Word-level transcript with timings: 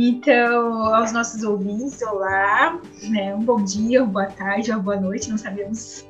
Então, 0.00 0.94
aos 0.94 1.10
nossos 1.10 1.42
ouvintes, 1.42 2.00
olá, 2.02 2.80
né? 3.02 3.34
um 3.34 3.40
bom 3.40 3.64
dia, 3.64 4.00
uma 4.04 4.12
boa 4.12 4.26
tarde, 4.26 4.70
uma 4.70 4.78
boa 4.78 4.96
noite, 4.96 5.28
não 5.28 5.36
sabemos 5.36 6.06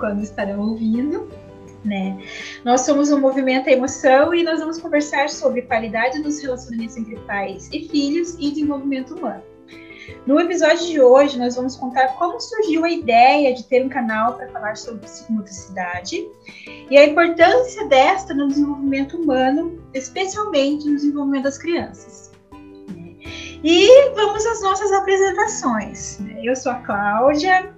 quando 0.00 0.20
estarão 0.20 0.58
ouvindo. 0.58 1.28
Né? 1.84 2.20
Nós 2.64 2.80
somos 2.80 3.12
o 3.12 3.20
Movimento 3.20 3.68
Emoção 3.68 4.34
e 4.34 4.42
nós 4.42 4.58
vamos 4.58 4.80
conversar 4.80 5.30
sobre 5.30 5.62
qualidade 5.62 6.24
dos 6.24 6.42
relacionamentos 6.42 6.96
entre 6.96 7.14
pais 7.20 7.70
e 7.72 7.88
filhos 7.88 8.34
e 8.40 8.50
desenvolvimento 8.50 9.14
humano. 9.14 9.44
No 10.26 10.40
episódio 10.40 10.84
de 10.84 11.00
hoje, 11.00 11.38
nós 11.38 11.54
vamos 11.54 11.76
contar 11.76 12.16
como 12.16 12.40
surgiu 12.40 12.84
a 12.84 12.90
ideia 12.90 13.54
de 13.54 13.62
ter 13.62 13.86
um 13.86 13.88
canal 13.88 14.34
para 14.34 14.48
falar 14.48 14.76
sobre 14.76 15.02
psicomotricidade 15.02 16.26
e 16.90 16.98
a 16.98 17.06
importância 17.06 17.86
desta 17.86 18.34
no 18.34 18.48
desenvolvimento 18.48 19.16
humano, 19.16 19.80
especialmente 19.94 20.88
no 20.88 20.96
desenvolvimento 20.96 21.44
das 21.44 21.58
crianças. 21.58 22.33
E 23.66 24.10
vamos 24.10 24.44
às 24.44 24.60
nossas 24.60 24.92
apresentações. 24.92 26.18
Eu 26.42 26.54
sou 26.54 26.70
a 26.70 26.74
Cláudia, 26.74 27.72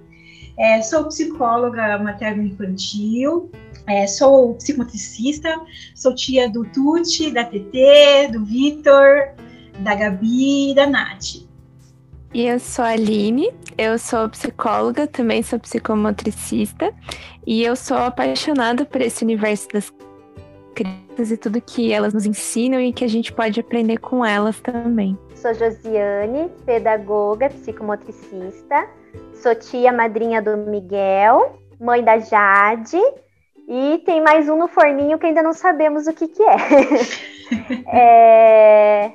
é, 0.59 0.81
sou 0.81 1.05
psicóloga 1.05 1.97
materno-infantil, 1.97 3.49
é, 3.87 4.05
sou 4.05 4.55
psicomotricista, 4.55 5.49
sou 5.95 6.13
tia 6.13 6.49
do 6.49 6.65
Tuti, 6.65 7.31
da 7.31 7.45
TT, 7.45 8.31
do 8.33 8.43
Vitor, 8.43 9.29
da 9.79 9.95
Gabi 9.95 10.71
e 10.71 10.75
da 10.75 10.85
Nath. 10.85 11.47
E 12.33 12.45
eu 12.45 12.59
sou 12.59 12.83
a 12.83 12.89
Aline, 12.89 13.49
eu 13.77 13.97
sou 13.97 14.27
psicóloga, 14.27 15.07
também 15.07 15.41
sou 15.41 15.57
psicomotricista, 15.57 16.93
e 17.45 17.63
eu 17.63 17.77
sou 17.77 17.95
apaixonada 17.95 18.83
por 18.83 18.99
esse 18.99 19.23
universo 19.23 19.69
das 19.69 19.89
crianças 20.77 21.31
e 21.31 21.37
tudo 21.37 21.59
que 21.59 21.91
elas 21.91 22.13
nos 22.13 22.25
ensinam 22.25 22.79
e 22.79 22.93
que 22.93 23.03
a 23.03 23.07
gente 23.07 23.33
pode 23.33 23.59
aprender 23.59 23.97
com 23.97 24.23
elas 24.23 24.59
também. 24.59 25.17
Sou 25.35 25.53
Josiane, 25.53 26.49
pedagoga, 26.65 27.49
psicomotricista, 27.49 28.87
sou 29.33 29.55
tia 29.55 29.91
madrinha 29.91 30.41
do 30.41 30.55
Miguel, 30.57 31.59
mãe 31.79 32.03
da 32.03 32.19
Jade, 32.19 32.99
e 33.67 34.01
tem 34.05 34.21
mais 34.21 34.47
um 34.47 34.57
no 34.57 34.67
forninho 34.67 35.17
que 35.17 35.25
ainda 35.25 35.41
não 35.41 35.53
sabemos 35.53 36.07
o 36.07 36.13
que, 36.13 36.27
que 36.27 36.43
é. 36.43 36.57
é 37.93 39.11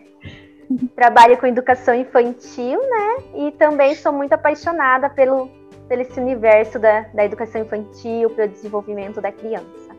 trabalho 0.96 1.36
com 1.36 1.46
educação 1.46 1.94
infantil, 1.94 2.80
né? 2.80 3.16
E 3.34 3.50
também 3.52 3.94
sou 3.94 4.12
muito 4.12 4.32
apaixonada 4.32 5.10
pelo, 5.10 5.48
pelo 5.88 6.02
esse 6.02 6.18
universo 6.18 6.78
da, 6.78 7.02
da 7.14 7.24
educação 7.24 7.60
infantil, 7.60 8.30
pelo 8.30 8.48
desenvolvimento 8.48 9.20
da 9.20 9.30
criança. 9.30 9.91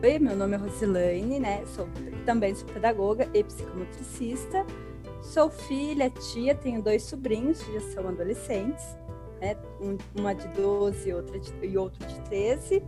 Oi, 0.00 0.16
meu 0.20 0.36
nome 0.36 0.54
é 0.54 0.56
Rosilane, 0.56 1.40
né? 1.40 1.66
Sou, 1.66 1.88
também 2.24 2.54
sou 2.54 2.68
pedagoga 2.68 3.28
e 3.34 3.42
psicomotricista. 3.42 4.64
Sou 5.20 5.50
filha, 5.50 6.08
tia, 6.08 6.54
tenho 6.54 6.80
dois 6.80 7.02
sobrinhos 7.02 7.60
que 7.60 7.72
já 7.72 7.80
são 7.80 8.06
adolescentes, 8.06 8.96
né? 9.40 9.56
Um, 9.80 9.98
uma 10.16 10.36
de 10.36 10.46
12 10.50 11.12
outra 11.12 11.40
de, 11.40 11.52
e 11.66 11.76
outro 11.76 12.06
de 12.06 12.20
13. 12.20 12.80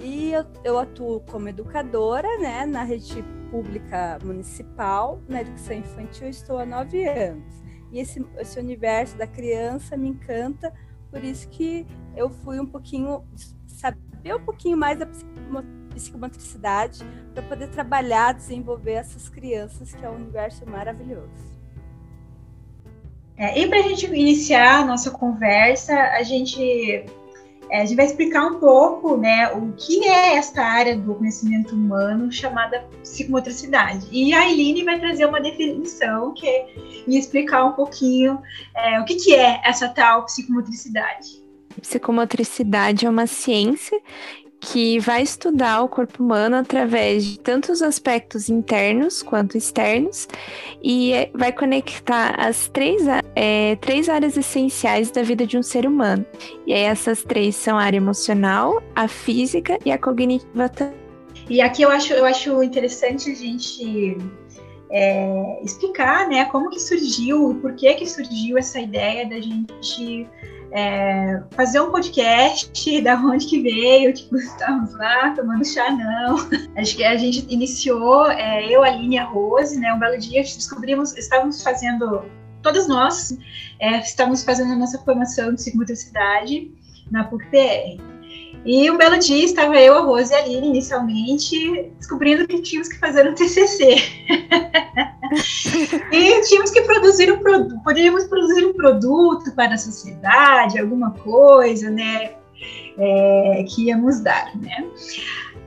E 0.00 0.32
eu, 0.32 0.46
eu 0.64 0.78
atuo 0.78 1.20
como 1.20 1.50
educadora, 1.50 2.38
né? 2.38 2.64
Na 2.64 2.82
rede 2.82 3.22
pública 3.50 4.18
municipal, 4.24 5.20
na 5.28 5.42
educação 5.42 5.76
infantil, 5.76 6.28
estou 6.30 6.56
há 6.56 6.64
nove 6.64 7.06
anos. 7.06 7.62
E 7.92 7.98
esse, 7.98 8.24
esse 8.38 8.58
universo 8.58 9.18
da 9.18 9.26
criança 9.26 9.98
me 9.98 10.08
encanta, 10.08 10.72
por 11.10 11.22
isso 11.22 11.46
que 11.50 11.86
eu 12.16 12.30
fui 12.30 12.58
um 12.58 12.66
pouquinho, 12.66 13.22
saber 13.66 14.34
um 14.34 14.42
pouquinho 14.42 14.78
mais 14.78 14.98
da 14.98 15.04
psicomotricidade, 15.04 15.81
para 16.10 17.42
poder 17.42 17.68
trabalhar, 17.68 18.32
desenvolver 18.34 18.92
essas 18.92 19.28
crianças, 19.28 19.94
que 19.94 20.04
é 20.04 20.08
um 20.08 20.16
universo 20.16 20.68
maravilhoso. 20.68 21.52
É, 23.36 23.58
e 23.58 23.66
para 23.66 23.78
a 23.78 23.82
gente 23.82 24.06
iniciar 24.06 24.80
a 24.80 24.84
nossa 24.84 25.10
conversa, 25.10 25.94
a 25.94 26.22
gente 26.22 27.04
é, 27.72 27.80
a 27.80 27.84
gente 27.86 27.96
vai 27.96 28.04
explicar 28.04 28.44
um 28.44 28.60
pouco 28.60 29.16
né, 29.16 29.50
o 29.52 29.72
que 29.72 30.06
é 30.06 30.36
esta 30.36 30.62
área 30.62 30.94
do 30.94 31.14
conhecimento 31.14 31.74
humano 31.74 32.30
chamada 32.30 32.86
psicomotricidade. 33.00 34.06
E 34.12 34.34
a 34.34 34.46
Eileen 34.46 34.84
vai 34.84 35.00
trazer 35.00 35.24
uma 35.24 35.40
definição 35.40 36.34
que 36.34 36.46
é, 36.46 36.66
e 37.06 37.16
explicar 37.18 37.64
um 37.64 37.72
pouquinho 37.72 38.42
é, 38.76 39.00
o 39.00 39.06
que, 39.06 39.14
que 39.14 39.34
é 39.34 39.58
essa 39.64 39.88
tal 39.88 40.26
psicomotricidade. 40.26 41.42
Psicomotricidade 41.80 43.06
é 43.06 43.08
uma 43.08 43.26
ciência 43.26 43.98
que 44.62 45.00
vai 45.00 45.22
estudar 45.22 45.82
o 45.82 45.88
corpo 45.88 46.22
humano 46.22 46.54
através 46.54 47.24
de 47.24 47.38
tantos 47.38 47.82
aspectos 47.82 48.48
internos 48.48 49.20
quanto 49.20 49.58
externos 49.58 50.28
e 50.80 51.12
é, 51.12 51.30
vai 51.34 51.52
conectar 51.52 52.36
as 52.38 52.68
três, 52.68 53.02
é, 53.34 53.74
três 53.76 54.08
áreas 54.08 54.36
essenciais 54.36 55.10
da 55.10 55.20
vida 55.24 55.44
de 55.44 55.58
um 55.58 55.64
ser 55.64 55.84
humano. 55.84 56.24
E 56.64 56.72
essas 56.72 57.24
três 57.24 57.56
são 57.56 57.76
a 57.76 57.82
área 57.82 57.96
emocional, 57.96 58.80
a 58.94 59.08
física 59.08 59.78
e 59.84 59.90
a 59.90 59.98
cognitiva 59.98 60.70
E 61.50 61.60
aqui 61.60 61.82
eu 61.82 61.90
acho, 61.90 62.12
eu 62.12 62.24
acho 62.24 62.62
interessante 62.62 63.32
a 63.32 63.34
gente 63.34 64.16
é, 64.92 65.60
explicar 65.64 66.28
né, 66.28 66.44
como 66.44 66.70
que 66.70 66.80
surgiu 66.80 67.50
e 67.50 67.54
por 67.56 67.74
que 67.74 67.92
que 67.94 68.06
surgiu 68.06 68.56
essa 68.56 68.78
ideia 68.78 69.28
da 69.28 69.40
gente 69.40 70.28
é, 70.72 71.42
fazer 71.50 71.80
um 71.80 71.90
podcast, 71.90 72.72
da 73.02 73.14
onde 73.16 73.46
que 73.46 73.60
veio, 73.60 74.12
tipo, 74.14 74.36
estávamos 74.36 74.92
lá 74.94 75.30
tomando 75.30 75.64
chá, 75.64 75.90
não. 75.90 76.36
Acho 76.76 76.96
que 76.96 77.04
a 77.04 77.16
gente 77.16 77.46
iniciou, 77.52 78.26
é, 78.30 78.66
eu, 78.66 78.82
a 78.82 78.88
Aline 78.88 79.16
e 79.16 79.18
a 79.18 79.24
Rose, 79.24 79.78
né, 79.78 79.92
um 79.92 79.98
belo 79.98 80.18
dia, 80.18 80.42
descobrimos, 80.42 81.16
estávamos 81.16 81.62
fazendo, 81.62 82.24
todas 82.62 82.88
nós, 82.88 83.36
é, 83.78 84.00
estávamos 84.00 84.42
fazendo 84.42 84.72
a 84.72 84.76
nossa 84.76 84.98
formação 84.98 85.50
de 85.50 85.56
psicomotricidade 85.56 86.70
na 87.10 87.24
PUC-PR. 87.24 88.00
E 88.64 88.88
um 88.90 88.96
belo 88.96 89.18
dia 89.18 89.44
estava 89.44 89.76
eu, 89.76 89.94
a 89.98 90.02
Rose 90.02 90.32
e 90.32 90.36
a 90.36 90.38
Aline, 90.38 90.68
inicialmente, 90.68 91.90
descobrindo 91.98 92.46
que 92.46 92.62
tínhamos 92.62 92.88
que 92.88 92.98
fazer 92.98 93.28
um 93.28 93.34
TCC. 93.34 93.96
e 96.12 96.40
tínhamos 96.42 96.70
que 96.70 96.82
produzir 96.82 97.32
um 97.32 97.38
produto, 97.38 97.80
poderíamos 97.82 98.24
produzir 98.24 98.66
um 98.66 98.72
produto 98.72 99.54
para 99.54 99.74
a 99.74 99.78
sociedade, 99.78 100.78
alguma 100.78 101.12
coisa, 101.12 101.90
né, 101.90 102.32
é, 102.98 103.64
que 103.68 103.86
íamos 103.86 104.20
dar, 104.20 104.54
né. 104.56 104.84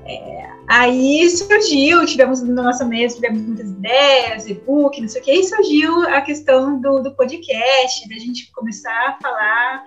É, 0.08 0.48
aí 0.68 1.28
surgiu, 1.32 2.06
tivemos 2.06 2.42
na 2.44 2.62
nossa 2.62 2.86
mesa, 2.86 3.16
tivemos 3.16 3.42
muitas 3.42 3.72
ideias, 3.72 4.48
e-book, 4.48 5.02
não 5.02 5.08
sei 5.08 5.20
o 5.20 5.24
que, 5.24 5.32
e 5.32 5.44
surgiu 5.44 6.02
a 6.10 6.22
questão 6.22 6.80
do, 6.80 7.00
do 7.00 7.16
podcast, 7.16 8.08
da 8.08 8.16
gente 8.16 8.52
começar 8.52 9.10
a 9.10 9.18
falar 9.20 9.84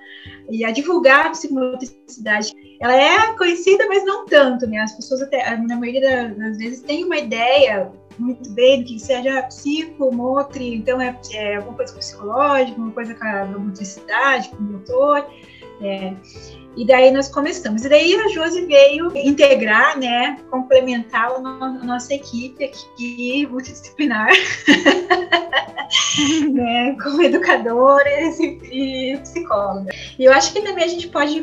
e 0.51 0.65
a 0.65 0.73
divulgar 0.73 1.27
a 1.27 1.31
psicomotricidade. 1.31 2.53
Ela 2.81 2.97
é 2.97 3.37
conhecida, 3.37 3.87
mas 3.87 4.05
não 4.05 4.27
tanto, 4.27 4.67
né? 4.67 4.79
As 4.79 4.93
pessoas 4.93 5.23
até, 5.23 5.57
na 5.57 5.77
maioria 5.77 6.35
das 6.37 6.59
vezes, 6.59 6.83
têm 6.83 7.05
uma 7.05 7.17
ideia 7.17 7.93
muito 8.19 8.51
bem 8.51 8.85
que 8.85 8.99
seja 8.99 9.43
psicomotri, 9.43 10.75
então 10.75 11.01
é, 11.01 11.19
é 11.33 11.57
alguma 11.57 11.77
coisa 11.77 11.93
com 11.93 11.99
psicológico, 11.99 12.73
alguma 12.73 12.93
coisa 12.93 13.15
com 13.15 13.25
a 13.25 13.47
motricidade, 13.47 14.49
com 14.51 14.57
o 14.57 14.63
motor. 14.63 15.27
É, 15.81 16.13
e 16.77 16.87
daí 16.87 17.11
nós 17.11 17.29
começamos. 17.29 17.85
E 17.85 17.89
daí 17.89 18.15
a 18.15 18.29
Josi 18.29 18.67
veio 18.67 19.17
integrar, 19.17 19.99
né, 19.99 20.39
complementar 20.51 21.31
a, 21.31 21.69
nossa 21.85 22.15
equipe 22.15 22.65
aqui 22.65 23.47
multidisciplinar, 23.47 24.29
né, 26.53 26.97
como 27.03 27.23
educadores 27.23 28.39
e, 28.41 29.19
psicóloga. 29.23 29.91
E 30.19 30.25
eu 30.25 30.33
acho 30.33 30.53
que 30.53 30.63
também 30.63 30.85
a 30.85 30.89
gente 30.89 31.09
pode 31.09 31.43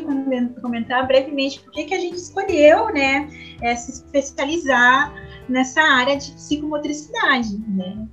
comentar 0.60 1.06
brevemente 1.06 1.60
por 1.60 1.72
que 1.72 1.94
a 1.94 2.00
gente 2.00 2.16
escolheu, 2.16 2.92
né, 2.92 3.28
é, 3.62 3.74
se 3.74 3.92
especializar 3.92 5.14
nessa 5.48 5.82
área 5.82 6.16
de 6.16 6.30
psicomotricidade, 6.32 7.56
né. 7.68 8.06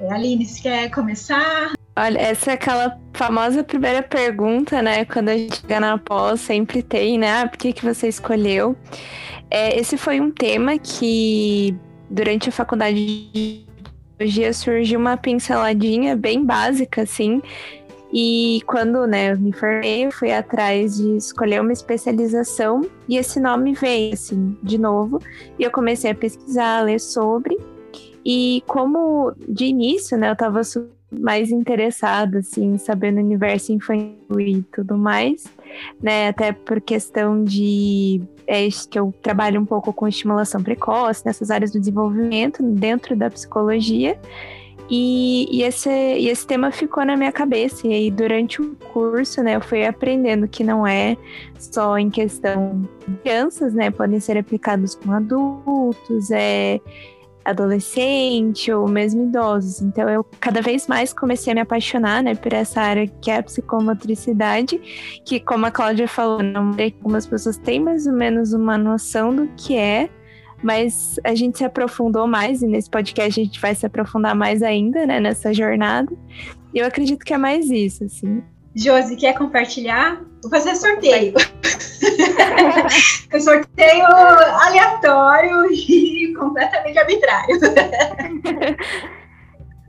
É, 0.00 0.12
Aline, 0.12 0.46
você 0.46 0.62
quer 0.62 0.90
começar? 0.90 1.72
Olha, 1.96 2.18
essa 2.18 2.52
é 2.52 2.54
aquela 2.54 2.98
famosa 3.12 3.62
primeira 3.62 4.02
pergunta, 4.02 4.80
né? 4.80 5.04
Quando 5.04 5.28
a 5.28 5.36
gente 5.36 5.60
chega 5.60 5.78
na 5.78 5.98
pós, 5.98 6.40
sempre 6.40 6.82
tem, 6.82 7.18
né? 7.18 7.42
Ah, 7.42 7.48
por 7.48 7.58
que, 7.58 7.72
que 7.72 7.84
você 7.84 8.08
escolheu? 8.08 8.74
É, 9.50 9.78
esse 9.78 9.98
foi 9.98 10.20
um 10.20 10.30
tema 10.30 10.78
que, 10.78 11.76
durante 12.08 12.48
a 12.48 12.52
faculdade 12.52 12.94
de 12.96 13.66
biologia, 14.16 14.52
surgiu 14.54 14.98
uma 14.98 15.16
pinceladinha 15.16 16.16
bem 16.16 16.44
básica, 16.44 17.02
assim. 17.02 17.42
E 18.12 18.60
quando 18.66 19.06
né, 19.06 19.32
eu 19.32 19.38
me 19.38 19.52
formei, 19.52 20.04
eu 20.04 20.10
fui 20.10 20.32
atrás 20.32 20.96
de 20.96 21.16
escolher 21.16 21.60
uma 21.60 21.72
especialização 21.72 22.82
e 23.08 23.16
esse 23.16 23.38
nome 23.38 23.72
veio, 23.74 24.14
assim, 24.14 24.56
de 24.62 24.78
novo. 24.78 25.20
E 25.58 25.62
eu 25.62 25.70
comecei 25.70 26.10
a 26.10 26.14
pesquisar, 26.14 26.78
a 26.78 26.82
ler 26.82 26.98
sobre. 26.98 27.56
E 28.24 28.62
como 28.66 29.32
de 29.48 29.66
início, 29.66 30.18
né, 30.18 30.28
eu 30.28 30.32
estava 30.32 30.60
mais 31.10 31.50
interessada, 31.50 32.38
assim, 32.38 32.78
saber 32.78 33.12
no 33.12 33.20
universo 33.20 33.72
infantil 33.72 34.40
e 34.40 34.62
tudo 34.62 34.96
mais, 34.96 35.44
né? 36.00 36.28
Até 36.28 36.52
por 36.52 36.80
questão 36.80 37.42
de 37.42 38.22
é, 38.46 38.68
que 38.88 38.98
eu 38.98 39.12
trabalho 39.20 39.60
um 39.60 39.66
pouco 39.66 39.92
com 39.92 40.06
estimulação 40.06 40.62
precoce, 40.62 41.24
nessas 41.26 41.50
áreas 41.50 41.72
do 41.72 41.80
desenvolvimento, 41.80 42.62
dentro 42.62 43.16
da 43.16 43.30
psicologia. 43.30 44.18
E, 44.90 45.46
e, 45.50 45.62
esse, 45.62 45.88
e 45.88 46.28
esse 46.28 46.44
tema 46.44 46.72
ficou 46.72 47.04
na 47.04 47.16
minha 47.16 47.30
cabeça. 47.30 47.86
E 47.86 47.92
aí, 47.92 48.10
durante 48.10 48.60
o 48.60 48.74
curso, 48.92 49.40
né, 49.42 49.54
eu 49.54 49.60
fui 49.60 49.86
aprendendo 49.86 50.48
que 50.48 50.64
não 50.64 50.84
é 50.84 51.16
só 51.56 51.96
em 51.96 52.10
questão 52.10 52.82
de 53.06 53.16
crianças, 53.18 53.72
né? 53.72 53.90
Podem 53.90 54.18
ser 54.18 54.36
aplicados 54.36 54.96
com 54.96 55.12
adultos, 55.12 56.30
é 56.32 56.80
adolescente 57.44 58.72
ou 58.72 58.88
mesmo 58.88 59.24
idosos. 59.24 59.80
Então 59.80 60.08
eu 60.08 60.24
cada 60.38 60.60
vez 60.60 60.86
mais 60.86 61.12
comecei 61.12 61.52
a 61.52 61.54
me 61.54 61.60
apaixonar, 61.60 62.22
né, 62.22 62.34
por 62.34 62.52
essa 62.52 62.80
área 62.80 63.06
que 63.06 63.30
é 63.30 63.38
a 63.38 63.42
psicomotricidade, 63.42 64.78
que 65.24 65.40
como 65.40 65.66
a 65.66 65.70
Cláudia 65.70 66.08
falou, 66.08 66.42
não 66.42 66.74
é 66.78 66.84
algumas 66.84 67.26
pessoas 67.26 67.56
têm 67.56 67.80
mais 67.80 68.06
ou 68.06 68.12
menos 68.12 68.52
uma 68.52 68.76
noção 68.76 69.34
do 69.34 69.48
que 69.56 69.76
é, 69.76 70.10
mas 70.62 71.18
a 71.24 71.34
gente 71.34 71.58
se 71.58 71.64
aprofundou 71.64 72.26
mais 72.26 72.62
e 72.62 72.66
nesse 72.66 72.90
podcast 72.90 73.40
a 73.40 73.44
gente 73.44 73.60
vai 73.60 73.74
se 73.74 73.86
aprofundar 73.86 74.34
mais 74.34 74.62
ainda, 74.62 75.06
né, 75.06 75.20
nessa 75.20 75.52
jornada. 75.52 76.12
E 76.74 76.78
eu 76.78 76.86
acredito 76.86 77.24
que 77.24 77.34
é 77.34 77.38
mais 77.38 77.70
isso, 77.70 78.04
assim. 78.04 78.42
Josi, 78.74 79.16
quer 79.16 79.34
compartilhar? 79.34 80.20
Vou 80.42 80.50
fazer 80.50 80.76
sorteio. 80.76 81.34
sorteio 83.40 84.06
aleatório 84.06 85.70
e 85.72 86.34
completamente 86.34 86.98
arbitrário. 86.98 87.58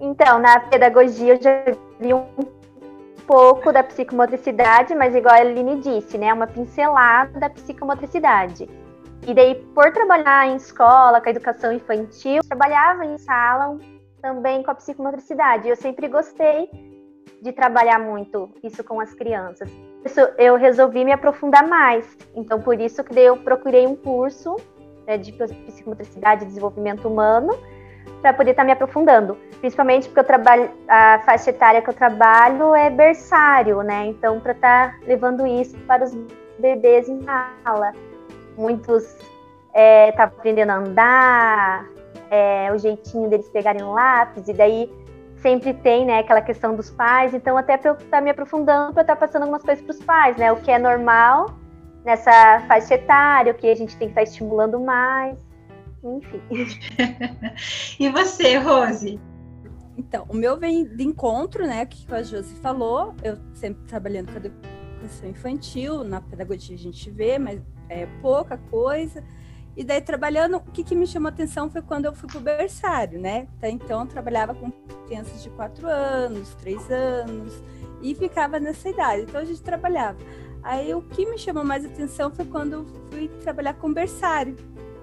Então, 0.04 0.40
na 0.40 0.60
pedagogia 0.60 1.36
eu 1.36 1.42
já 1.42 1.64
vi 2.00 2.12
um 2.12 2.26
pouco 3.28 3.72
da 3.72 3.84
psicomotricidade, 3.84 4.96
mas 4.96 5.14
igual 5.14 5.36
a 5.36 5.38
Aline 5.38 5.80
disse, 5.80 6.18
né? 6.18 6.34
Uma 6.34 6.48
pincelada 6.48 7.40
da 7.40 7.48
psicomotricidade. 7.52 8.68
E 9.28 9.34
daí, 9.34 9.56
por 9.76 9.92
trabalhar 9.92 10.48
em 10.48 10.56
escola, 10.56 11.22
com 11.22 11.28
a 11.28 11.32
educação 11.32 11.72
infantil, 11.72 12.42
trabalhava 12.48 13.06
em 13.06 13.18
sala 13.18 13.78
também 14.22 14.64
com 14.64 14.72
a 14.72 14.76
psicomotricidade. 14.76 15.68
Eu 15.68 15.76
sempre 15.76 16.08
gostei 16.08 16.70
de 17.42 17.52
trabalhar 17.52 18.00
muito 18.00 18.50
isso 18.64 18.84
com 18.84 19.00
as 19.00 19.14
crianças. 19.14 19.70
Isso 20.04 20.20
eu 20.38 20.56
resolvi 20.56 21.06
me 21.06 21.12
aprofundar 21.12 21.68
mais. 21.68 22.18
Então, 22.36 22.62
por 22.62 22.80
isso 22.80 23.04
que 23.04 23.20
eu 23.20 23.38
procurei 23.38 23.86
um 23.86 23.96
curso 23.96 24.56
né, 25.06 25.18
de 25.18 25.32
psicomotricidade 25.32 26.44
e 26.44 26.48
desenvolvimento 26.48 27.08
humano 27.08 27.52
para 28.22 28.34
poder 28.34 28.52
estar 28.52 28.64
tá 28.64 28.66
me 28.66 28.72
aprofundando. 28.72 29.38
Principalmente 29.60 30.08
porque 30.08 30.20
eu 30.20 30.24
trabalho, 30.24 30.72
a 30.88 31.20
faixa 31.20 31.52
etária 31.52 31.82
que 31.82 31.90
eu 31.90 31.94
trabalho 31.94 32.74
é 32.74 32.90
berçário, 32.90 33.82
né? 33.84 34.08
Então, 34.08 34.40
para 34.40 34.54
estar 34.54 34.92
tá 34.92 35.06
levando 35.06 35.46
isso 35.46 35.78
para 35.82 36.04
os 36.04 36.16
bebês 36.60 37.08
em 37.08 37.22
sala 37.24 37.94
muitos 38.62 39.04
estavam 39.04 39.32
é, 39.74 40.12
tá 40.12 40.24
aprendendo 40.26 40.70
a 40.70 40.76
andar, 40.76 41.90
é, 42.30 42.72
o 42.74 42.78
jeitinho 42.78 43.30
deles 43.30 43.50
pegarem 43.50 43.84
um 43.84 43.94
lápis, 43.94 44.48
e 44.48 44.54
daí 44.54 44.92
sempre 45.38 45.74
tem 45.74 46.06
né, 46.06 46.20
aquela 46.20 46.42
questão 46.42 46.76
dos 46.76 46.90
pais, 46.92 47.34
então 47.34 47.58
até 47.58 47.78
para 47.78 47.92
eu 47.92 47.94
estar 47.96 48.08
tá 48.10 48.22
me 48.22 48.30
aprofundando, 48.30 48.94
para 48.94 49.02
eu 49.02 49.04
estar 49.04 49.16
tá 49.16 49.20
passando 49.20 49.44
algumas 49.44 49.64
coisas 49.64 49.84
para 49.84 49.92
os 49.92 50.04
pais, 50.04 50.38
né? 50.38 50.52
O 50.52 50.58
que 50.58 50.70
é 50.70 50.78
normal 50.78 51.56
nessa 52.06 52.62
faixa 52.68 52.96
etária, 52.96 53.52
o 53.52 53.56
que 53.56 53.68
a 53.68 53.76
gente 53.76 53.96
tem 53.98 54.08
que 54.08 54.12
estar 54.12 54.22
tá 54.22 54.24
estimulando 54.24 54.80
mais, 54.80 55.38
enfim. 56.04 56.42
e 58.00 58.10
você, 58.10 58.58
Rose? 58.58 59.20
Então, 59.98 60.26
o 60.30 60.36
meu 60.36 60.58
vem 60.58 60.86
de 60.86 61.04
encontro, 61.04 61.66
né, 61.66 61.86
que 61.86 62.12
a 62.14 62.24
Josi 62.24 62.56
falou, 62.56 63.14
eu 63.24 63.38
sempre 63.54 63.84
trabalhando 63.84 64.32
com 64.32 64.38
a 64.38 64.42
educação 65.02 65.30
infantil, 65.30 66.04
na 66.04 66.22
pedagogia 66.22 66.76
a 66.76 66.80
gente 66.80 67.10
vê, 67.12 67.38
mas 67.38 67.62
é 67.92 68.08
pouca 68.22 68.58
coisa. 68.58 69.24
E 69.76 69.84
daí, 69.84 70.02
trabalhando, 70.02 70.58
o 70.58 70.60
que, 70.60 70.84
que 70.84 70.96
me 70.96 71.08
chamou 71.08 71.30
atenção 71.30 71.70
foi 71.70 71.82
quando 71.82 72.06
eu 72.06 72.14
fui 72.14 72.28
para 72.28 72.38
o 72.38 72.42
berçário, 72.42 73.20
né? 73.20 73.48
Então, 73.64 74.02
eu 74.02 74.08
trabalhava 74.08 74.54
com 74.54 74.70
crianças 75.06 75.42
de 75.42 75.50
4 75.52 75.88
anos, 75.88 76.54
3 76.56 76.92
anos, 76.92 77.64
e 78.02 78.14
ficava 78.14 78.60
nessa 78.60 78.90
idade. 78.90 79.24
Então, 79.24 79.40
a 79.40 79.46
gente 79.46 79.62
trabalhava. 79.62 80.18
Aí, 80.62 80.94
o 80.94 81.02
que 81.02 81.26
me 81.26 81.38
chamou 81.38 81.64
mais 81.64 81.86
atenção 81.86 82.32
foi 82.32 82.46
quando 82.46 82.74
eu 82.74 82.86
fui 83.10 83.28
trabalhar 83.42 83.74
com 83.76 83.94
berçário, 83.94 84.56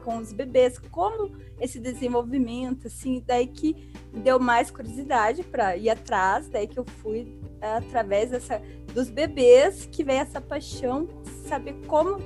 com 0.04 0.18
os 0.18 0.32
bebês, 0.32 0.78
como 0.90 1.32
esse 1.60 1.80
desenvolvimento, 1.80 2.86
assim, 2.86 3.22
daí 3.26 3.46
que 3.46 3.90
deu 4.12 4.38
mais 4.38 4.70
curiosidade 4.70 5.42
para 5.42 5.76
ir 5.76 5.90
atrás, 5.90 6.48
daí 6.48 6.66
que 6.66 6.78
eu 6.78 6.84
fui 7.02 7.38
através 7.60 8.30
dessa, 8.30 8.62
dos 8.94 9.10
bebês 9.10 9.86
que 9.86 10.04
vem 10.04 10.18
essa 10.18 10.40
paixão, 10.40 11.08
saber 11.46 11.74
como 11.86 12.18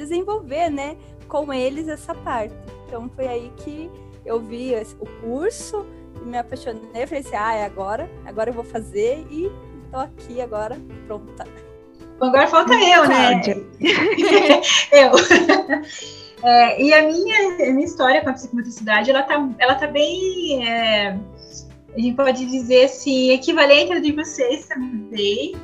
desenvolver, 0.00 0.70
né, 0.70 0.96
com 1.28 1.52
eles 1.52 1.88
essa 1.88 2.14
parte. 2.14 2.54
Então 2.86 3.08
foi 3.14 3.28
aí 3.28 3.52
que 3.58 3.90
eu 4.24 4.40
vi 4.40 4.72
o 4.98 5.06
curso 5.20 5.86
e 6.22 6.24
me 6.24 6.38
apaixonei. 6.38 7.06
Falei 7.06 7.20
assim, 7.20 7.36
ah, 7.36 7.54
é 7.54 7.64
agora, 7.64 8.10
agora 8.24 8.50
eu 8.50 8.54
vou 8.54 8.64
fazer 8.64 9.26
e 9.30 9.50
tô 9.90 9.98
aqui 9.98 10.40
agora 10.40 10.76
pronta. 11.06 11.44
Agora 12.20 12.46
falta 12.46 12.74
eu, 12.74 13.08
né? 13.08 13.40
eu. 14.92 15.12
É, 16.42 16.82
e 16.82 16.94
a 16.94 17.02
minha, 17.02 17.68
a 17.68 17.70
minha 17.70 17.84
história 17.84 18.22
com 18.22 18.30
a 18.30 18.32
psicomotricidade, 18.32 19.10
ela 19.10 19.22
tá, 19.22 19.46
ela 19.58 19.74
tá 19.74 19.86
bem, 19.86 20.66
é, 20.66 21.18
a 21.94 22.00
gente 22.00 22.16
pode 22.16 22.46
dizer 22.46 22.84
assim, 22.84 23.30
equivalente 23.30 23.92
à 23.92 24.00
de 24.00 24.12
vocês 24.12 24.66
também. 24.66 25.54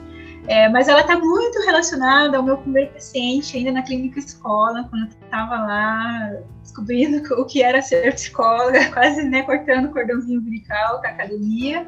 É, 0.48 0.68
mas 0.68 0.86
ela 0.86 1.00
está 1.00 1.18
muito 1.18 1.58
relacionada 1.60 2.36
ao 2.36 2.42
meu 2.42 2.56
primeiro 2.58 2.92
paciente, 2.92 3.56
ainda 3.56 3.72
na 3.72 3.82
clínica 3.82 4.20
escola, 4.20 4.86
quando 4.88 5.06
eu 5.06 5.08
estava 5.24 5.56
lá 5.56 6.36
descobrindo 6.62 7.34
o 7.34 7.44
que 7.44 7.62
era 7.62 7.82
ser 7.82 8.14
psicóloga, 8.14 8.90
quase 8.94 9.22
né, 9.24 9.42
cortando 9.42 9.86
o 9.86 9.92
cordãozinho 9.92 10.40
umbilical 10.40 11.00
com 11.00 11.06
a 11.06 11.10
academia, 11.10 11.86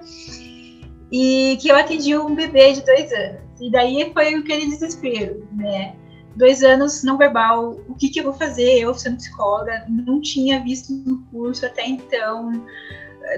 e 1.13 1.57
que 1.61 1.69
eu 1.69 1.77
atendi 1.77 2.17
um 2.17 2.35
bebê 2.35 2.73
de 2.73 2.85
dois 2.85 3.13
anos. 3.13 3.41
E 3.61 3.71
daí 3.71 4.11
foi 4.13 4.35
aquele 4.35 4.67
desespero, 4.67 5.47
né? 5.53 5.95
Dois 6.37 6.63
anos 6.63 7.03
não 7.03 7.17
verbal, 7.17 7.81
o 7.89 7.95
que, 7.95 8.09
que 8.09 8.21
eu 8.21 8.25
vou 8.25 8.33
fazer? 8.33 8.79
Eu 8.79 8.95
sendo 8.95 9.17
psicóloga, 9.17 9.85
não 9.89 10.21
tinha 10.21 10.63
visto 10.63 10.93
no 10.93 11.19
curso 11.31 11.67
até 11.67 11.87
então 11.87 12.65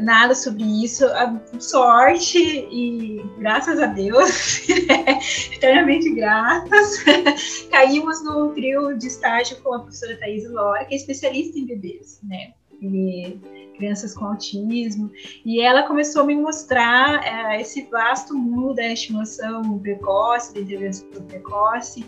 nada 0.01 0.35
sobre 0.35 0.65
isso. 0.85 1.07
A 1.07 1.41
sorte 1.59 2.39
e 2.39 3.23
graças 3.39 3.81
a 3.81 3.87
Deus, 3.87 4.69
eternamente 5.53 6.11
gratas, 6.11 7.03
caímos 7.71 8.23
no 8.25 8.53
trio 8.53 8.97
de 8.97 9.07
estágio 9.07 9.61
com 9.63 9.75
a 9.75 9.81
professora 9.81 10.17
Thais 10.19 10.49
Lora, 10.51 10.85
que 10.85 10.95
é 10.95 10.97
especialista 10.97 11.59
em 11.59 11.67
bebês, 11.67 12.21
né? 12.23 12.53
E 12.81 13.39
crianças 13.77 14.15
com 14.15 14.27
autismo, 14.27 15.11
e 15.45 15.61
ela 15.61 15.85
começou 15.85 16.23
a 16.23 16.27
me 16.27 16.35
mostrar 16.35 17.25
é, 17.25 17.61
esse 17.61 17.89
vasto 17.91 18.37
mundo 18.37 18.75
da 18.75 18.87
estimulação 18.93 19.79
precoce, 19.79 20.53
da 20.55 20.61
intervenção 20.61 21.09
precoce, 21.27 22.05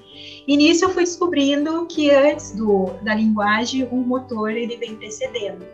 e 0.46 0.56
nisso 0.56 0.84
eu 0.84 0.90
fui 0.90 1.04
descobrindo 1.04 1.86
que 1.86 2.10
antes 2.10 2.52
do, 2.52 2.90
da 3.02 3.14
linguagem, 3.14 3.88
o 3.90 3.96
motor 3.96 4.50
ele 4.50 4.76
vem 4.76 4.96
precedendo 4.96 5.64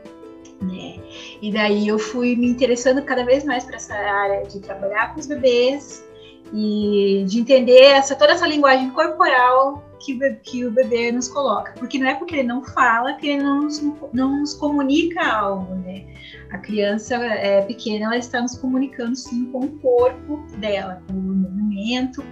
né? 0.60 0.96
E 1.40 1.52
daí 1.52 1.88
eu 1.88 1.98
fui 1.98 2.36
me 2.36 2.48
interessando 2.48 3.02
cada 3.02 3.24
vez 3.24 3.44
mais 3.44 3.64
para 3.64 3.76
essa 3.76 3.94
área 3.94 4.46
de 4.46 4.60
trabalhar 4.60 5.14
com 5.14 5.20
os 5.20 5.26
bebês 5.26 6.04
e 6.52 7.24
de 7.26 7.40
entender 7.40 7.82
essa 7.82 8.16
toda 8.16 8.32
essa 8.32 8.46
linguagem 8.46 8.90
corporal 8.90 9.84
que, 10.00 10.18
que 10.42 10.64
o 10.64 10.70
bebê 10.70 11.10
nos 11.12 11.28
coloca, 11.28 11.72
porque 11.78 11.98
não 11.98 12.08
é 12.08 12.14
porque 12.14 12.36
ele 12.36 12.48
não 12.48 12.64
fala 12.64 13.14
que 13.14 13.28
ele 13.28 13.42
não 13.42 13.62
nos, 13.62 13.82
não 14.12 14.40
nos 14.40 14.54
comunica 14.54 15.24
algo, 15.26 15.74
né? 15.76 16.04
A 16.50 16.58
criança 16.58 17.16
é 17.16 17.62
pequena, 17.62 18.06
ela 18.06 18.16
está 18.16 18.40
nos 18.40 18.56
comunicando 18.56 19.16
sim 19.16 19.46
com 19.46 19.60
o 19.60 19.78
corpo 19.78 20.42
dela, 20.58 21.02
com 21.06 21.14
o 21.14 21.16
movimento, 21.16 22.24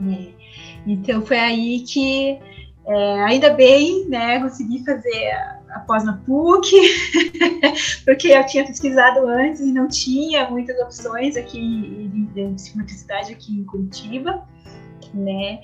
né? 0.00 0.28
Então 0.86 1.22
foi 1.22 1.38
aí 1.38 1.80
que 1.80 2.38
é, 2.86 3.22
ainda 3.24 3.50
bem, 3.50 4.06
né, 4.08 4.40
consegui 4.40 4.84
fazer 4.84 5.57
após 5.70 6.04
na 6.04 6.14
PUC, 6.18 6.70
porque 8.04 8.28
eu 8.28 8.46
tinha 8.46 8.66
pesquisado 8.66 9.26
antes 9.26 9.60
e 9.60 9.72
não 9.72 9.88
tinha 9.88 10.48
muitas 10.50 10.78
opções 10.80 11.36
aqui 11.36 12.10
de 12.34 12.54
psicomotricidade 12.54 13.32
aqui 13.32 13.52
em 13.52 13.64
Curitiba, 13.64 14.46
né? 15.14 15.60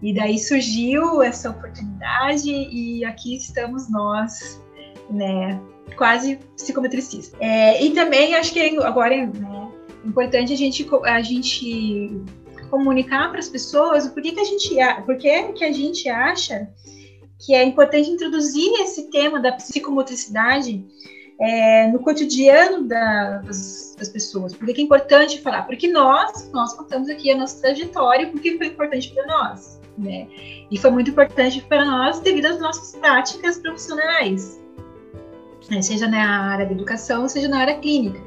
E 0.00 0.12
daí 0.14 0.38
surgiu 0.38 1.22
essa 1.22 1.50
oportunidade 1.50 2.48
e 2.50 3.04
aqui 3.04 3.36
estamos 3.36 3.90
nós, 3.90 4.62
né? 5.10 5.60
Quase 5.96 6.36
psicometricistas. 6.56 7.32
É, 7.40 7.82
e 7.82 7.90
também 7.90 8.34
acho 8.36 8.52
que 8.52 8.78
agora 8.78 9.14
é 9.14 9.26
né, 9.26 9.68
importante 10.04 10.52
a 10.52 10.56
gente, 10.56 10.86
a 11.04 11.20
gente 11.20 12.22
comunicar 12.70 13.30
para 13.30 13.40
as 13.40 13.48
pessoas 13.48 14.06
o 14.06 14.12
porquê 14.12 14.32
que 14.32 14.40
a 14.40 14.44
gente, 14.44 14.76
porque 15.04 15.52
que 15.52 15.64
a 15.64 15.72
gente 15.72 16.08
acha 16.08 16.68
que 17.38 17.54
é 17.54 17.62
importante 17.64 18.10
introduzir 18.10 18.70
esse 18.80 19.10
tema 19.10 19.40
da 19.40 19.52
psicomotricidade 19.52 20.84
é, 21.40 21.86
no 21.88 22.00
cotidiano 22.00 22.86
da, 22.86 23.38
das, 23.38 23.94
das, 23.96 24.08
pessoas. 24.08 24.54
Por 24.54 24.66
que 24.66 24.80
é 24.80 24.84
importante 24.84 25.40
falar? 25.40 25.62
Porque 25.62 25.86
nós, 25.88 26.50
nós 26.52 26.74
contamos 26.74 27.08
aqui 27.08 27.30
a 27.30 27.36
nossa 27.36 27.60
trajetória, 27.60 28.26
porque 28.28 28.58
foi 28.58 28.66
importante 28.66 29.14
para 29.14 29.26
nós. 29.26 29.80
né? 29.96 30.26
E 30.70 30.76
foi 30.76 30.90
muito 30.90 31.10
importante 31.10 31.62
para 31.62 31.84
nós 31.84 32.18
devido 32.20 32.46
às 32.46 32.58
nossas 32.58 32.98
práticas 32.98 33.58
profissionais, 33.58 34.60
né? 35.70 35.80
seja 35.80 36.08
na 36.08 36.50
área 36.50 36.66
da 36.66 36.72
educação, 36.72 37.28
seja 37.28 37.48
na 37.48 37.60
área 37.60 37.78
clínica. 37.78 38.20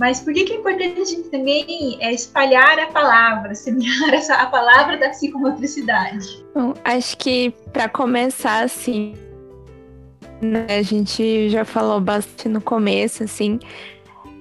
Mas 0.00 0.18
por 0.18 0.32
que, 0.32 0.44
que 0.44 0.54
é 0.54 0.56
importante 0.56 0.98
a 0.98 1.04
gente 1.04 1.28
também 1.28 1.98
é, 2.00 2.10
espalhar 2.10 2.78
a 2.78 2.86
palavra, 2.86 3.54
semear 3.54 4.14
essa, 4.14 4.34
a 4.34 4.46
palavra 4.46 4.96
da 4.96 5.10
psicomotricidade? 5.10 6.42
Bom, 6.54 6.72
acho 6.82 7.18
que 7.18 7.50
para 7.70 7.86
começar, 7.86 8.64
assim, 8.64 9.12
né, 10.40 10.64
a 10.70 10.80
gente 10.80 11.50
já 11.50 11.66
falou 11.66 12.00
bastante 12.00 12.48
no 12.48 12.62
começo, 12.62 13.24
assim, 13.24 13.58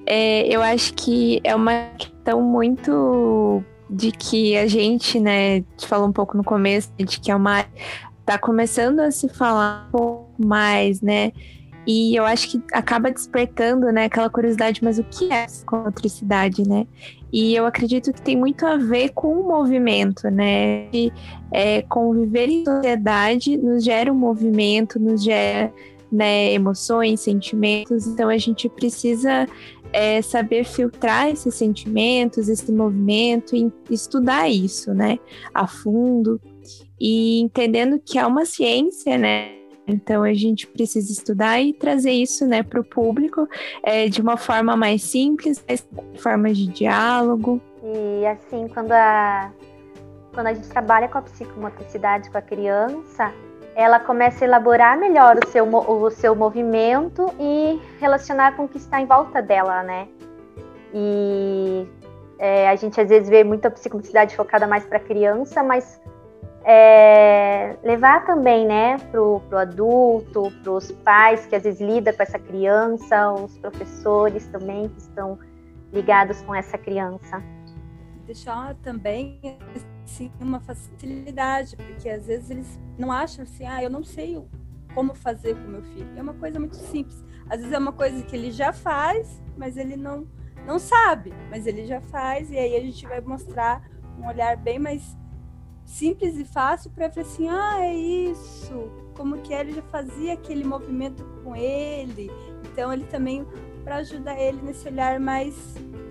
é, 0.05 0.47
eu 0.47 0.61
acho 0.61 0.93
que 0.93 1.41
é 1.43 1.53
uma 1.53 1.89
questão 1.97 2.41
muito 2.41 3.61
de 3.89 4.13
que 4.13 4.55
a 4.55 4.65
gente, 4.65 5.19
né, 5.19 5.65
falou 5.85 6.07
um 6.07 6.13
pouco 6.13 6.37
no 6.37 6.43
começo, 6.43 6.89
de 6.97 7.19
que 7.19 7.31
é 7.31 7.35
uma 7.35 7.65
tá 8.25 8.37
começando 8.37 9.01
a 9.01 9.11
se 9.11 9.27
falar 9.27 9.87
um 9.87 9.91
pouco 9.91 10.45
mais, 10.45 11.01
né? 11.01 11.33
E 11.87 12.15
eu 12.15 12.25
acho 12.25 12.49
que 12.49 12.61
acaba 12.73 13.11
despertando, 13.11 13.91
né, 13.91 14.05
aquela 14.05 14.29
curiosidade, 14.29 14.83
mas 14.83 14.99
o 14.99 15.03
que 15.03 15.31
é 15.31 15.45
psicomotricidade, 15.45 16.67
né? 16.67 16.85
E 17.31 17.55
eu 17.55 17.65
acredito 17.65 18.11
que 18.11 18.21
tem 18.21 18.35
muito 18.35 18.65
a 18.65 18.77
ver 18.77 19.09
com 19.09 19.39
o 19.39 19.47
movimento, 19.47 20.29
né? 20.29 20.87
De, 20.89 21.11
é, 21.51 21.81
conviver 21.83 22.49
em 22.49 22.65
sociedade 22.65 23.57
nos 23.57 23.83
gera 23.83 24.11
um 24.11 24.15
movimento, 24.15 24.99
nos 24.99 25.23
gera 25.23 25.71
né, 26.11 26.51
emoções, 26.53 27.21
sentimentos. 27.21 28.07
Então 28.07 28.29
a 28.29 28.37
gente 28.37 28.67
precisa 28.67 29.47
é, 29.93 30.21
saber 30.21 30.65
filtrar 30.65 31.29
esses 31.29 31.55
sentimentos, 31.55 32.49
esse 32.49 32.71
movimento, 32.71 33.55
e 33.55 33.71
estudar 33.89 34.49
isso, 34.49 34.93
né, 34.93 35.19
a 35.53 35.67
fundo 35.67 36.39
e 36.99 37.39
entendendo 37.39 37.99
que 37.99 38.19
é 38.19 38.25
uma 38.25 38.45
ciência, 38.45 39.17
né? 39.17 39.58
Então 39.89 40.23
a 40.23 40.33
gente 40.33 40.67
precisa 40.67 41.11
estudar 41.11 41.59
e 41.59 41.73
trazer 41.73 42.11
isso, 42.11 42.45
né, 42.47 42.63
para 42.63 42.79
o 42.79 42.83
público 42.83 43.47
é, 43.83 44.07
de 44.07 44.21
uma 44.21 44.37
forma 44.37 44.75
mais 44.75 45.03
simples, 45.03 45.63
forma 46.17 46.53
de 46.53 46.67
diálogo. 46.67 47.61
E 47.83 48.25
assim, 48.25 48.67
quando 48.67 48.91
a 48.91 49.51
quando 50.33 50.47
a 50.47 50.53
gente 50.53 50.69
trabalha 50.69 51.07
com 51.07 51.17
a 51.17 51.21
psicomotricidade 51.21 52.29
com 52.29 52.37
a 52.37 52.41
criança, 52.41 53.33
ela 53.75 53.99
começa 53.99 54.43
a 54.43 54.47
elaborar 54.47 54.97
melhor 54.97 55.37
o 55.43 55.47
seu, 55.47 55.65
o 55.65 56.09
seu 56.11 56.35
movimento 56.35 57.33
e 57.39 57.79
relacionar 57.99 58.55
com 58.55 58.65
o 58.65 58.67
que 58.67 58.77
está 58.77 59.01
em 59.01 59.05
volta 59.05 59.41
dela, 59.41 59.83
né? 59.83 60.07
E 60.93 61.87
é, 62.37 62.69
a 62.69 62.75
gente 62.75 62.99
às 62.99 63.09
vezes 63.09 63.29
vê 63.29 63.43
muita 63.43 63.69
psicomotricidade 63.71 64.35
focada 64.35 64.67
mais 64.67 64.85
para 64.85 64.99
criança, 64.99 65.63
mas 65.63 65.99
é, 66.71 67.79
levar 67.83 68.27
também, 68.27 68.63
né, 68.67 68.99
pro, 69.09 69.39
pro 69.49 69.57
adulto, 69.57 70.51
para 70.61 70.71
os 70.71 70.91
pais 70.91 71.47
que 71.47 71.55
às 71.55 71.63
vezes 71.63 71.81
lidam 71.81 72.13
com 72.13 72.21
essa 72.21 72.37
criança, 72.37 73.33
os 73.33 73.57
professores 73.57 74.45
também 74.49 74.87
que 74.87 74.99
estão 74.99 75.39
ligados 75.91 76.43
com 76.43 76.53
essa 76.53 76.77
criança. 76.77 77.41
Deixar 78.27 78.75
também 78.83 79.41
assim, 80.05 80.31
uma 80.39 80.59
facilidade, 80.59 81.75
porque 81.75 82.07
às 82.07 82.27
vezes 82.27 82.51
eles 82.51 82.79
não 82.99 83.11
acham 83.11 83.41
assim, 83.41 83.65
ah, 83.65 83.83
eu 83.83 83.89
não 83.89 84.03
sei 84.03 84.39
como 84.93 85.15
fazer 85.15 85.55
com 85.55 85.71
meu 85.71 85.81
filho. 85.81 86.11
É 86.15 86.21
uma 86.21 86.35
coisa 86.35 86.59
muito 86.59 86.75
simples. 86.75 87.25
Às 87.49 87.61
vezes 87.61 87.73
é 87.73 87.79
uma 87.79 87.93
coisa 87.93 88.21
que 88.21 88.35
ele 88.35 88.51
já 88.51 88.71
faz, 88.71 89.41
mas 89.57 89.75
ele 89.75 89.97
não 89.97 90.27
não 90.67 90.77
sabe, 90.77 91.33
mas 91.49 91.65
ele 91.65 91.87
já 91.87 91.99
faz 91.99 92.51
e 92.51 92.57
aí 92.57 92.75
a 92.75 92.81
gente 92.81 93.07
vai 93.07 93.21
mostrar 93.21 93.81
um 94.19 94.27
olhar 94.27 94.55
bem 94.57 94.77
mais 94.77 95.17
simples 95.89 96.37
e 96.37 96.45
fácil 96.45 96.91
para 96.91 97.07
ver 97.07 97.21
assim, 97.21 97.49
ah, 97.49 97.79
é 97.79 97.95
isso, 97.95 98.91
como 99.15 99.41
que 99.41 99.51
ele 99.51 99.73
já 99.73 99.81
fazia 99.81 100.33
aquele 100.33 100.63
movimento 100.63 101.25
com 101.43 101.55
ele. 101.55 102.29
Então 102.63 102.93
ele 102.93 103.05
também 103.05 103.45
para 103.83 103.97
ajudar 103.97 104.39
ele 104.39 104.61
nesse 104.61 104.87
olhar 104.87 105.19
mais 105.19 105.55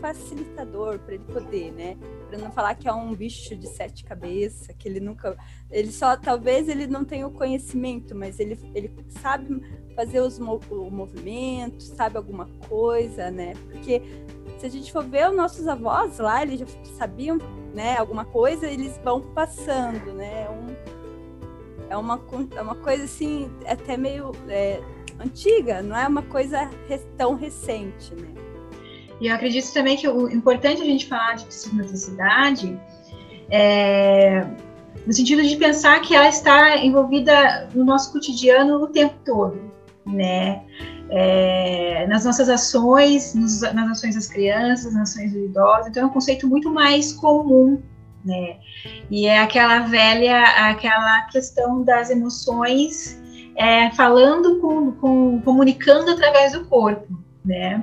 facilitador 0.01 0.99
para 0.99 1.15
ele 1.15 1.25
poder, 1.25 1.73
né? 1.73 1.97
Para 2.29 2.39
não 2.39 2.51
falar 2.51 2.75
que 2.75 2.89
é 2.89 2.93
um 2.93 3.15
bicho 3.15 3.55
de 3.55 3.69
sete 3.69 4.05
cabeças, 4.05 4.69
que 4.77 4.89
ele 4.89 5.01
nunca, 5.01 5.37
ele 5.71 5.93
só 5.93 6.17
talvez 6.17 6.69
ele 6.69 6.87
não 6.87 7.05
tenha 7.05 7.27
o 7.27 7.31
conhecimento, 7.31 8.15
mas 8.15 8.41
ele, 8.41 8.59
ele 8.75 8.93
sabe 9.09 9.61
fazer 9.95 10.21
os 10.21 10.39
o 10.39 10.91
movimento, 10.91 11.83
sabe 11.83 12.17
alguma 12.17 12.47
coisa, 12.69 13.31
né? 13.31 13.55
Porque 13.71 14.03
se 14.59 14.67
a 14.67 14.69
gente 14.69 14.93
for 14.93 15.05
ver 15.05 15.31
os 15.31 15.37
nossos 15.37 15.67
avós 15.67 16.19
lá, 16.19 16.43
eles 16.43 16.61
já 16.61 16.67
sabiam, 16.97 17.39
né, 17.73 17.97
alguma 17.97 18.25
coisa, 18.25 18.67
eles 18.67 18.99
vão 19.05 19.21
passando, 19.21 20.13
né? 20.13 20.45
É 20.45 20.51
um, 20.51 20.77
é 21.91 21.97
uma, 21.97 22.21
é 22.57 22.61
uma 22.61 22.75
coisa 22.75 23.05
assim, 23.05 23.51
até 23.67 23.97
meio 23.97 24.33
é, 24.49 24.81
antiga, 25.21 25.81
não 25.81 25.97
é 25.97 26.07
uma 26.07 26.23
coisa 26.23 26.69
tão 27.17 27.35
recente, 27.35 28.15
né? 28.15 28.29
E 29.21 29.29
eu 29.29 29.35
acredito 29.35 29.73
também 29.73 29.97
que 29.97 30.09
o 30.09 30.29
importante 30.29 30.83
a 30.83 30.85
gente 30.85 31.07
falar 31.07 31.35
de 31.35 31.47
psicomotricidade 31.47 32.79
é 33.51 34.45
no 35.07 35.13
sentido 35.15 35.43
de 35.43 35.57
pensar 35.57 36.01
que 36.03 36.15
ela 36.15 36.29
está 36.29 36.77
envolvida 36.77 37.69
no 37.75 37.83
nosso 37.83 38.13
cotidiano 38.13 38.83
o 38.83 38.89
tempo 38.89 39.15
todo, 39.25 39.59
né? 40.05 40.63
É, 41.11 42.07
nas 42.07 42.25
nossas 42.25 42.49
ações, 42.49 43.35
nos, 43.35 43.61
nas 43.61 43.91
ações 43.93 44.15
das 44.15 44.27
crianças, 44.27 44.93
nas 44.93 45.11
ações 45.11 45.33
dos 45.33 45.43
idosos, 45.45 45.87
então 45.87 46.03
é 46.03 46.07
um 46.07 46.11
conceito 46.11 46.47
muito 46.47 46.71
mais 46.71 47.13
comum, 47.15 47.81
né? 48.25 48.59
E 49.11 49.27
é 49.27 49.39
aquela 49.39 49.81
velha, 49.81 50.43
aquela 50.69 51.23
questão 51.23 51.83
das 51.83 52.11
emoções 52.11 53.19
é, 53.57 53.91
falando 53.91 54.61
com, 54.61 54.93
com, 54.93 55.41
comunicando 55.43 56.11
através 56.11 56.53
do 56.53 56.65
corpo, 56.67 57.19
né? 57.45 57.83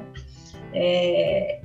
É, 0.73 1.61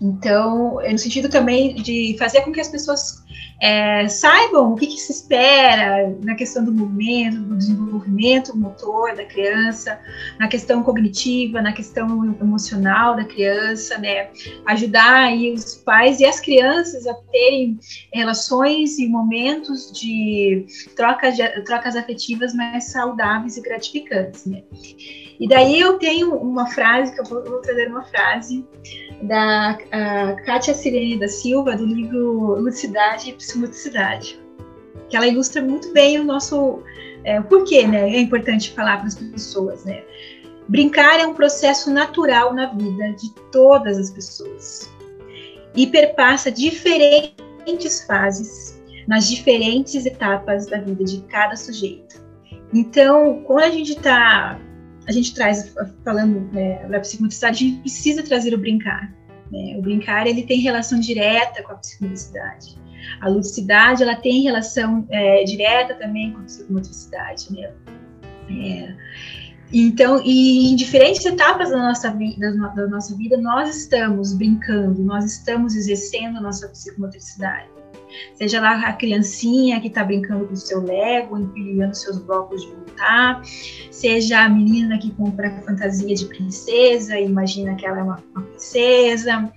então, 0.00 0.80
é 0.80 0.92
no 0.92 0.98
sentido 0.98 1.28
também 1.28 1.74
de 1.74 2.16
fazer 2.18 2.42
com 2.42 2.52
que 2.52 2.60
as 2.60 2.68
pessoas 2.68 3.24
é, 3.60 4.06
saibam 4.06 4.72
o 4.72 4.76
que, 4.76 4.86
que, 4.86 5.00
se 5.00 5.12
espera 5.12 6.14
na 6.22 6.34
questão 6.34 6.64
do 6.64 6.72
movimento, 6.72 7.40
do 7.40 7.56
desenvolvimento 7.56 8.56
motor 8.56 9.16
da 9.16 9.24
criança, 9.24 9.98
na 10.38 10.46
questão 10.46 10.82
cognitiva, 10.82 11.60
na 11.60 11.72
questão 11.72 12.24
emocional 12.40 13.16
da 13.16 13.24
criança, 13.24 13.98
né? 13.98 14.28
Ajudar 14.66 15.24
aí 15.24 15.52
os 15.52 15.74
pais 15.74 16.20
e 16.20 16.24
as 16.24 16.40
crianças 16.40 17.06
a 17.06 17.14
terem 17.14 17.78
relações 18.12 18.98
e 18.98 19.08
momentos 19.08 19.90
de 19.92 20.66
trocas, 20.94 21.36
trocas 21.64 21.96
afetivas 21.96 22.54
mais 22.54 22.84
saudáveis 22.84 23.56
e 23.56 23.60
gratificantes, 23.60 24.46
né? 24.46 24.62
E 25.40 25.46
daí 25.46 25.78
eu 25.78 25.98
tenho 25.98 26.34
uma 26.34 26.66
frase, 26.66 27.14
que 27.14 27.20
eu 27.20 27.24
vou, 27.24 27.44
vou 27.44 27.60
trazer 27.60 27.88
uma 27.88 28.04
frase 28.04 28.66
da 29.22 29.78
Kátia 30.44 30.74
Sirene 30.74 31.18
da 31.18 31.28
Silva, 31.28 31.76
do 31.76 31.84
livro 31.84 32.60
Ludicidade 32.60 33.27
e 33.28 33.32
Psicomotricidade, 33.34 34.40
que 35.08 35.16
ela 35.16 35.26
ilustra 35.26 35.62
muito 35.62 35.92
bem 35.92 36.18
o 36.18 36.24
nosso 36.24 36.82
é, 37.24 37.40
o 37.40 37.44
porquê 37.44 37.86
né, 37.86 38.10
é 38.10 38.20
importante 38.20 38.72
falar 38.72 38.98
para 38.98 39.08
as 39.08 39.14
pessoas. 39.14 39.84
Né? 39.84 40.02
Brincar 40.68 41.18
é 41.20 41.26
um 41.26 41.34
processo 41.34 41.90
natural 41.90 42.54
na 42.54 42.66
vida 42.66 43.12
de 43.12 43.32
todas 43.50 43.98
as 43.98 44.10
pessoas 44.10 44.90
e 45.74 45.86
perpassa 45.86 46.50
diferentes 46.50 48.04
fases 48.06 48.80
nas 49.06 49.28
diferentes 49.28 50.04
etapas 50.04 50.66
da 50.66 50.78
vida 50.78 51.04
de 51.04 51.20
cada 51.22 51.56
sujeito. 51.56 52.22
Então, 52.72 53.42
quando 53.46 53.64
a 53.64 53.70
gente 53.70 53.92
está 53.92 54.60
a 55.06 55.12
gente 55.12 55.34
traz, 55.34 55.74
falando 56.04 56.50
é, 56.54 56.86
da 56.86 57.00
psicomotricidade, 57.00 57.64
a 57.64 57.68
gente 57.68 57.80
precisa 57.80 58.22
trazer 58.22 58.52
o 58.52 58.58
brincar. 58.58 59.10
Né? 59.50 59.74
O 59.78 59.80
brincar, 59.80 60.26
ele 60.26 60.42
tem 60.42 60.60
relação 60.60 61.00
direta 61.00 61.62
com 61.62 61.72
a 61.72 61.76
psicomotricidade. 61.76 62.78
A 63.20 63.28
ludicidade, 63.28 64.02
ela 64.02 64.16
tem 64.16 64.42
relação 64.42 65.06
é, 65.10 65.44
direta 65.44 65.94
também 65.94 66.32
com 66.32 66.40
a 66.40 66.42
psicomotricidade, 66.42 67.52
né? 67.52 67.72
É, 68.50 68.94
então, 69.72 70.22
e 70.24 70.72
em 70.72 70.76
diferentes 70.76 71.24
etapas 71.26 71.70
da 71.70 71.76
nossa, 71.76 72.10
vida, 72.10 72.52
da 72.52 72.86
nossa 72.86 73.14
vida, 73.14 73.36
nós 73.36 73.76
estamos 73.76 74.32
brincando, 74.32 75.02
nós 75.02 75.24
estamos 75.24 75.76
exercendo 75.76 76.38
a 76.38 76.40
nossa 76.40 76.68
psicomotricidade. 76.68 77.68
Seja 78.34 78.60
lá 78.60 78.80
a 78.88 78.92
criancinha 78.92 79.80
que 79.80 79.88
está 79.88 80.04
brincando 80.04 80.46
com 80.46 80.54
o 80.54 80.56
seu 80.56 80.82
Lego, 80.82 81.38
empilhando 81.38 81.94
seus 81.94 82.18
blocos 82.18 82.62
de 82.62 82.68
montar, 82.68 83.42
seja 83.90 84.44
a 84.44 84.48
menina 84.48 84.98
que 84.98 85.10
compra 85.12 85.50
fantasia 85.66 86.14
de 86.14 86.26
princesa 86.26 87.18
e 87.18 87.26
imagina 87.26 87.74
que 87.74 87.86
ela 87.86 87.98
é 87.98 88.02
uma, 88.02 88.22
uma 88.34 88.42
princesa, 88.44 89.52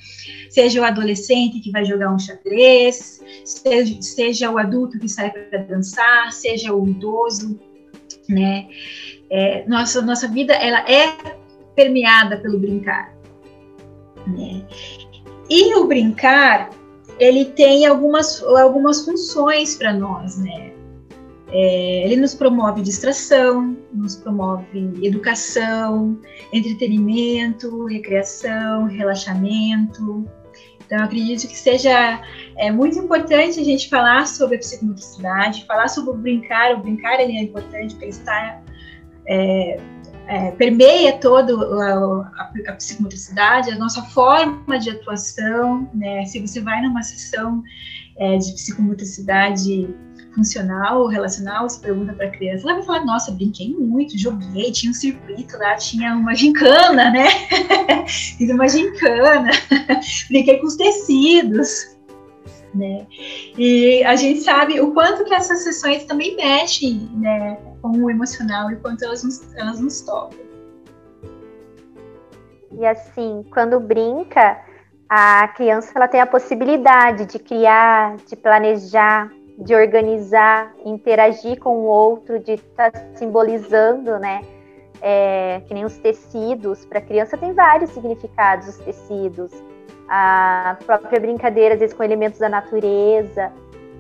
seja 0.50 0.82
o 0.82 0.84
adolescente 0.84 1.60
que 1.60 1.72
vai 1.72 1.86
jogar 1.86 2.14
um 2.14 2.20
xadrez, 2.20 3.22
seja, 3.46 4.02
seja 4.02 4.52
o 4.52 4.58
adulto 4.58 5.00
que 5.00 5.08
sai 5.08 5.32
para 5.32 5.64
dançar, 5.64 6.32
seja 6.32 6.74
o 6.74 6.88
idoso, 6.88 7.60
né? 8.28 8.68
É, 9.30 9.66
nossa, 9.68 10.02
nossa 10.02 10.28
vida 10.28 10.54
ela 10.54 10.80
é 10.90 11.16
permeada 11.76 12.38
pelo 12.38 12.60
brincar, 12.60 13.14
né? 14.28 14.66
E 15.50 15.76
o 15.76 15.86
brincar 15.86 16.70
ele 17.22 17.46
tem 17.46 17.86
algumas, 17.86 18.42
algumas 18.42 19.06
funções 19.06 19.76
para 19.76 19.94
nós, 19.94 20.40
né? 20.40 20.74
É, 21.54 22.04
ele 22.06 22.16
nos 22.16 22.34
promove 22.34 22.82
distração, 22.82 23.78
nos 23.94 24.16
promove 24.16 25.06
educação, 25.06 26.20
entretenimento, 26.52 27.86
recreação, 27.86 28.86
relaxamento. 28.86 30.26
Então, 30.84 31.04
acredito 31.04 31.48
que 31.48 31.56
seja 31.56 32.22
é, 32.58 32.72
muito 32.72 32.98
importante 32.98 33.60
a 33.60 33.64
gente 33.64 33.88
falar 33.88 34.26
sobre 34.26 34.56
a 34.56 34.60
psicomotricidade, 34.60 35.66
falar 35.68 35.90
sobre 35.90 36.12
o 36.12 36.14
brincar. 36.16 36.74
O 36.74 36.80
brincar 36.80 37.20
ele 37.20 37.38
é 37.38 37.44
importante 37.44 37.96
ele 38.02 38.10
está 38.10 38.64
é, 39.28 39.80
é, 40.28 40.52
permeia 40.52 41.14
toda 41.18 41.54
a, 41.54 41.94
a, 42.38 42.52
a, 42.70 42.74
psicomotricidade, 42.74 43.72
a 43.72 43.78
nossa 43.78 44.02
forma 44.04 44.80
de 44.80 44.90
atuação. 44.90 45.90
Né? 45.94 46.26
Se 46.26 46.40
você 46.40 46.62
vai 46.62 46.82
numa 46.82 47.04
sessão 47.04 47.64
é, 48.18 48.38
de 48.38 48.54
psicomotricidade 48.54 49.94
funcional 50.34 51.02
ou 51.02 51.08
relacional, 51.08 51.70
você 51.70 51.82
pergunta 51.82 52.14
para 52.14 52.28
a 52.28 52.30
criança, 52.30 52.64
ela 52.66 52.76
vai 52.76 52.86
falar, 52.86 53.06
nossa, 53.06 53.32
brinquei 53.32 53.76
muito, 53.76 54.18
joguei, 54.18 54.72
tinha 54.72 54.92
um 54.92 54.96
circuito 54.96 55.58
lá, 55.58 55.76
tinha 55.76 56.16
uma 56.16 56.34
gincana, 56.34 57.12
né? 57.12 57.28
Fiz 58.08 58.50
uma 58.50 58.68
gincana, 58.68 59.52
brinquei 60.30 60.58
com 60.60 60.68
os 60.68 60.76
tecidos, 60.76 61.98
né? 62.74 63.06
E 63.58 64.04
a 64.06 64.16
gente 64.16 64.40
sabe 64.42 64.80
o 64.80 64.94
quanto 64.94 65.26
que 65.26 65.34
essas 65.34 65.64
sessões 65.64 66.06
também 66.06 66.36
mexem, 66.36 67.10
né, 67.16 67.58
com 67.82 67.90
o 67.90 68.10
emocional 68.10 68.72
e 68.72 68.76
quanto 68.78 69.04
elas 69.04 69.24
nos, 69.24 69.56
elas 69.56 69.80
nos 69.80 70.02
tocam. 70.02 70.40
E 72.72 72.86
assim, 72.86 73.46
quando 73.52 73.80
brinca, 73.80 74.60
a 75.10 75.48
criança 75.50 75.92
ela 75.96 76.08
tem 76.08 76.22
a 76.22 76.26
possibilidade 76.26 77.26
de 77.26 77.38
criar, 77.38 78.16
de 78.28 78.36
planejar, 78.36 79.30
de 79.58 79.76
organizar, 79.76 80.74
interagir 80.86 81.60
com 81.60 81.80
o 81.80 81.84
outro, 81.84 82.40
de 82.40 82.54
estar 82.54 82.92
tá 82.92 83.00
simbolizando, 83.16 84.18
né? 84.20 84.42
É, 85.02 85.62
que 85.68 85.74
nem 85.74 85.84
os 85.84 85.98
tecidos. 85.98 86.86
Para 86.86 87.00
a 87.00 87.02
criança 87.02 87.38
tem 87.38 87.54
vários 87.54 87.90
significados 87.92 88.70
os 88.70 88.78
tecidos. 88.78 89.52
A 90.08 90.78
própria 90.86 91.20
brincadeira, 91.20 91.74
às 91.74 91.80
vezes, 91.80 91.96
com 91.96 92.04
elementos 92.04 92.40
da 92.40 92.50
natureza. 92.50 93.52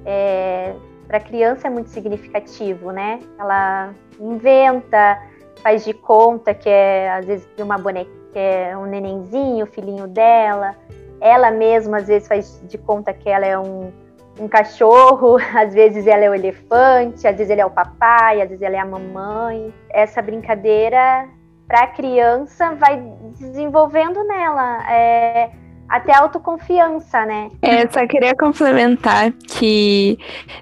É, 0.05 0.73
Para 1.11 1.17
a 1.17 1.21
criança 1.23 1.67
é 1.67 1.69
muito 1.69 1.89
significativo, 1.89 2.91
né? 2.91 3.19
Ela 3.37 3.93
inventa, 4.17 5.21
faz 5.61 5.83
de 5.83 5.93
conta 5.93 6.53
que 6.53 6.69
é, 6.69 7.11
às 7.11 7.25
vezes, 7.25 7.45
uma 7.59 7.77
boneca, 7.77 8.09
que 8.31 8.39
é 8.39 8.77
um 8.77 8.85
nenenzinho, 8.85 9.65
filhinho 9.65 10.07
dela. 10.07 10.73
Ela 11.19 11.51
mesma, 11.51 11.97
às 11.97 12.07
vezes, 12.07 12.29
faz 12.29 12.63
de 12.65 12.77
conta 12.77 13.13
que 13.13 13.27
ela 13.27 13.45
é 13.45 13.59
um 13.59 13.91
um 14.39 14.47
cachorro, 14.47 15.35
às 15.53 15.73
vezes 15.73 16.07
ela 16.07 16.23
é 16.23 16.29
o 16.29 16.33
elefante, 16.33 17.27
às 17.27 17.35
vezes 17.35 17.49
ele 17.49 17.59
é 17.59 17.65
o 17.65 17.69
papai, 17.69 18.41
às 18.41 18.47
vezes 18.47 18.61
ela 18.61 18.77
é 18.77 18.79
a 18.79 18.85
mamãe. 18.85 19.73
Essa 19.89 20.21
brincadeira 20.21 21.27
para 21.67 21.81
a 21.81 21.87
criança 21.87 22.73
vai 22.75 23.03
desenvolvendo 23.37 24.23
nela 24.23 24.89
é, 24.89 25.51
até 25.91 26.15
autoconfiança, 26.15 27.25
né? 27.25 27.49
É, 27.61 27.85
só 27.89 28.07
queria 28.07 28.33
complementar 28.33 29.33
que 29.33 30.17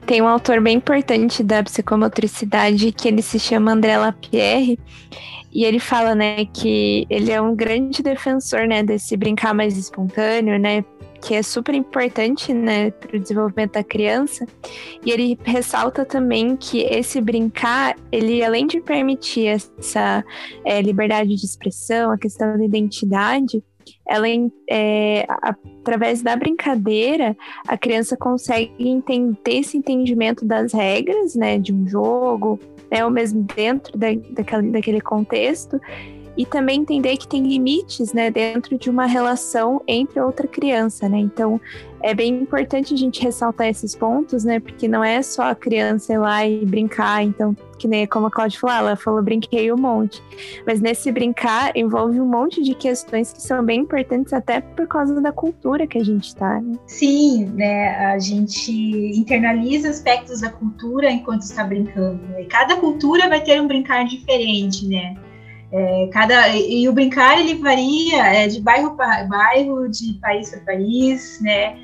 tem 0.08 0.24
um 0.24 0.28
autor 0.28 0.60
bem 0.60 0.78
importante 0.78 1.44
da 1.44 1.62
psicomotricidade 1.64 2.92
que 2.92 3.08
ele 3.08 3.22
se 3.22 3.40
chama 3.40 3.74
André 3.74 3.96
Lapierre 3.96 4.80
e 5.52 5.64
ele 5.64 5.80
fala, 5.80 6.16
né, 6.16 6.46
que 6.46 7.06
ele 7.10 7.32
é 7.32 7.40
um 7.40 7.56
grande 7.56 8.02
defensor, 8.02 8.68
né, 8.68 8.82
desse 8.82 9.16
brincar 9.16 9.54
mais 9.54 9.78
espontâneo, 9.78 10.60
né, 10.60 10.84
que 11.22 11.36
é 11.36 11.44
super 11.44 11.76
importante, 11.76 12.54
né, 12.54 12.92
para 12.92 13.18
o 13.18 13.20
desenvolvimento 13.20 13.74
da 13.74 13.84
criança. 13.84 14.48
E 15.06 15.12
ele 15.12 15.38
ressalta 15.44 16.06
também 16.06 16.56
que 16.56 16.82
esse 16.82 17.20
brincar, 17.22 17.96
ele 18.12 18.44
além 18.44 18.66
de 18.66 18.80
permitir 18.80 19.48
essa 19.48 20.24
é, 20.64 20.82
liberdade 20.82 21.36
de 21.36 21.46
expressão, 21.46 22.12
a 22.12 22.18
questão 22.18 22.58
da 22.58 22.64
identidade, 22.64 23.64
ela 24.10 24.28
é, 24.70 25.26
através 25.30 26.24
da 26.24 26.36
brincadeira 26.36 27.38
a 27.68 27.78
criança 27.78 28.18
consegue 28.18 28.90
entender 28.90 29.60
esse 29.60 29.78
entendimento 29.78 30.44
das 30.44 30.74
regras, 30.74 31.36
né, 31.36 31.60
de 31.60 31.74
um 31.74 31.88
jogo, 31.88 32.60
né, 32.92 33.06
ou 33.06 33.12
mesmo 33.12 33.46
dentro 33.56 33.98
da, 33.98 34.08
daquele, 34.32 34.72
daquele 34.72 35.02
contexto 35.02 35.80
e 36.36 36.46
também 36.46 36.80
entender 36.80 37.18
que 37.18 37.28
tem 37.28 37.44
limites, 37.44 38.14
né, 38.14 38.32
dentro 38.32 38.78
de 38.78 38.90
uma 38.90 39.06
relação 39.06 39.82
entre 39.86 40.22
outra 40.22 40.48
criança, 40.48 41.10
né? 41.10 41.18
Então, 41.18 41.60
é 42.02 42.14
bem 42.14 42.30
importante 42.30 42.94
a 42.94 42.98
gente 42.98 43.22
ressaltar 43.22 43.68
esses 43.68 43.94
pontos, 43.94 44.46
né? 44.46 44.58
Porque 44.58 44.88
não 44.88 45.04
é 45.04 45.22
só 45.22 45.44
a 45.44 45.56
criança 45.56 46.14
ir 46.14 46.18
lá 46.18 46.48
e 46.48 46.66
brincar, 46.66 47.26
então, 47.26 47.54
que 47.80 47.88
nem 47.88 48.06
como 48.06 48.28
a 48.28 48.32
Cláudia 48.32 48.60
falou, 48.60 48.76
ela 48.76 48.96
falou 48.96 49.24
brinquei 49.24 49.72
um 49.72 49.78
monte. 49.78 50.22
Mas 50.68 50.82
nesse 50.82 51.12
brincar 51.12 51.72
envolve 51.76 52.20
um 52.20 52.26
monte 52.26 52.62
de 52.62 52.76
questões 52.76 53.34
que 53.34 53.42
são 53.42 53.64
bem 53.64 53.80
importantes 53.82 54.34
até 54.34 54.60
por 54.62 54.88
causa 54.88 55.20
da 55.22 55.32
cultura 55.32 55.88
que 55.88 55.98
a 55.98 56.04
gente 56.04 56.36
tá, 56.36 56.60
né? 56.62 56.78
Sim, 56.86 57.46
né? 57.56 57.96
A 58.14 58.20
gente 58.20 58.72
internaliza 59.18 59.90
aspectos 59.90 60.42
da 60.42 60.50
cultura 60.50 61.10
enquanto 61.10 61.44
está 61.44 61.64
brincando. 61.64 62.22
Né? 62.28 62.44
Cada 62.50 62.76
cultura 62.76 63.30
vai 63.30 63.42
ter 63.42 63.62
um 63.62 63.68
brincar 63.68 64.04
diferente, 64.06 64.86
né? 64.88 65.16
É, 65.72 66.10
cada, 66.12 66.50
e 66.50 66.90
o 66.90 66.94
brincar 66.94 67.40
ele 67.40 67.56
varia 67.56 68.26
é, 68.26 68.48
de 68.48 68.60
bairro 68.60 68.96
para 68.96 69.24
bairro, 69.26 69.88
de 69.88 70.14
país 70.20 70.50
para 70.50 70.62
país, 70.62 71.40
né? 71.42 71.78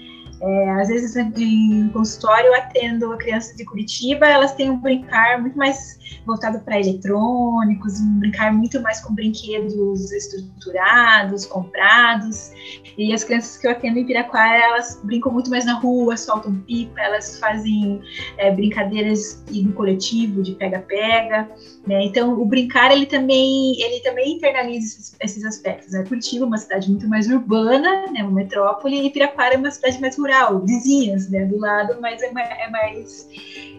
É, 0.45 0.69
às 0.79 0.89
vezes 0.89 1.15
em 1.15 1.89
consultório 1.89 2.45
eu 2.45 2.55
atendo 2.55 3.11
a 3.11 3.17
criança 3.17 3.55
de 3.55 3.65
Curitiba, 3.65 4.27
elas 4.27 4.53
têm 4.53 4.69
um 4.69 4.77
brincar 4.77 5.41
muito 5.41 5.57
mais 5.57 5.97
voltado 6.23 6.59
para 6.59 6.79
eletrônicos, 6.79 7.99
um 7.99 8.19
brincar 8.19 8.53
muito 8.53 8.79
mais 8.81 9.01
com 9.01 9.15
brinquedos 9.15 10.11
estruturados, 10.11 11.47
comprados. 11.47 12.51
E 12.95 13.11
as 13.11 13.23
crianças 13.23 13.57
que 13.57 13.65
eu 13.65 13.71
atendo 13.71 13.97
em 13.97 14.05
Piraquara, 14.05 14.63
elas 14.65 15.01
brincam 15.03 15.31
muito 15.31 15.49
mais 15.49 15.65
na 15.65 15.79
rua, 15.79 16.15
soltam 16.15 16.55
pipa, 16.67 17.01
elas 17.01 17.39
fazem 17.39 17.99
é, 18.37 18.51
brincadeiras 18.51 19.43
no 19.49 19.73
coletivo, 19.73 20.43
de 20.43 20.53
pega-pega. 20.53 21.49
Né? 21.85 22.05
Então, 22.05 22.33
o 22.39 22.45
brincar, 22.45 22.91
ele 22.91 23.05
também, 23.05 23.79
ele 23.79 23.99
também 23.99 24.33
internaliza 24.33 24.87
esses, 24.87 25.15
esses 25.21 25.45
aspectos. 25.45 25.91
Né? 25.91 26.03
Curitiba 26.07 26.45
é 26.45 26.47
uma 26.47 26.57
cidade 26.57 26.89
muito 26.89 27.07
mais 27.07 27.29
urbana, 27.29 28.11
né? 28.11 28.23
uma 28.23 28.31
metrópole, 28.31 29.05
e 29.05 29.09
Piraquara 29.11 29.53
é 29.53 29.57
uma 29.57 29.69
cidade 29.69 30.01
mais 30.01 30.17
rural, 30.17 30.59
vizinhas, 30.61 31.29
né? 31.29 31.45
do 31.45 31.59
lado, 31.59 31.97
mas 32.01 32.23
é 32.23 32.31
mais, 32.31 32.49
é 32.49 32.69
mais 32.69 33.27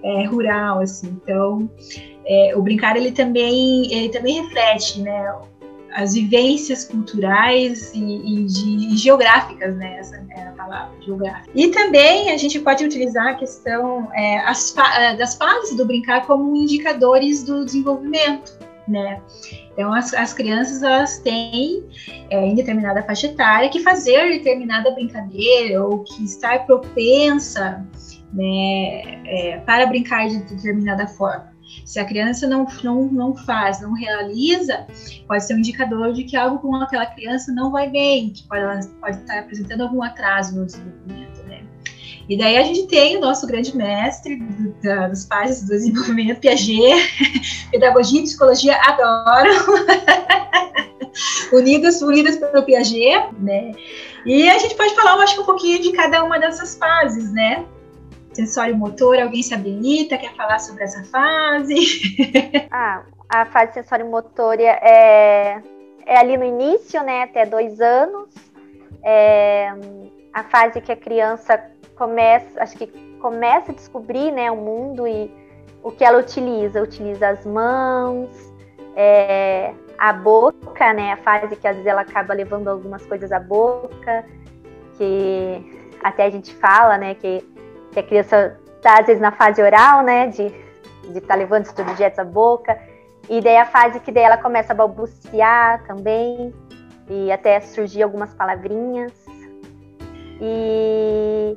é, 0.05 0.25
rural, 0.27 0.81
assim. 0.81 1.09
Então, 1.23 1.69
é, 2.27 2.53
o 2.57 2.62
brincar 2.62 2.97
ele 2.97 3.12
também 3.12 3.92
ele 3.92 4.09
também 4.09 4.42
reflete 4.42 5.01
né 5.01 5.33
as 5.96 6.12
vivências 6.12 6.85
culturais 6.85 7.90
e, 7.94 7.98
e, 7.98 8.44
de, 8.44 8.92
e 8.92 8.96
geográficas, 8.98 9.74
né? 9.76 9.96
Essa 9.98 10.22
é 10.28 10.42
a 10.42 10.52
palavra, 10.52 10.94
geográfica. 11.00 11.50
E 11.54 11.68
também 11.68 12.30
a 12.30 12.37
gente 12.37 12.61
pode 12.61 12.85
utilizar 12.85 13.28
a 13.28 13.35
questão 13.35 14.06
é, 14.14 14.40
as, 14.40 14.74
das 15.18 15.37
fases 15.37 15.74
do 15.74 15.87
brincar 15.87 16.26
como 16.26 16.54
indicadores 16.54 17.42
do 17.44 17.64
desenvolvimento, 17.64 18.59
né? 18.87 19.22
Então, 19.72 19.92
as, 19.94 20.12
as 20.12 20.35
crianças, 20.35 20.82
elas 20.82 21.18
têm, 21.20 21.82
é, 22.28 22.46
em 22.46 22.54
determinada 22.54 23.02
faixa 23.02 23.28
etária, 23.28 23.70
que 23.70 23.80
fazer 23.80 24.32
determinada 24.32 24.90
brincadeira 24.90 25.82
ou 25.82 26.04
que 26.04 26.22
estar 26.24 26.66
propensa 26.66 27.87
né, 28.35 29.22
é, 29.24 29.62
para 29.64 29.87
brincar 29.87 30.28
de 30.28 30.42
determinada 30.42 31.06
forma. 31.06 31.56
Se 31.85 31.98
a 31.98 32.05
criança 32.05 32.46
não, 32.46 32.66
não, 32.83 33.05
não 33.05 33.35
faz, 33.35 33.81
não 33.81 33.92
realiza, 33.92 34.87
pode 35.26 35.44
ser 35.44 35.55
um 35.55 35.59
indicador 35.59 36.12
de 36.12 36.24
que 36.24 36.37
algo 36.37 36.59
com 36.59 36.74
aquela 36.76 37.07
criança 37.07 37.52
não 37.52 37.70
vai 37.70 37.88
bem, 37.90 38.31
que 38.31 38.42
pode, 38.44 38.88
pode 39.00 39.18
estar 39.18 39.40
apresentando 39.40 39.83
algum 39.83 40.02
atraso 40.02 40.59
no 40.59 40.66
desenvolvimento, 40.66 41.42
né? 41.44 41.62
E 42.29 42.37
daí 42.37 42.57
a 42.57 42.62
gente 42.64 42.87
tem 42.87 43.16
o 43.16 43.20
nosso 43.20 43.46
grande 43.46 43.76
mestre 43.76 44.37
do, 44.37 44.74
da, 44.83 45.09
dos 45.09 45.24
pais 45.24 45.62
do 45.62 45.68
desenvolvimento, 45.68 46.40
Piaget, 46.40 47.11
pedagogia 47.70 48.20
e 48.20 48.24
psicologia 48.24 48.76
adoram. 48.76 49.55
unidas, 51.52 52.02
unidas 52.02 52.37
pelo 52.37 52.62
Piaget, 52.62 53.33
né? 53.38 53.72
E 54.24 54.48
a 54.48 54.59
gente 54.59 54.74
pode 54.74 54.94
falar, 54.94 55.16
eu 55.16 55.22
acho, 55.22 55.40
um 55.40 55.44
pouquinho 55.44 55.81
de 55.81 55.92
cada 55.92 56.24
uma 56.24 56.38
dessas 56.38 56.76
fases, 56.76 57.33
né? 57.33 57.64
Sensório 58.37 58.77
motor, 58.77 59.18
alguém 59.18 59.42
se 59.42 59.55
habilita, 59.55 60.18
quer 60.18 60.35
falar 60.35 60.59
sobre 60.59 60.85
essa 60.85 61.03
fase? 61.05 61.75
ah, 62.70 63.03
a 63.29 63.46
fase 63.46 63.72
sensório 63.72 64.07
motor 64.07 64.61
é, 64.61 65.62
é 66.07 66.18
ali 66.18 66.37
no 66.37 66.44
início, 66.44 67.03
né, 67.03 67.22
até 67.22 67.44
dois 67.44 67.81
anos. 67.81 68.29
É 69.03 69.72
a 70.37 70.44
fase 70.44 70.83
que 70.83 70.92
a 70.92 70.96
criança 70.96 71.59
começa, 71.96 72.62
acho 72.62 72.77
que 72.77 72.87
começa 73.22 73.72
a 73.72 73.75
descobrir, 73.75 74.31
né, 74.31 74.51
o 74.51 74.57
mundo 74.57 75.09
e 75.09 75.31
o 75.83 75.90
que 75.90 76.05
ela 76.05 76.18
utiliza. 76.18 76.83
Utiliza 76.83 77.31
as 77.31 77.46
mãos, 77.46 78.29
é, 78.94 79.72
a 79.99 80.12
boca, 80.12 80.92
né, 80.92 81.12
a 81.12 81.16
fase 81.16 81.57
que 81.57 81.66
às 81.66 81.75
vezes 81.77 81.87
ela 81.87 82.03
acaba 82.03 82.35
levando 82.35 82.68
algumas 82.68 83.07
coisas 83.07 83.33
à 83.33 83.40
boca, 83.40 84.27
que 84.99 85.87
até 86.03 86.25
a 86.25 86.31
gente 86.31 86.55
fala, 86.55 86.99
né, 86.99 87.14
que, 87.14 87.42
que 87.96 88.00
a 88.00 88.02
criança 88.02 88.61
está 88.76 89.00
às 89.00 89.06
vezes 89.06 89.22
na 89.22 89.32
fase 89.32 89.62
oral, 89.62 90.02
né, 90.02 90.26
de 90.26 90.66
de 91.12 91.18
estar 91.18 91.35
tá 91.35 91.37
levando 91.37 91.62
esses 91.62 91.78
objetos 91.78 92.18
à 92.18 92.24
boca. 92.24 92.78
E 93.28 93.40
daí 93.40 93.56
a 93.56 93.64
fase 93.64 94.00
que 94.00 94.12
daí 94.12 94.24
ela 94.24 94.37
começa 94.37 94.72
a 94.72 94.76
balbuciar 94.76 95.82
também, 95.87 96.52
e 97.09 97.30
até 97.30 97.61
surgir 97.61 98.02
algumas 98.02 98.35
palavrinhas. 98.35 99.12
E, 100.40 101.56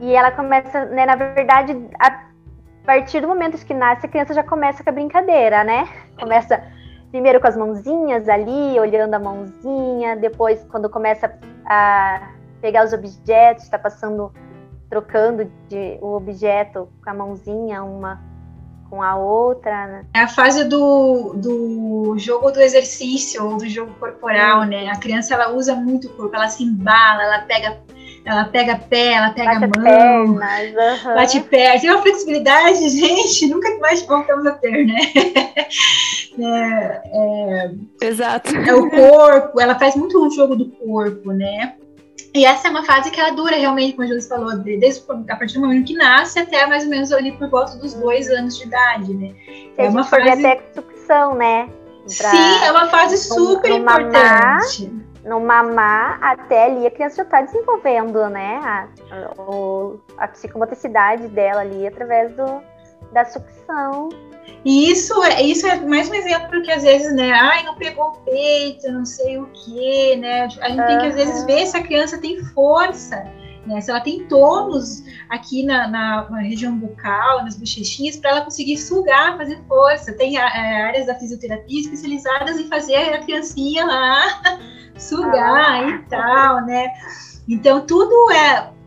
e 0.00 0.14
ela 0.14 0.30
começa, 0.30 0.84
né, 0.86 1.06
na 1.06 1.16
verdade, 1.16 1.76
a 1.98 2.28
partir 2.84 3.20
do 3.20 3.28
momento 3.28 3.64
que 3.64 3.74
nasce, 3.74 4.06
a 4.06 4.08
criança 4.08 4.34
já 4.34 4.42
começa 4.42 4.82
com 4.82 4.90
a 4.90 4.92
brincadeira, 4.92 5.64
né? 5.64 5.88
Começa 6.18 6.62
primeiro 7.10 7.40
com 7.40 7.46
as 7.46 7.56
mãozinhas 7.56 8.28
ali, 8.28 8.78
olhando 8.78 9.14
a 9.14 9.18
mãozinha, 9.18 10.16
depois 10.16 10.62
quando 10.64 10.90
começa 10.90 11.32
a 11.64 12.32
pegar 12.60 12.84
os 12.84 12.92
objetos, 12.92 13.64
está 13.64 13.78
passando, 13.78 14.32
trocando 14.88 15.50
de, 15.68 15.98
o 16.00 16.14
objeto 16.14 16.88
com 17.02 17.10
a 17.10 17.14
mãozinha, 17.14 17.82
uma 17.82 18.20
com 18.88 19.02
a 19.02 19.16
outra. 19.16 19.86
Né? 19.86 20.06
É 20.14 20.20
a 20.20 20.28
fase 20.28 20.64
do, 20.64 21.34
do 21.34 22.14
jogo 22.18 22.50
do 22.50 22.60
exercício 22.60 23.44
ou 23.44 23.58
do 23.58 23.68
jogo 23.68 23.94
corporal, 24.00 24.64
né? 24.64 24.88
A 24.88 24.98
criança 24.98 25.34
ela 25.34 25.50
usa 25.50 25.74
muito 25.74 26.08
o 26.08 26.10
corpo, 26.10 26.34
ela 26.34 26.48
se 26.48 26.62
embala, 26.64 27.22
ela 27.22 27.40
pega 27.42 27.78
ela 28.24 28.44
pega 28.44 28.76
pé, 28.76 29.12
ela 29.12 29.30
pega 29.30 29.60
bate 29.60 29.78
mão, 29.78 30.38
pernas, 30.38 31.04
uhum. 31.04 31.14
bate 31.14 31.40
pé. 31.40 31.78
Tem 31.78 31.90
uma 31.90 32.02
flexibilidade, 32.02 32.88
gente, 32.90 33.46
nunca 33.46 33.78
mais 33.78 34.02
voltamos 34.02 34.46
a 34.46 34.52
ter, 34.52 34.86
né? 34.86 34.98
É, 36.40 37.02
é, 37.04 37.70
Exato. 38.00 38.54
É 38.54 38.72
o 38.72 38.88
corpo, 38.88 39.60
ela 39.60 39.76
faz 39.76 39.96
muito 39.96 40.24
um 40.24 40.30
jogo 40.30 40.54
do 40.54 40.70
corpo, 40.70 41.32
né? 41.32 41.74
E 42.38 42.44
essa 42.44 42.68
é 42.68 42.70
uma 42.70 42.84
fase 42.84 43.10
que 43.10 43.20
ela 43.20 43.32
dura 43.32 43.56
realmente, 43.56 43.94
como 43.94 44.04
a 44.04 44.06
Júlia 44.06 44.22
falou, 44.22 44.56
desde 44.56 45.02
a 45.28 45.36
partir 45.36 45.54
do 45.54 45.60
momento 45.62 45.88
que 45.88 45.94
nasce 45.94 46.38
até 46.38 46.64
mais 46.66 46.84
ou 46.84 46.90
menos 46.90 47.10
ali 47.10 47.32
por 47.32 47.50
volta 47.50 47.76
dos 47.78 47.94
dois 47.94 48.30
anos 48.30 48.56
de 48.56 48.64
idade, 48.64 49.12
né? 49.12 49.34
é 49.76 49.88
uma 49.88 50.04
fase 50.04 50.28
até 50.28 50.62
sucção, 50.72 51.34
né? 51.34 51.68
Pra... 52.16 52.30
Sim, 52.30 52.64
é 52.64 52.70
uma 52.70 52.86
fase 52.86 53.18
super 53.18 53.70
no, 53.70 53.78
no 53.78 53.82
importante. 53.82 54.86
Mamar, 54.86 55.08
no 55.24 55.40
mamar, 55.40 56.18
até 56.22 56.66
ali 56.66 56.86
a 56.86 56.90
criança 56.92 57.16
já 57.16 57.22
está 57.24 57.42
desenvolvendo, 57.42 58.28
né? 58.28 58.60
A, 58.62 58.88
a, 59.10 60.24
a 60.24 60.28
psicomotricidade 60.28 61.26
dela 61.26 61.62
ali 61.62 61.88
através 61.88 62.30
do, 62.36 62.62
da 63.12 63.24
sucção 63.24 64.10
e 64.64 64.90
isso 64.90 65.22
é, 65.24 65.42
isso 65.42 65.66
é 65.66 65.76
mais 65.80 66.10
um 66.10 66.14
exemplo 66.14 66.62
que 66.62 66.70
às 66.70 66.82
vezes, 66.82 67.14
né, 67.14 67.30
ai, 67.32 67.62
não 67.62 67.76
pegou 67.76 68.08
o 68.08 68.30
peito, 68.30 68.90
não 68.90 69.04
sei 69.04 69.38
o 69.38 69.46
quê, 69.46 70.16
né? 70.16 70.42
A 70.42 70.48
gente 70.48 70.80
uhum. 70.80 70.86
tem 70.86 70.98
que 70.98 71.06
às 71.06 71.14
vezes 71.14 71.44
ver 71.44 71.66
se 71.66 71.76
a 71.76 71.82
criança 71.82 72.18
tem 72.18 72.42
força, 72.46 73.24
né? 73.66 73.80
Se 73.80 73.90
ela 73.90 74.00
tem 74.00 74.24
tônus 74.24 75.02
aqui 75.28 75.62
na, 75.64 75.86
na, 75.86 76.28
na 76.28 76.40
região 76.40 76.76
bucal, 76.76 77.44
nas 77.44 77.56
bochechinhas, 77.56 78.16
para 78.16 78.30
ela 78.30 78.40
conseguir 78.40 78.78
sugar, 78.78 79.36
fazer 79.36 79.60
força. 79.68 80.12
Tem 80.14 80.38
é, 80.38 80.82
áreas 80.82 81.06
da 81.06 81.14
fisioterapia 81.14 81.80
especializadas 81.80 82.58
em 82.58 82.66
fazer 82.68 83.14
a 83.14 83.18
criancinha 83.18 83.84
lá 83.84 84.42
sugar 84.98 85.84
ah. 85.84 85.88
e 85.88 85.98
tal, 86.08 86.64
né? 86.64 86.92
Então 87.48 87.86
tudo 87.86 88.32
é 88.32 88.77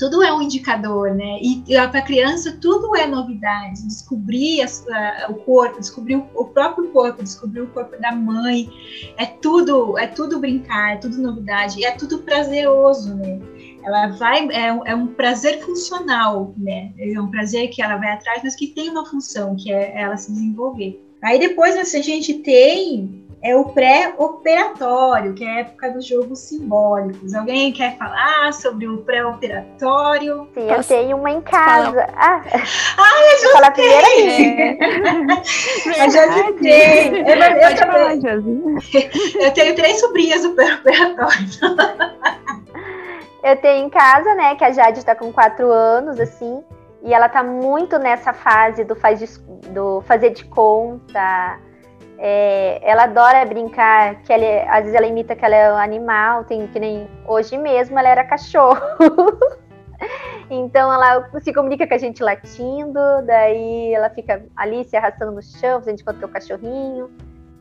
tudo 0.00 0.22
é 0.22 0.32
um 0.32 0.40
indicador, 0.40 1.14
né? 1.14 1.38
E 1.42 1.62
para 1.90 1.98
a 1.98 2.02
criança 2.02 2.56
tudo 2.58 2.96
é 2.96 3.06
novidade. 3.06 3.86
Descobrir 3.86 4.62
a, 4.62 4.66
a, 4.66 5.30
o 5.30 5.34
corpo, 5.34 5.78
descobrir 5.78 6.16
o, 6.16 6.26
o, 6.34 6.46
próprio 6.46 6.88
corpo, 6.88 7.22
descobrir 7.22 7.60
o 7.60 7.66
corpo 7.66 8.00
da 8.00 8.10
mãe, 8.10 8.70
é 9.18 9.26
tudo, 9.26 9.98
é 9.98 10.06
tudo 10.06 10.40
brincar, 10.40 10.94
é 10.94 10.96
tudo 10.96 11.18
novidade, 11.18 11.84
é 11.84 11.90
tudo 11.92 12.20
prazeroso, 12.20 13.14
né? 13.14 13.38
Ela 13.84 14.08
vai, 14.16 14.48
é, 14.48 14.68
é 14.86 14.94
um 14.94 15.08
prazer 15.08 15.60
funcional, 15.60 16.54
né? 16.56 16.94
É 16.98 17.20
um 17.20 17.30
prazer 17.30 17.68
que 17.68 17.82
ela 17.82 17.98
vai 17.98 18.12
atrás, 18.12 18.40
mas 18.42 18.56
que 18.56 18.68
tem 18.68 18.88
uma 18.88 19.04
função, 19.04 19.54
que 19.54 19.70
é 19.70 20.00
ela 20.00 20.16
se 20.16 20.32
desenvolver. 20.32 20.98
Aí 21.22 21.38
depois 21.38 21.76
a 21.76 22.00
gente 22.00 22.38
tem 22.38 23.26
é 23.42 23.56
o 23.56 23.64
pré-operatório, 23.66 25.32
que 25.32 25.44
é 25.44 25.48
a 25.48 25.60
época 25.60 25.90
dos 25.90 26.06
jogos 26.06 26.40
simbólicos. 26.40 27.34
Alguém 27.34 27.72
quer 27.72 27.96
falar 27.96 28.52
sobre 28.52 28.86
o 28.86 28.98
pré-operatório? 28.98 30.46
Sim, 30.54 30.66
Posso... 30.66 30.92
eu 30.92 30.98
tenho 30.98 31.16
uma 31.16 31.30
em 31.30 31.40
casa. 31.40 32.06
Ah, 32.14 32.42
ah 32.98 33.20
eu 33.32 33.38
já 33.40 33.72
aí. 34.06 34.78
eu 36.04 36.10
já 36.10 36.52
tenho. 36.52 37.16
Eu, 37.16 37.36
eu, 37.36 37.56
eu, 38.24 39.40
eu 39.40 39.54
tenho 39.54 39.74
três 39.74 40.00
sobrinhas 40.00 40.42
do 40.42 40.50
pré-operatório. 40.50 41.48
eu 43.42 43.56
tenho 43.56 43.86
em 43.86 43.90
casa, 43.90 44.34
né, 44.34 44.54
que 44.54 44.64
a 44.64 44.70
Jade 44.70 44.98
está 44.98 45.14
com 45.14 45.32
quatro 45.32 45.70
anos, 45.70 46.20
assim, 46.20 46.62
e 47.02 47.14
ela 47.14 47.28
tá 47.28 47.42
muito 47.42 47.98
nessa 47.98 48.34
fase 48.34 48.84
do, 48.84 48.94
faz 48.94 49.18
de, 49.18 49.26
do 49.70 50.02
fazer 50.02 50.30
de 50.30 50.44
conta, 50.44 51.58
é, 52.22 52.78
ela 52.82 53.04
adora 53.04 53.46
brincar, 53.46 54.16
que 54.22 54.30
ela, 54.30 54.44
é, 54.44 54.68
às 54.68 54.80
vezes 54.80 54.94
ela 54.94 55.06
imita 55.06 55.34
que 55.34 55.42
ela 55.42 55.56
é 55.56 55.72
um 55.72 55.76
animal, 55.78 56.44
tem 56.44 56.66
que 56.66 56.78
nem 56.78 57.08
hoje 57.26 57.56
mesmo 57.56 57.98
ela 57.98 58.10
era 58.10 58.24
cachorro. 58.24 58.78
então 60.50 60.92
ela 60.92 61.30
se 61.40 61.50
comunica 61.54 61.86
com 61.86 61.94
a 61.94 61.98
gente 61.98 62.22
latindo, 62.22 63.00
daí 63.24 63.94
ela 63.94 64.10
fica 64.10 64.44
ali 64.54 64.84
se 64.84 64.98
arrastando 64.98 65.32
no 65.32 65.42
chão, 65.42 65.78
a 65.78 65.82
gente 65.82 66.04
conta 66.04 66.18
que 66.18 66.24
é 66.24 66.26
o 66.26 66.30
cachorrinho. 66.30 67.10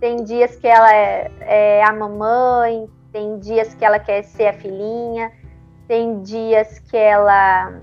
Tem 0.02 0.17
dias 0.26 0.58
que 0.58 0.67
ela 0.67 0.93
é, 0.93 1.32
é 1.39 1.84
a 1.86 1.93
mamãe, 1.93 2.86
tem 3.13 3.39
dias 3.39 3.74
que 3.74 3.86
ela 3.86 3.98
quer 3.98 4.24
ser 4.24 4.48
a 4.48 4.54
filhinha, 4.54 5.32
tem 5.88 6.22
dias 6.22 6.80
que 6.80 6.98
ela 6.98 7.80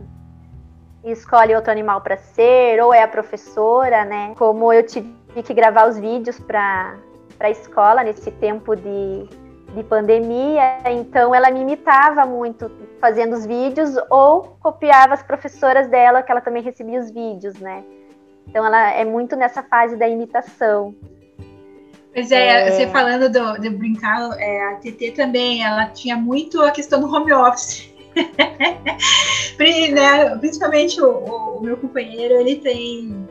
escolhe 1.02 1.54
outro 1.54 1.70
animal 1.70 2.02
para 2.02 2.18
ser, 2.18 2.82
ou 2.82 2.92
é 2.92 3.02
a 3.02 3.08
professora, 3.08 4.04
né? 4.04 4.34
Como 4.36 4.70
eu 4.72 4.84
tive 4.84 5.14
que 5.42 5.54
gravar 5.54 5.88
os 5.88 5.98
vídeos 5.98 6.38
para 6.40 6.96
a 7.40 7.50
escola 7.50 8.02
nesse 8.02 8.30
tempo 8.30 8.74
de, 8.74 9.28
de 9.74 9.84
pandemia, 9.84 10.78
então 10.86 11.34
ela 11.34 11.50
me 11.50 11.60
imitava 11.60 12.24
muito 12.26 12.70
fazendo 13.00 13.34
os 13.34 13.46
vídeos 13.46 13.90
ou 14.10 14.56
copiava 14.60 15.14
as 15.14 15.22
professoras 15.22 15.88
dela, 15.88 16.22
que 16.22 16.30
ela 16.30 16.40
também 16.40 16.62
recebia 16.62 17.00
os 17.00 17.10
vídeos, 17.10 17.54
né? 17.56 17.84
Então 18.48 18.64
ela 18.64 18.92
é 18.92 19.04
muito 19.04 19.36
nessa 19.36 19.62
fase 19.62 19.96
da 19.96 20.08
imitação. 20.08 20.94
Pois 22.16 22.32
é, 22.32 22.68
é... 22.68 22.70
você 22.70 22.86
falando 22.86 23.30
do, 23.30 23.60
de 23.60 23.68
brincar, 23.68 24.30
é, 24.40 24.72
a 24.72 24.76
TT 24.76 25.12
também, 25.12 25.62
ela 25.62 25.86
tinha 25.86 26.16
muito 26.16 26.62
a 26.62 26.70
questão 26.70 27.00
do 27.00 27.14
home 27.14 27.32
office. 27.32 27.94
né, 29.92 30.36
principalmente 30.38 30.98
o, 31.02 31.10
o, 31.10 31.58
o, 31.58 31.62
meu 31.62 31.76
companheiro, 31.76 32.34
ele 32.36 32.56
tem. 32.56 33.28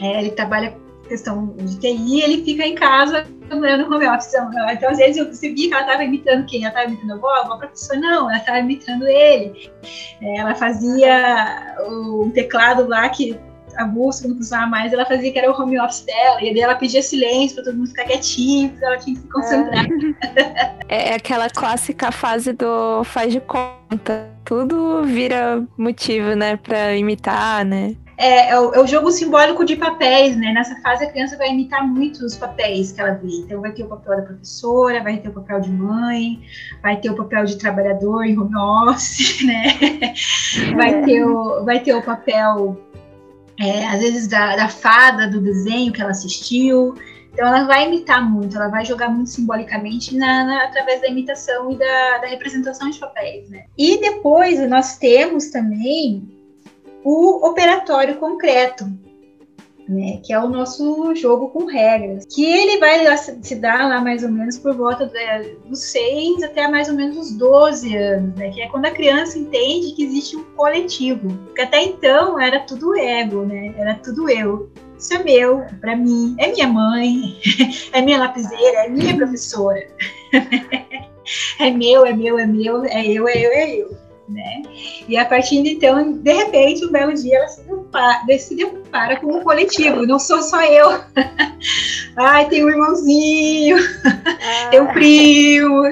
É, 0.00 0.18
ele 0.20 0.32
trabalha 0.32 0.76
questão 1.10 1.54
de 1.56 1.76
TI, 1.78 2.22
ele 2.22 2.44
fica 2.44 2.64
em 2.64 2.76
casa 2.76 3.26
no 3.50 3.56
home 3.92 4.06
office. 4.06 4.28
Então, 4.28 4.70
então, 4.70 4.90
às 4.90 4.96
vezes, 4.96 5.16
eu 5.16 5.26
percebi 5.26 5.68
que 5.68 5.74
ela 5.74 5.82
estava 5.82 6.04
imitando 6.04 6.46
quem? 6.46 6.60
Ela 6.60 6.68
estava 6.68 6.86
imitando 6.86 7.10
a 7.10 7.14
avó? 7.16 7.28
A 7.28 7.40
avó 7.40 7.56
professora? 7.56 8.00
Não, 8.00 8.30
ela 8.30 8.38
estava 8.38 8.58
imitando 8.60 9.06
ele. 9.06 9.70
É, 10.22 10.36
ela 10.36 10.54
fazia 10.54 11.76
um 11.88 12.30
teclado 12.30 12.88
lá 12.88 13.08
que 13.08 13.36
a 13.76 13.84
busca 13.84 14.26
não 14.26 14.36
funcionava 14.36 14.68
mais, 14.68 14.92
ela 14.92 15.06
fazia 15.06 15.32
que 15.32 15.38
era 15.38 15.50
o 15.50 15.54
home 15.60 15.80
office 15.80 16.04
dela, 16.04 16.42
e 16.42 16.52
daí 16.52 16.60
ela 16.60 16.74
pedia 16.74 17.00
silêncio 17.02 17.54
para 17.54 17.64
todo 17.64 17.76
mundo 17.76 17.88
ficar 17.88 18.04
quietinho, 18.04 18.76
ela 18.82 18.98
tinha 18.98 19.14
que 19.14 19.22
se 19.22 19.28
concentrar. 19.28 19.86
É, 20.88 21.10
é 21.10 21.14
aquela 21.14 21.48
clássica 21.48 22.10
fase 22.10 22.52
do 22.52 23.04
faz 23.04 23.32
de 23.32 23.40
conta. 23.40 24.28
Tudo 24.44 25.04
vira 25.04 25.64
motivo, 25.78 26.34
né, 26.34 26.56
para 26.56 26.96
imitar, 26.96 27.64
né? 27.64 27.94
É, 28.20 28.50
é, 28.50 28.60
o, 28.60 28.74
é, 28.74 28.80
o, 28.80 28.86
jogo 28.86 29.10
simbólico 29.10 29.64
de 29.64 29.76
papéis, 29.76 30.36
né? 30.36 30.52
Nessa 30.52 30.76
fase 30.82 31.02
a 31.02 31.10
criança 31.10 31.38
vai 31.38 31.48
imitar 31.48 31.88
muito 31.88 32.22
os 32.22 32.36
papéis 32.36 32.92
que 32.92 33.00
ela 33.00 33.14
vê. 33.14 33.30
Então 33.30 33.62
vai 33.62 33.72
ter 33.72 33.82
o 33.82 33.88
papel 33.88 34.14
da 34.14 34.22
professora, 34.24 35.02
vai 35.02 35.16
ter 35.16 35.30
o 35.30 35.32
papel 35.32 35.58
de 35.62 35.70
mãe, 35.70 36.38
vai 36.82 37.00
ter 37.00 37.08
o 37.08 37.16
papel 37.16 37.46
de 37.46 37.56
trabalhador 37.56 38.24
em 38.24 38.38
home 38.38 38.54
office, 38.90 39.40
né? 39.42 40.12
Vai 40.76 41.02
ter 41.02 41.24
o, 41.24 41.64
vai 41.64 41.80
ter 41.80 41.94
o 41.94 42.02
papel 42.02 42.78
é, 43.58 43.86
às 43.86 44.00
vezes 44.00 44.28
da, 44.28 44.54
da 44.54 44.68
fada 44.68 45.26
do 45.26 45.40
desenho 45.40 45.90
que 45.90 46.02
ela 46.02 46.10
assistiu. 46.10 46.94
Então 47.32 47.48
ela 47.48 47.64
vai 47.64 47.86
imitar 47.86 48.22
muito, 48.28 48.54
ela 48.54 48.68
vai 48.68 48.84
jogar 48.84 49.08
muito 49.08 49.30
simbolicamente 49.30 50.14
na, 50.14 50.44
na, 50.44 50.64
através 50.64 51.00
da 51.00 51.08
imitação 51.08 51.72
e 51.72 51.76
da, 51.76 52.18
da, 52.18 52.26
representação 52.26 52.90
de 52.90 52.98
papéis, 52.98 53.48
né? 53.48 53.64
E 53.78 53.98
depois 53.98 54.60
nós 54.68 54.98
temos 54.98 55.46
também 55.50 56.39
o 57.04 57.46
operatório 57.46 58.16
concreto, 58.16 58.84
né, 59.90 60.20
que 60.24 60.32
é 60.32 60.38
o 60.38 60.48
nosso 60.48 61.14
jogo 61.16 61.48
com 61.48 61.66
regras, 61.66 62.24
que 62.30 62.44
ele 62.44 62.78
vai 62.78 63.16
se 63.16 63.56
dar 63.56 63.88
lá 63.88 64.00
mais 64.00 64.22
ou 64.22 64.30
menos 64.30 64.56
por 64.56 64.72
volta 64.74 65.10
dos 65.66 65.82
6 65.82 66.44
até 66.44 66.68
mais 66.68 66.88
ou 66.88 66.94
menos 66.94 67.16
os 67.16 67.32
12 67.32 67.96
anos, 67.96 68.34
né, 68.36 68.50
que 68.50 68.60
é 68.60 68.68
quando 68.68 68.86
a 68.86 68.92
criança 68.92 69.36
entende 69.36 69.92
que 69.94 70.04
existe 70.04 70.36
um 70.36 70.44
coletivo, 70.54 71.28
porque 71.46 71.62
até 71.62 71.82
então 71.82 72.40
era 72.40 72.60
tudo 72.60 72.96
ego, 72.96 73.44
né, 73.44 73.74
era 73.76 73.94
tudo 73.96 74.30
eu. 74.30 74.70
Isso 74.96 75.14
é 75.14 75.22
meu, 75.24 75.64
para 75.80 75.96
mim, 75.96 76.36
é 76.38 76.52
minha 76.52 76.68
mãe, 76.68 77.40
é 77.92 78.02
minha 78.02 78.18
lapiseira, 78.18 78.84
é 78.84 78.88
minha 78.88 79.16
professora. 79.16 79.88
é 81.58 81.70
meu, 81.70 82.04
é 82.04 82.12
meu, 82.12 82.38
é 82.38 82.46
meu, 82.46 82.84
é 82.84 83.06
eu, 83.06 83.26
é 83.26 83.38
eu, 83.38 83.50
é 83.50 83.76
eu. 83.76 84.09
Né? 84.30 84.62
E 85.08 85.16
a 85.16 85.24
partir 85.24 85.62
de 85.62 85.70
então, 85.70 86.12
de 86.12 86.32
repente, 86.32 86.84
um 86.84 86.92
belo 86.92 87.12
dia, 87.14 87.36
ela 87.36 87.48
se 87.48 87.62
depara, 87.62 88.38
se 88.38 88.56
depara 88.56 89.16
com 89.20 89.38
um 89.38 89.42
coletivo. 89.42 90.06
Não 90.06 90.18
sou 90.18 90.42
só 90.42 90.62
eu. 90.62 91.00
Ai, 92.16 92.48
tem 92.48 92.64
um 92.64 92.70
irmãozinho, 92.70 93.76
ah. 94.04 94.68
tem 94.70 94.80
um 94.80 94.92
primo. 94.92 95.82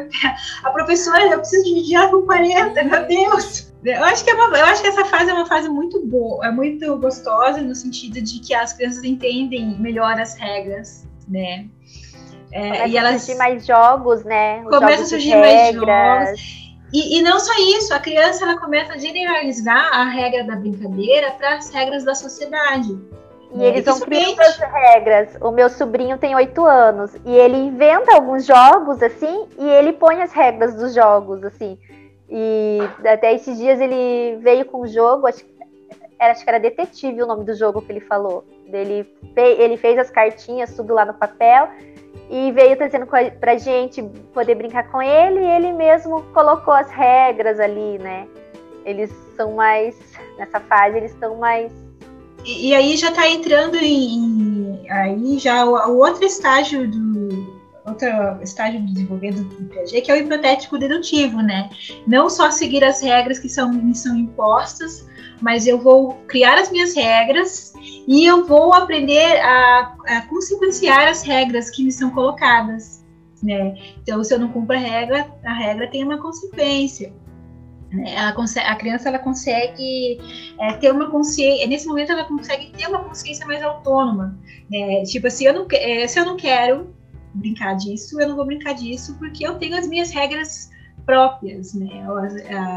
A 0.64 0.70
professora, 0.70 1.24
eu 1.24 1.38
preciso 1.38 1.64
dividir 1.64 2.10
com 2.10 2.22
40, 2.22 2.84
meu 2.84 3.06
Deus. 3.06 3.68
Eu 3.84 4.04
acho, 4.04 4.24
que 4.24 4.30
é 4.30 4.34
uma, 4.34 4.58
eu 4.58 4.66
acho 4.66 4.82
que 4.82 4.88
essa 4.88 5.04
fase 5.04 5.30
é 5.30 5.34
uma 5.34 5.46
fase 5.46 5.68
muito 5.68 6.04
boa, 6.04 6.44
é 6.46 6.50
muito 6.50 6.96
gostosa 6.98 7.60
no 7.62 7.74
sentido 7.74 8.20
de 8.20 8.40
que 8.40 8.52
as 8.52 8.72
crianças 8.72 9.04
entendem 9.04 9.78
melhor 9.78 10.18
as 10.20 10.34
regras, 10.34 11.06
né? 11.28 11.66
É, 12.50 12.88
e 12.88 12.96
elas 12.96 13.16
a 13.16 13.18
surgir 13.18 13.38
mais 13.38 13.66
jogos, 13.66 14.24
né? 14.24 14.62
Os 14.64 14.70
começam 14.70 15.04
a 15.04 15.08
surgir 15.08 15.36
mais 15.36 15.74
jogos. 15.74 16.57
E, 16.92 17.18
e, 17.18 17.22
não 17.22 17.38
só 17.38 17.52
isso, 17.76 17.92
a 17.92 17.98
criança 17.98 18.44
ela 18.44 18.58
começa 18.58 18.94
a 18.94 18.96
generalizar 18.96 19.92
a 19.92 20.04
regra 20.04 20.44
da 20.44 20.56
brincadeira 20.56 21.32
para 21.32 21.56
as 21.56 21.70
regras 21.70 22.04
da 22.04 22.14
sociedade. 22.14 22.98
E 23.54 23.62
eles 23.62 23.84
vão 23.84 24.00
criando 24.00 24.40
as 24.40 24.58
regras. 24.58 25.36
O 25.40 25.50
meu 25.50 25.68
sobrinho 25.68 26.18
tem 26.18 26.34
oito 26.34 26.64
anos 26.64 27.14
e 27.24 27.34
ele 27.34 27.56
inventa 27.56 28.14
alguns 28.14 28.44
jogos 28.44 29.02
assim 29.02 29.46
e 29.58 29.68
ele 29.68 29.92
põe 29.92 30.20
as 30.22 30.32
regras 30.32 30.74
dos 30.74 30.94
jogos 30.94 31.42
assim. 31.44 31.78
E 32.28 32.78
até 33.06 33.34
esses 33.34 33.56
dias 33.56 33.80
ele 33.80 34.36
veio 34.42 34.66
com 34.66 34.82
um 34.82 34.86
jogo, 34.86 35.26
acho, 35.26 35.44
era, 36.18 36.32
acho 36.32 36.44
que 36.44 36.50
era 36.50 36.60
detetive 36.60 37.22
o 37.22 37.26
nome 37.26 37.44
do 37.44 37.54
jogo 37.54 37.80
que 37.80 37.90
ele 37.90 38.00
falou. 38.00 38.44
Ele, 38.72 39.06
ele 39.36 39.76
fez 39.76 39.98
as 39.98 40.10
cartinhas 40.10 40.74
tudo 40.74 40.94
lá 40.94 41.04
no 41.04 41.14
papel 41.14 41.68
e 42.30 42.52
veio 42.52 42.76
trazendo 42.76 43.06
pra 43.06 43.56
gente 43.56 44.02
poder 44.34 44.54
brincar 44.54 44.90
com 44.90 45.00
ele, 45.00 45.40
e 45.40 45.50
ele 45.50 45.72
mesmo 45.72 46.22
colocou 46.34 46.74
as 46.74 46.90
regras 46.90 47.58
ali, 47.58 47.98
né? 47.98 48.26
Eles 48.84 49.10
são 49.36 49.54
mais, 49.54 49.96
nessa 50.36 50.60
fase, 50.60 50.98
eles 50.98 51.12
estão 51.12 51.36
mais. 51.36 51.72
E, 52.44 52.68
e, 52.68 52.74
aí 52.74 52.96
já 52.96 53.08
está 53.08 53.28
entrando 53.28 53.76
em, 53.76 54.86
aí 54.90 55.38
já 55.38 55.64
o, 55.64 55.74
o, 55.74 55.98
outro 55.98 56.24
estágio 56.24 56.88
do 56.88 57.58
outro 57.86 58.08
estágio 58.42 58.80
de 58.80 58.92
desenvolvimento 58.92 59.42
do 59.42 59.64
Piaget, 59.64 60.02
que 60.02 60.10
é 60.10 60.14
o 60.14 60.18
hipotético 60.18 60.78
dedutivo, 60.78 61.40
né? 61.40 61.70
Não 62.06 62.28
só 62.28 62.50
seguir 62.50 62.84
as 62.84 63.00
regras 63.00 63.38
que 63.38 63.48
são, 63.48 63.72
me 63.72 63.94
são 63.94 64.14
impostas, 64.14 65.06
mas 65.40 65.66
eu 65.66 65.78
vou 65.78 66.14
criar 66.26 66.58
as 66.58 66.70
minhas 66.70 66.94
regras 66.94 67.67
e 68.06 68.24
eu 68.24 68.44
vou 68.46 68.72
aprender 68.72 69.40
a, 69.40 69.94
a 70.06 70.22
consequenciar 70.22 71.08
as 71.08 71.22
regras 71.22 71.70
que 71.70 71.84
me 71.84 71.92
são 71.92 72.10
colocadas, 72.10 73.04
né? 73.42 73.76
Então, 74.02 74.22
se 74.24 74.34
eu 74.34 74.38
não 74.38 74.48
cumpro 74.48 74.76
a 74.76 74.78
regra, 74.78 75.30
a 75.44 75.52
regra 75.52 75.86
tem 75.88 76.02
uma 76.04 76.18
consequência. 76.18 77.12
Né? 77.92 78.16
A, 78.18 78.76
criança 78.76 79.08
ela 79.08 79.18
consegue 79.18 80.20
é, 80.58 80.72
ter 80.74 80.92
uma 80.92 81.10
consciência, 81.10 81.66
nesse 81.66 81.86
momento 81.86 82.12
ela 82.12 82.24
consegue 82.24 82.70
ter 82.72 82.86
uma 82.86 83.04
consciência 83.04 83.46
mais 83.46 83.62
autônoma. 83.62 84.38
Né? 84.70 85.02
Tipo 85.04 85.26
assim, 85.26 85.46
eu 85.46 85.54
não, 85.54 85.66
é, 85.72 86.06
se 86.06 86.18
eu 86.18 86.24
não 86.24 86.36
quero 86.36 86.94
brincar 87.34 87.74
disso, 87.74 88.20
eu 88.20 88.28
não 88.28 88.36
vou 88.36 88.46
brincar 88.46 88.74
disso 88.74 89.16
porque 89.18 89.46
eu 89.46 89.58
tenho 89.58 89.76
as 89.76 89.86
minhas 89.86 90.10
regras 90.10 90.70
próprias, 91.08 91.72
né? 91.72 92.04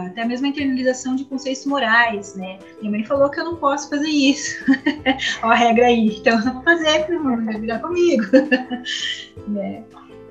Até 0.07 0.23
mesmo 0.23 0.45
a 0.45 0.49
internalização 0.49 1.17
de 1.17 1.25
conceitos 1.25 1.65
morais, 1.65 2.33
né? 2.35 2.59
Minha 2.79 2.91
mãe 2.91 3.03
falou 3.03 3.29
que 3.29 3.37
eu 3.37 3.43
não 3.43 3.57
posso 3.57 3.89
fazer 3.89 4.07
isso. 4.07 4.55
Ó, 5.43 5.49
a 5.49 5.55
regra 5.55 5.87
aí. 5.87 6.15
Então 6.17 6.39
eu 6.39 6.45
não 6.45 6.53
vou 6.53 6.63
fazer, 6.63 6.99
porque 6.99 7.11
não 7.11 7.45
vai 7.45 7.57
brigar 7.57 7.81
comigo. 7.81 8.23
né? 9.49 9.83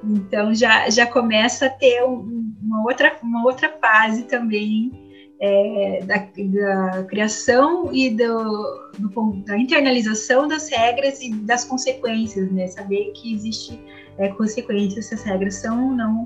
Então 0.03 0.55
já, 0.55 0.89
já 0.89 1.07
começa 1.07 1.67
a 1.67 1.69
ter 1.69 2.03
um, 2.03 2.55
uma, 2.63 2.85
outra, 2.85 3.19
uma 3.23 3.45
outra 3.45 3.69
fase 3.69 4.23
também 4.23 4.91
é, 5.39 6.03
da, 6.03 6.17
da, 6.17 7.05
criação 7.05 7.91
e 7.93 8.09
do, 8.09 8.91
do, 8.99 9.33
da 9.45 9.59
internalização 9.59 10.49
das 10.49 10.71
regras 10.71 11.21
e 11.21 11.35
das 11.35 11.67
consequências, 11.67 12.51
né? 12.51 12.67
Saber 12.67 13.13
que 13.13 13.35
existe 13.35 13.79
é, 14.17 14.29
consequências 14.29 15.05
se 15.05 15.15
as 15.17 15.23
regras 15.23 15.57
são 15.57 15.89
ou 15.89 15.93
não 15.93 16.25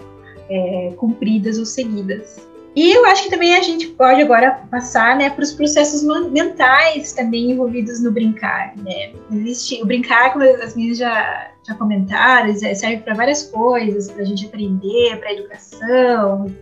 é, 0.48 0.92
cumpridas 0.96 1.58
ou 1.58 1.66
seguidas. 1.66 2.46
E 2.76 2.92
eu 2.92 3.06
acho 3.06 3.24
que 3.24 3.30
também 3.30 3.54
a 3.54 3.62
gente 3.62 3.86
pode 3.88 4.20
agora 4.20 4.62
passar 4.68 5.16
né, 5.16 5.30
para 5.30 5.44
os 5.44 5.52
processos 5.52 6.02
mentais 6.32 7.12
também 7.12 7.52
envolvidos 7.52 8.02
no 8.02 8.10
brincar. 8.10 8.74
Né? 8.76 9.12
Existe 9.30 9.80
o 9.80 9.86
brincar, 9.86 10.32
como 10.32 10.44
as 10.44 10.74
meninas 10.74 10.98
já, 10.98 11.52
já 11.64 11.74
comentaram, 11.76 12.52
serve 12.56 12.98
para 12.98 13.14
várias 13.14 13.44
coisas, 13.44 14.10
para 14.10 14.22
a 14.22 14.24
gente 14.24 14.46
aprender, 14.46 15.20
para 15.20 15.32
educação 15.32 16.52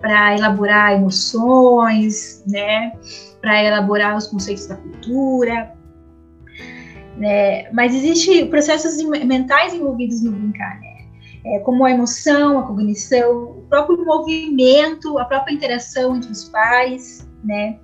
para 0.00 0.36
elaborar 0.36 0.94
emoções, 0.94 2.42
né? 2.46 2.92
para 3.40 3.62
elaborar 3.64 4.16
os 4.16 4.26
conceitos 4.26 4.66
da 4.66 4.76
cultura. 4.76 5.72
Né? 7.16 7.70
Mas 7.72 7.94
existem 7.94 8.46
processos 8.48 9.02
mentais 9.24 9.74
envolvidos 9.74 10.22
no 10.22 10.32
brincar, 10.32 10.80
né? 10.80 10.91
É, 11.44 11.58
como 11.60 11.84
a 11.84 11.90
emoção, 11.90 12.58
a 12.58 12.62
cognição, 12.62 13.44
o 13.44 13.66
próprio 13.68 14.04
movimento, 14.04 15.18
a 15.18 15.24
própria 15.24 15.52
interação 15.52 16.16
entre 16.16 16.30
os 16.30 16.44
pais, 16.44 17.26
né? 17.44 17.78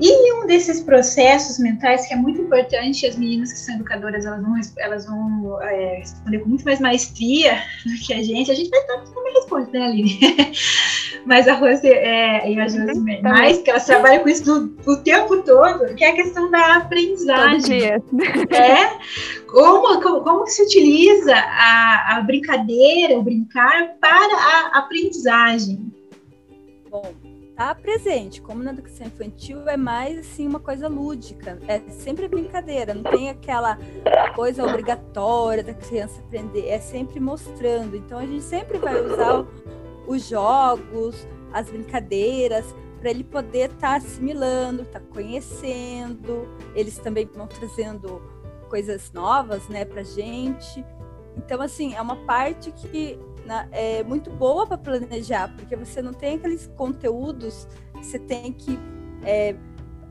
E 0.00 0.32
um 0.34 0.46
desses 0.46 0.80
processos 0.80 1.58
mentais 1.58 2.06
que 2.06 2.14
é 2.14 2.16
muito 2.16 2.40
importante, 2.40 3.06
as 3.06 3.16
meninas 3.16 3.52
que 3.52 3.58
são 3.60 3.76
educadoras, 3.76 4.26
elas 4.26 4.42
vão, 4.42 4.60
elas 4.78 5.06
vão 5.06 5.62
é, 5.62 5.98
responder 5.98 6.40
com 6.40 6.48
muito 6.48 6.64
mais 6.64 6.80
maestria 6.80 7.62
do 7.86 7.94
que 8.04 8.12
a 8.12 8.22
gente. 8.22 8.50
A 8.50 8.54
gente 8.54 8.70
vai 8.70 8.80
estar 8.80 8.98
também 9.14 9.34
responde, 9.34 9.72
né, 9.72 9.84
Aline? 9.84 10.18
Mas 11.26 11.48
a 11.48 11.54
Rose 11.54 11.86
é, 11.86 12.50
e 12.50 12.60
a 12.60 12.68
Josi 12.68 13.22
mais, 13.22 13.58
que 13.58 13.70
elas 13.70 13.86
trabalham 13.86 14.22
com 14.22 14.28
isso 14.28 14.44
do, 14.44 14.76
o 14.90 14.96
tempo 14.96 15.42
todo, 15.42 15.94
que 15.94 16.04
é 16.04 16.10
a 16.10 16.14
questão 16.14 16.50
da 16.50 16.76
aprendizagem. 16.76 17.60
Todo 17.60 17.68
dia. 17.68 18.02
É? 18.54 18.98
Como, 19.46 20.02
como, 20.02 20.20
como 20.22 20.46
se 20.46 20.62
utiliza 20.62 21.34
a, 21.34 22.16
a 22.16 22.20
brincadeira, 22.20 23.18
o 23.18 23.22
brincar 23.22 23.94
para 24.00 24.36
a 24.36 24.78
aprendizagem? 24.78 25.92
Bom, 26.90 27.12
tá 27.56 27.74
presente. 27.74 28.40
Como 28.40 28.62
na 28.62 28.72
educação 28.72 29.06
infantil 29.06 29.68
é 29.68 29.76
mais 29.76 30.18
assim 30.18 30.46
uma 30.46 30.60
coisa 30.60 30.88
lúdica, 30.88 31.58
é 31.68 31.80
sempre 31.90 32.28
brincadeira, 32.28 32.94
não 32.94 33.02
tem 33.04 33.30
aquela 33.30 33.78
coisa 34.34 34.64
obrigatória 34.64 35.62
da 35.62 35.74
criança 35.74 36.20
aprender, 36.20 36.68
é 36.68 36.78
sempre 36.78 37.20
mostrando. 37.20 37.96
Então 37.96 38.18
a 38.18 38.26
gente 38.26 38.42
sempre 38.42 38.78
vai 38.78 39.00
usar 39.00 39.46
os 40.06 40.28
jogos, 40.28 41.26
as 41.52 41.70
brincadeiras 41.70 42.74
para 43.00 43.10
ele 43.10 43.24
poder 43.24 43.70
estar 43.70 43.90
tá 43.90 43.96
assimilando, 43.96 44.82
estar 44.82 45.00
tá 45.00 45.06
conhecendo. 45.12 46.48
Eles 46.74 46.98
também 46.98 47.28
vão 47.32 47.46
trazendo 47.46 48.22
coisas 48.68 49.12
novas, 49.12 49.68
né, 49.68 49.84
para 49.84 50.02
gente. 50.02 50.84
Então 51.36 51.60
assim 51.60 51.94
é 51.94 52.00
uma 52.00 52.16
parte 52.24 52.70
que 52.72 53.18
na, 53.44 53.68
é 53.72 54.02
muito 54.02 54.30
boa 54.30 54.66
para 54.66 54.78
planejar, 54.78 55.54
porque 55.56 55.76
você 55.76 56.00
não 56.00 56.12
tem 56.12 56.36
aqueles 56.36 56.66
conteúdos 56.76 57.68
que 57.94 58.04
você 58.04 58.18
tem 58.18 58.52
que 58.52 58.78
é, 59.22 59.54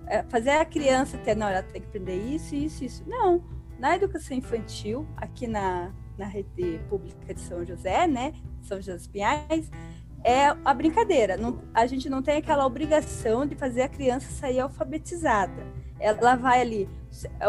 é, 0.08 0.24
fazer 0.24 0.52
a 0.52 0.66
criança 0.66 1.18
ter, 1.18 1.36
não, 1.36 1.48
ela 1.48 1.64
tem 1.64 1.82
que 1.82 1.88
aprender 1.88 2.18
isso, 2.18 2.56
isso, 2.56 2.84
isso. 2.84 3.04
Não. 3.08 3.44
Na 3.80 3.96
educação 3.96 4.38
infantil, 4.38 5.08
aqui 5.18 5.48
na, 5.48 5.92
na 6.18 6.26
rede 6.26 6.80
pública 6.90 7.34
de 7.34 7.42
São 7.42 7.66
José, 7.66 8.08
né, 8.08 8.34
São 8.62 8.78
José 8.78 8.96
dos 8.96 9.08
Pinhais, 9.08 9.70
é 10.24 10.48
a 10.64 10.74
brincadeira. 10.74 11.36
Não, 11.36 11.62
a 11.74 11.86
gente 11.86 12.10
não 12.10 12.22
tem 12.22 12.38
aquela 12.38 12.66
obrigação 12.66 13.46
de 13.46 13.56
fazer 13.56 13.82
a 13.82 13.90
criança 13.90 14.32
sair 14.32 14.60
alfabetizada. 14.60 15.66
Ela 16.04 16.36
vai 16.36 16.62
ali, 16.62 16.90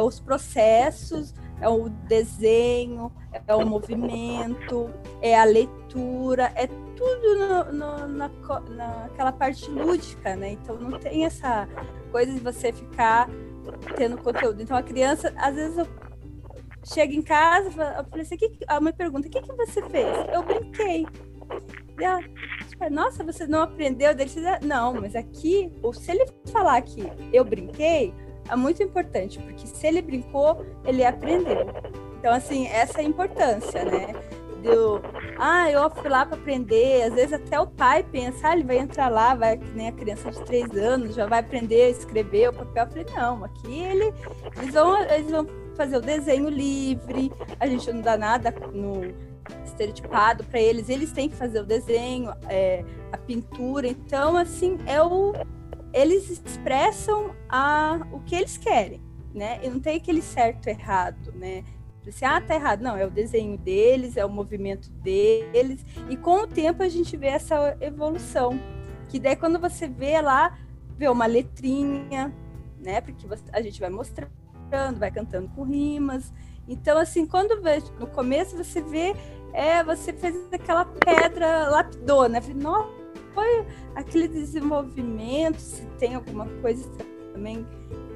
os 0.01 0.21
processos, 0.21 1.35
é 1.61 1.69
o 1.69 1.89
desenho, 1.89 3.11
é 3.47 3.55
o 3.55 3.67
movimento, 3.67 4.91
é 5.21 5.39
a 5.39 5.45
leitura, 5.45 6.53
é 6.55 6.67
tudo 6.67 7.39
no, 7.39 7.73
no, 7.73 8.09
na, 8.09 8.31
naquela 8.71 9.33
parte 9.33 9.69
lúdica, 9.69 10.37
né? 10.37 10.53
Então 10.53 10.77
não 10.77 10.99
tem 10.99 11.25
essa 11.25 11.69
coisa 12.13 12.33
de 12.33 12.41
você 12.41 12.73
ficar 12.73 13.29
tendo 13.97 14.19
conteúdo. 14.19 14.63
Então 14.63 14.77
a 14.77 14.83
criança, 14.83 15.33
às 15.37 15.57
vezes 15.57 15.79
eu 15.79 15.87
chego 16.85 17.13
em 17.13 17.23
casa, 17.23 17.69
eu 17.99 18.05
falei 18.05 18.23
assim, 18.23 18.37
que, 18.37 18.53
a 18.69 18.81
mãe 18.81 18.93
pergunta, 18.93 19.27
o 19.27 19.31
que, 19.31 19.41
que 19.41 19.53
você 19.55 19.83
fez? 19.89 20.07
Eu 20.33 20.43
brinquei. 20.43 21.07
Ela, 22.01 22.21
tipo, 22.69 22.91
nossa, 22.91 23.25
você 23.25 23.47
não 23.47 23.63
aprendeu? 23.63 24.15
Dele, 24.15 24.31
não, 24.63 24.95
mas 24.95 25.15
aqui, 25.15 25.73
ou 25.83 25.93
se 25.93 26.11
ele 26.11 26.27
falar 26.53 26.83
que 26.83 27.03
eu 27.33 27.45
brinquei, 27.45 28.13
é 28.49 28.57
muito 28.57 28.83
importante, 28.83 29.39
porque 29.39 29.67
se 29.67 29.87
ele 29.87 30.03
brincou, 30.03 30.65
ele 30.85 31.05
aprendeu. 31.05 31.67
Então, 32.19 32.33
assim, 32.33 32.67
essa 32.67 33.01
é 33.01 33.05
a 33.05 33.09
importância, 33.09 33.85
né? 33.85 34.15
Do, 34.63 35.01
ah, 35.39 35.71
eu 35.71 35.91
fui 35.91 36.09
lá 36.09 36.25
para 36.25 36.39
aprender. 36.39 37.03
Às 37.03 37.15
vezes 37.15 37.35
até 37.35 37.61
o 37.61 37.67
pai 37.67 38.03
pensa, 38.03 38.49
ah, 38.49 38.53
ele 38.55 38.65
vai 38.65 38.79
entrar 38.79 39.09
lá, 39.09 39.35
vai 39.35 39.59
que 39.59 39.71
nem 39.73 39.89
a 39.89 39.93
criança 39.93 40.31
de 40.31 40.43
três 40.45 40.71
anos, 40.71 41.15
já 41.15 41.27
vai 41.27 41.41
aprender 41.41 41.83
a 41.83 41.91
escrever 41.91 42.49
o 42.49 42.53
papel. 42.53 42.85
Eu 42.85 42.91
falei, 42.91 43.07
não, 43.15 43.45
aqui 43.45 43.79
ele, 43.81 44.15
eles, 44.57 44.73
vão, 44.73 45.03
eles 45.03 45.31
vão 45.31 45.47
fazer 45.77 45.97
o 45.97 46.01
desenho 46.01 46.49
livre, 46.49 47.31
a 47.61 47.67
gente 47.67 47.93
não 47.93 48.01
dá 48.01 48.17
nada 48.17 48.55
no, 48.73 49.13
estereotipado 49.75 50.45
para 50.45 50.61
eles, 50.61 50.89
eles 50.89 51.13
têm 51.13 51.29
que 51.29 51.37
fazer 51.37 51.61
o 51.61 51.65
desenho, 51.65 52.33
é, 52.49 52.85
a 53.13 53.19
pintura. 53.19 53.87
Então, 53.87 54.37
assim, 54.37 54.79
é 54.87 55.03
o, 55.03 55.33
eles 55.95 56.29
expressam 56.29 57.35
a, 57.49 58.01
o 58.13 58.19
que 58.21 58.35
eles 58.35 58.59
querem, 58.59 59.01
né? 59.33 59.61
E 59.63 59.71
não 59.71 59.79
tem 59.79 59.97
aquele 59.97 60.21
certo 60.21 60.67
errado, 60.67 61.33
né? 61.33 61.65
Assim, 62.07 62.25
ah, 62.25 62.41
tá 62.41 62.55
errado. 62.57 62.83
Não, 62.83 62.97
é 62.97 63.07
o 63.07 63.11
desenho 63.11 63.57
deles, 63.57 64.17
é 64.17 64.25
o 64.25 64.29
movimento 64.29 64.91
deles. 64.91 65.87
E 66.11 66.17
com 66.17 66.43
o 66.43 66.47
tempo 66.47 66.83
a 66.83 66.89
gente 66.89 67.17
vê 67.17 67.29
essa 67.29 67.77
evolução. 67.81 68.61
Que 69.09 69.19
daí 69.19 69.37
quando 69.37 69.59
você 69.59 69.87
vê 69.87 70.21
lá, 70.21 70.59
vê 70.99 71.09
uma 71.09 71.27
letrinha, 71.27 72.35
né? 72.79 73.01
Porque 73.01 73.27
você, 73.27 73.45
a 73.53 73.63
gente 73.63 73.81
vai 73.81 73.89
mostrando, 73.89 74.99
vai 74.99 75.11
cantando 75.13 75.49
com 75.51 75.63
rimas. 75.63 76.33
Então, 76.67 76.99
assim, 76.99 77.25
quando 77.25 77.63
vê, 77.63 77.83
no 78.01 78.07
começo 78.09 78.57
você 78.57 78.83
vê, 78.83 79.15
é, 79.53 79.85
você 79.85 80.13
fez 80.13 80.35
aquela 80.53 80.85
pedra 80.85 81.69
lapidou, 81.69 82.29
né? 82.29 82.41
Nossa, 82.55 83.04
foi 83.35 83.67
aquele 83.95 84.29
desenvolvimento, 84.29 85.59
se 85.59 85.85
tem 85.99 86.15
alguma 86.15 86.47
coisa 86.61 86.89
também 87.33 87.67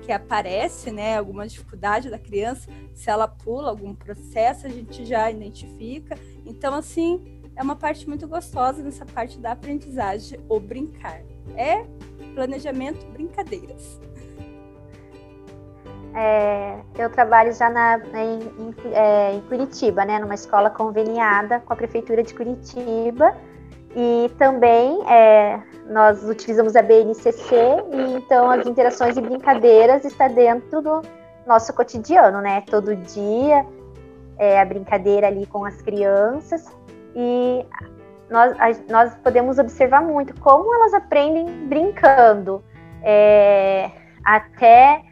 que 0.02 0.12
aparece, 0.12 0.90
né, 0.90 1.18
alguma 1.18 1.46
dificuldade 1.46 2.08
da 2.08 2.18
criança, 2.18 2.70
se 2.94 3.10
ela 3.10 3.28
pula 3.28 3.68
algum 3.68 3.94
processo, 3.94 4.66
a 4.66 4.70
gente 4.70 5.04
já 5.04 5.30
identifica. 5.30 6.16
Então, 6.46 6.74
assim, 6.74 7.42
é 7.54 7.62
uma 7.62 7.76
parte 7.76 8.08
muito 8.08 8.26
gostosa 8.26 8.82
nessa 8.82 9.04
parte 9.04 9.38
da 9.38 9.52
aprendizagem, 9.52 10.40
ou 10.48 10.58
brincar. 10.58 11.20
É 11.54 11.84
planejamento 12.34 13.04
brincadeiras. 13.08 14.00
É, 16.14 16.78
eu 16.96 17.10
trabalho 17.10 17.52
já 17.52 17.68
na, 17.68 17.98
em, 17.98 18.38
em, 18.38 18.74
é, 18.92 19.34
em, 19.34 19.40
Curitiba, 19.42 20.04
né, 20.04 20.18
numa 20.18 20.34
escola 20.34 20.70
conveniada 20.70 21.60
com 21.60 21.72
a 21.72 21.76
Prefeitura 21.76 22.22
de 22.22 22.32
Curitiba. 22.32 23.36
E 24.00 24.28
também 24.38 25.02
é, 25.10 25.60
nós 25.90 26.22
utilizamos 26.22 26.76
a 26.76 26.82
BNCC 26.82 27.56
e 27.92 28.14
então 28.14 28.48
as 28.48 28.64
interações 28.64 29.16
e 29.16 29.20
brincadeiras 29.20 30.04
está 30.04 30.28
dentro 30.28 30.80
do 30.80 31.02
nosso 31.44 31.74
cotidiano, 31.74 32.40
né? 32.40 32.60
Todo 32.60 32.94
dia 32.94 33.66
é 34.38 34.60
a 34.60 34.64
brincadeira 34.64 35.26
ali 35.26 35.46
com 35.46 35.64
as 35.64 35.82
crianças 35.82 36.64
e 37.12 37.66
nós, 38.30 38.56
a, 38.60 38.68
nós 38.88 39.16
podemos 39.16 39.58
observar 39.58 40.00
muito 40.00 40.32
como 40.40 40.72
elas 40.76 40.94
aprendem 40.94 41.66
brincando, 41.66 42.62
é, 43.02 43.90
até 44.24 45.02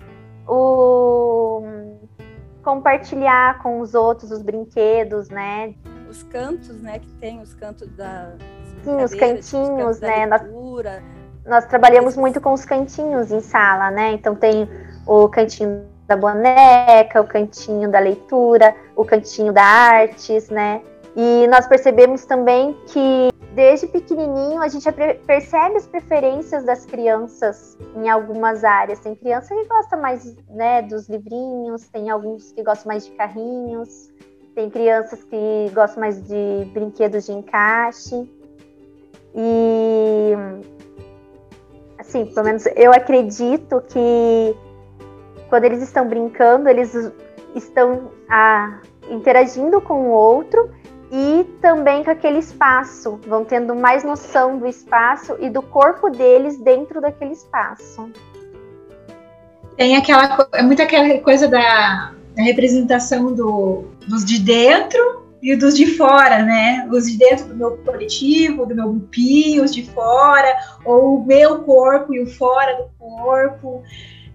o 0.46 1.60
compartilhar 2.62 3.60
com 3.64 3.80
os 3.80 3.94
outros 3.94 4.30
os 4.30 4.42
brinquedos, 4.42 5.28
né? 5.28 5.74
Os 6.08 6.22
cantos, 6.22 6.80
né? 6.80 7.00
Que 7.00 7.10
tem 7.14 7.40
os 7.40 7.52
cantos 7.52 7.88
da 7.96 8.36
os 8.90 9.14
cantinhos, 9.14 10.00
né? 10.00 10.26
Nós, 10.26 10.42
nós 11.44 11.66
trabalhamos 11.66 12.16
muito 12.16 12.40
com 12.40 12.52
os 12.52 12.64
cantinhos 12.64 13.30
em 13.30 13.40
sala, 13.40 13.90
né? 13.90 14.12
Então 14.12 14.34
tem 14.34 14.68
o 15.06 15.28
cantinho 15.28 15.84
da 16.06 16.16
boneca, 16.16 17.20
o 17.20 17.26
cantinho 17.26 17.90
da 17.90 17.98
leitura, 17.98 18.74
o 18.94 19.04
cantinho 19.04 19.52
da 19.52 19.62
artes, 19.62 20.48
né? 20.48 20.80
E 21.16 21.46
nós 21.48 21.66
percebemos 21.66 22.24
também 22.26 22.76
que 22.86 23.30
desde 23.54 23.86
pequenininho 23.86 24.60
a 24.60 24.68
gente 24.68 24.86
percebe 25.26 25.76
as 25.76 25.86
preferências 25.86 26.62
das 26.64 26.84
crianças 26.84 27.78
em 27.96 28.06
algumas 28.08 28.62
áreas. 28.62 29.00
Tem 29.00 29.14
criança 29.14 29.54
que 29.54 29.64
gosta 29.64 29.96
mais 29.96 30.36
né, 30.50 30.82
dos 30.82 31.08
livrinhos, 31.08 31.88
tem 31.88 32.10
alguns 32.10 32.52
que 32.52 32.62
gostam 32.62 32.92
mais 32.92 33.06
de 33.06 33.12
carrinhos, 33.12 34.12
tem 34.54 34.68
crianças 34.68 35.24
que 35.24 35.70
gostam 35.74 36.00
mais 36.00 36.22
de 36.22 36.66
brinquedos 36.74 37.24
de 37.24 37.32
encaixe. 37.32 38.30
E 39.36 40.32
assim, 41.98 42.24
pelo 42.26 42.46
menos 42.46 42.64
eu 42.74 42.92
acredito 42.92 43.82
que 43.88 44.56
quando 45.50 45.64
eles 45.64 45.82
estão 45.82 46.08
brincando, 46.08 46.68
eles 46.68 46.94
estão 47.54 48.10
ah, 48.28 48.80
interagindo 49.10 49.80
com 49.80 50.08
o 50.08 50.10
outro 50.10 50.70
e 51.12 51.44
também 51.60 52.02
com 52.02 52.10
aquele 52.10 52.38
espaço, 52.38 53.20
vão 53.26 53.44
tendo 53.44 53.74
mais 53.74 54.02
noção 54.02 54.58
do 54.58 54.66
espaço 54.66 55.36
e 55.38 55.48
do 55.48 55.62
corpo 55.62 56.10
deles 56.10 56.58
dentro 56.58 57.00
daquele 57.00 57.32
espaço. 57.32 58.10
Tem 59.76 59.96
aquela 59.96 60.48
é 60.54 60.62
muito 60.62 60.82
aquela 60.82 61.20
coisa 61.20 61.46
da, 61.46 62.12
da 62.34 62.42
representação 62.42 63.32
do, 63.32 63.84
dos 64.08 64.24
de 64.24 64.40
dentro 64.40 65.25
e 65.52 65.56
dos 65.56 65.76
de 65.76 65.86
fora, 65.86 66.42
né? 66.42 66.88
Os 66.90 67.10
de 67.10 67.16
dentro 67.16 67.46
do 67.46 67.56
meu 67.56 67.76
coletivo, 67.78 68.66
do 68.66 68.74
meu 68.74 68.90
grupinho, 68.90 69.64
os 69.64 69.72
de 69.72 69.84
fora, 69.84 70.54
ou 70.84 71.18
o 71.18 71.26
meu 71.26 71.62
corpo 71.62 72.14
e 72.14 72.20
o 72.20 72.26
fora 72.26 72.76
do 72.76 72.90
corpo 72.98 73.82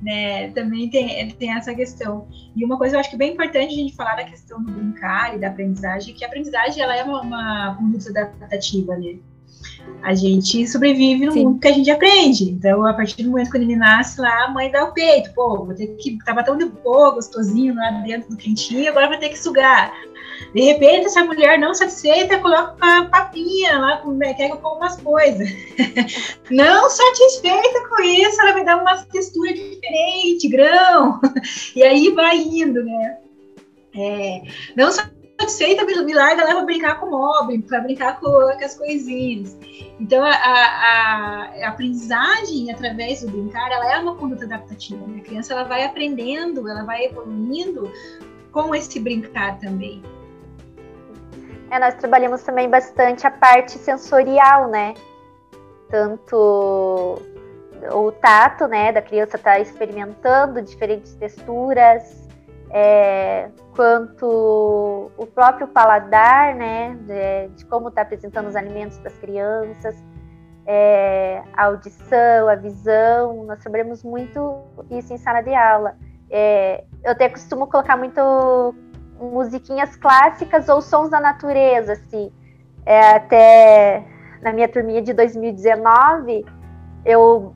né? 0.01 0.49
Também 0.51 0.89
tem, 0.89 1.29
tem 1.31 1.53
essa 1.53 1.73
questão. 1.75 2.27
E 2.55 2.65
uma 2.65 2.77
coisa 2.77 2.95
eu 2.95 2.99
acho 2.99 3.09
que 3.09 3.15
é 3.15 3.19
bem 3.19 3.33
importante 3.33 3.73
a 3.73 3.77
gente 3.77 3.95
falar 3.95 4.15
da 4.15 4.23
questão 4.23 4.61
do 4.61 4.71
brincar 4.71 5.35
e 5.35 5.39
da 5.39 5.49
aprendizagem, 5.49 6.15
que 6.15 6.25
a 6.25 6.27
aprendizagem 6.27 6.81
ela 6.81 6.95
é 6.95 7.03
uma, 7.03 7.21
uma 7.21 7.75
conduta 7.77 8.09
adaptativa, 8.09 8.95
né? 8.97 9.17
A 10.03 10.15
gente 10.15 10.67
sobrevive 10.67 11.25
no 11.25 11.31
Sim. 11.31 11.45
mundo 11.45 11.59
que 11.59 11.67
a 11.67 11.71
gente 11.71 11.89
aprende. 11.91 12.49
Então, 12.49 12.85
a 12.85 12.93
partir 12.93 13.21
do 13.21 13.29
momento 13.29 13.51
que 13.51 13.57
ele 13.57 13.75
nasce 13.75 14.19
lá, 14.19 14.45
a 14.45 14.51
mãe 14.51 14.71
dá 14.71 14.83
o 14.83 14.93
peito. 14.93 15.31
Pô, 15.33 15.65
vou 15.65 15.75
ter 15.75 15.87
que. 15.97 16.17
Tava 16.25 16.43
tão 16.43 16.57
de 16.57 16.65
boa, 16.65 17.11
gostosinho 17.11 17.75
lá 17.75 17.91
dentro 18.03 18.29
do 18.29 18.37
quentinho, 18.37 18.89
agora 18.89 19.07
vai 19.07 19.19
ter 19.19 19.29
que 19.29 19.37
sugar. 19.37 19.93
De 20.53 20.61
repente, 20.61 21.05
essa 21.05 21.23
mulher 21.23 21.57
não 21.57 21.73
satisfeita 21.73 22.39
coloca 22.39 22.75
uma 22.75 23.05
papinha 23.05 23.77
lá, 23.79 23.97
com, 23.97 24.11
né, 24.11 24.33
quer 24.33 24.49
coma 24.49 24.75
umas 24.75 24.99
coisas. 24.99 25.47
não 26.51 26.89
satisfeita 26.89 27.87
com 27.87 28.01
isso, 28.03 28.41
ela 28.41 28.51
vai 28.51 28.65
dar 28.65 28.81
uma 28.81 28.97
textura 29.05 29.53
diferente, 29.53 30.49
grão. 30.49 31.19
E 31.75 31.83
aí 31.83 32.09
vai 32.11 32.37
indo, 32.37 32.83
né? 32.83 33.17
É, 33.95 34.41
não 34.75 34.91
satisfeita, 34.91 35.85
me 35.85 36.13
larga 36.13 36.43
lá 36.43 36.53
para 36.53 36.65
brincar 36.65 36.99
com 36.99 37.07
o 37.07 37.11
mob, 37.11 37.57
para 37.63 37.81
brincar 37.81 38.19
com, 38.19 38.29
com, 38.29 38.63
as 38.63 38.77
coisinhas. 38.77 39.57
Então, 39.99 40.23
a, 40.23 40.31
a, 40.31 41.65
a, 41.65 41.69
aprendizagem 41.69 42.71
através 42.71 43.21
do 43.21 43.29
brincar, 43.29 43.71
ela 43.71 43.93
é 43.93 43.99
uma 43.99 44.15
conduta 44.15 44.45
adaptativa. 44.45 45.05
Né? 45.07 45.19
A 45.19 45.23
criança 45.23 45.53
ela 45.53 45.63
vai 45.63 45.83
aprendendo, 45.83 46.67
ela 46.67 46.83
vai 46.83 47.05
evoluindo 47.05 47.91
com 48.51 48.75
esse 48.75 48.99
brincar 48.99 49.57
também. 49.59 50.01
É, 51.71 51.79
nós 51.79 51.93
trabalhamos 51.95 52.43
também 52.43 52.69
bastante 52.69 53.25
a 53.25 53.31
parte 53.31 53.77
sensorial, 53.77 54.67
né? 54.67 54.93
Tanto 55.89 57.17
o 57.93 58.11
tato, 58.11 58.67
né, 58.67 58.91
da 58.91 59.01
criança 59.01 59.37
estar 59.37 59.53
tá 59.53 59.59
experimentando 59.59 60.61
diferentes 60.61 61.15
texturas, 61.15 62.27
é, 62.69 63.49
quanto 63.73 65.09
o 65.17 65.25
próprio 65.25 65.67
paladar, 65.67 66.53
né, 66.55 66.95
de, 67.07 67.55
de 67.55 67.65
como 67.65 67.87
está 67.87 68.01
apresentando 68.01 68.47
os 68.47 68.55
alimentos 68.55 68.99
para 68.99 69.09
as 69.09 69.17
crianças, 69.17 69.95
é, 70.65 71.41
a 71.53 71.65
audição, 71.65 72.49
a 72.49 72.55
visão, 72.55 73.45
nós 73.45 73.59
trabalhamos 73.59 74.03
muito 74.03 74.61
isso 74.91 75.13
em 75.13 75.17
sala 75.17 75.41
de 75.41 75.55
aula. 75.55 75.95
É, 76.29 76.83
eu 77.03 77.11
até 77.13 77.29
costumo 77.29 77.65
colocar 77.65 77.97
muito 77.97 78.21
musiquinhas 79.21 79.95
clássicas 79.95 80.69
ou 80.69 80.81
sons 80.81 81.09
da 81.09 81.19
natureza, 81.19 81.93
assim. 81.93 82.31
É, 82.85 83.11
até 83.11 84.03
na 84.41 84.51
minha 84.51 84.67
turminha 84.67 85.01
de 85.01 85.13
2019, 85.13 86.45
eu 87.05 87.55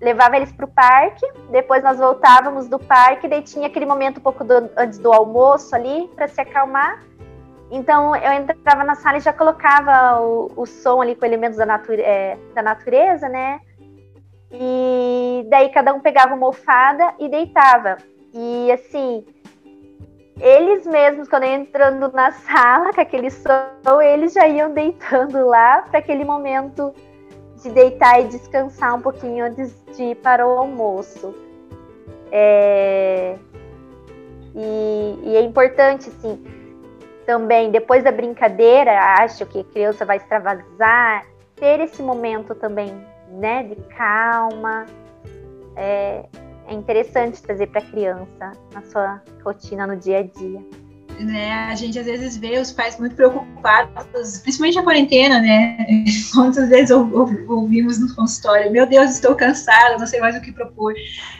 levava 0.00 0.36
eles 0.36 0.52
para 0.52 0.64
o 0.64 0.68
parque, 0.68 1.26
depois 1.50 1.82
nós 1.82 1.98
voltávamos 1.98 2.68
do 2.68 2.78
parque, 2.78 3.28
daí 3.28 3.42
tinha 3.42 3.66
aquele 3.66 3.86
momento 3.86 4.18
um 4.18 4.22
pouco 4.22 4.42
do, 4.42 4.70
antes 4.76 4.98
do 4.98 5.12
almoço 5.12 5.74
ali, 5.74 6.08
para 6.14 6.26
se 6.28 6.40
acalmar. 6.40 7.02
Então 7.70 8.16
eu 8.16 8.32
entrava 8.32 8.82
na 8.82 8.94
sala 8.94 9.18
e 9.18 9.20
já 9.20 9.32
colocava 9.32 10.20
o, 10.20 10.50
o 10.56 10.66
som 10.66 11.00
ali 11.00 11.14
com 11.14 11.24
elementos 11.24 11.58
da, 11.58 11.66
nature, 11.66 12.00
é, 12.00 12.36
da 12.54 12.62
natureza, 12.62 13.28
né? 13.28 13.60
E 14.50 15.46
daí 15.48 15.68
cada 15.68 15.94
um 15.94 16.00
pegava 16.00 16.34
uma 16.34 16.46
almofada 16.46 17.14
e 17.18 17.28
deitava. 17.28 17.98
E 18.32 18.72
assim, 18.72 19.24
eles 20.40 20.86
mesmos, 20.86 21.28
quando 21.28 21.44
entrando 21.44 22.10
na 22.12 22.32
sala 22.32 22.92
com 22.92 23.00
aquele 23.00 23.30
som, 23.30 24.00
eles 24.02 24.32
já 24.32 24.48
iam 24.48 24.72
deitando 24.72 25.46
lá 25.46 25.82
para 25.82 25.98
aquele 25.98 26.24
momento 26.24 26.94
de 27.62 27.70
deitar 27.70 28.20
e 28.20 28.28
descansar 28.28 28.94
um 28.94 29.02
pouquinho 29.02 29.44
antes 29.44 29.84
de 29.94 30.02
ir 30.04 30.14
para 30.16 30.46
o 30.46 30.58
almoço. 30.58 31.34
É... 32.32 33.36
E, 34.54 35.18
e, 35.24 35.36
é 35.36 35.42
importante, 35.42 36.08
assim, 36.08 36.42
também, 37.26 37.70
depois 37.70 38.02
da 38.02 38.10
brincadeira, 38.10 38.98
acho 39.20 39.46
que 39.46 39.60
a 39.60 39.64
criança 39.64 40.04
vai 40.04 40.16
extravasar, 40.16 41.26
ter 41.54 41.80
esse 41.80 42.02
momento 42.02 42.54
também, 42.54 42.92
né, 43.30 43.62
de 43.62 43.76
calma. 43.94 44.86
É, 45.76 46.24
é 46.70 46.74
interessante 46.74 47.42
trazer 47.42 47.66
para 47.66 47.80
a 47.80 47.84
criança 47.84 48.52
na 48.72 48.80
sua 48.82 49.20
rotina 49.44 49.88
no 49.88 49.96
dia 49.96 50.18
a 50.18 50.22
dia. 50.22 50.64
Né, 51.24 51.52
a 51.64 51.74
gente 51.74 51.98
às 51.98 52.06
vezes 52.06 52.36
vê 52.36 52.58
os 52.58 52.72
pais 52.72 52.98
muito 52.98 53.14
preocupados, 53.14 54.38
principalmente 54.38 54.76
na 54.76 54.82
quarentena, 54.82 55.40
né? 55.40 55.86
Quantas 56.34 56.68
vezes 56.68 56.90
ouvimos 56.90 57.98
no 57.98 58.14
consultório, 58.14 58.70
meu 58.70 58.86
Deus, 58.86 59.12
estou 59.12 59.34
cansada, 59.34 59.98
não 59.98 60.06
sei 60.06 60.20
mais 60.20 60.36
o 60.36 60.40
que 60.40 60.52
propor. 60.52 60.94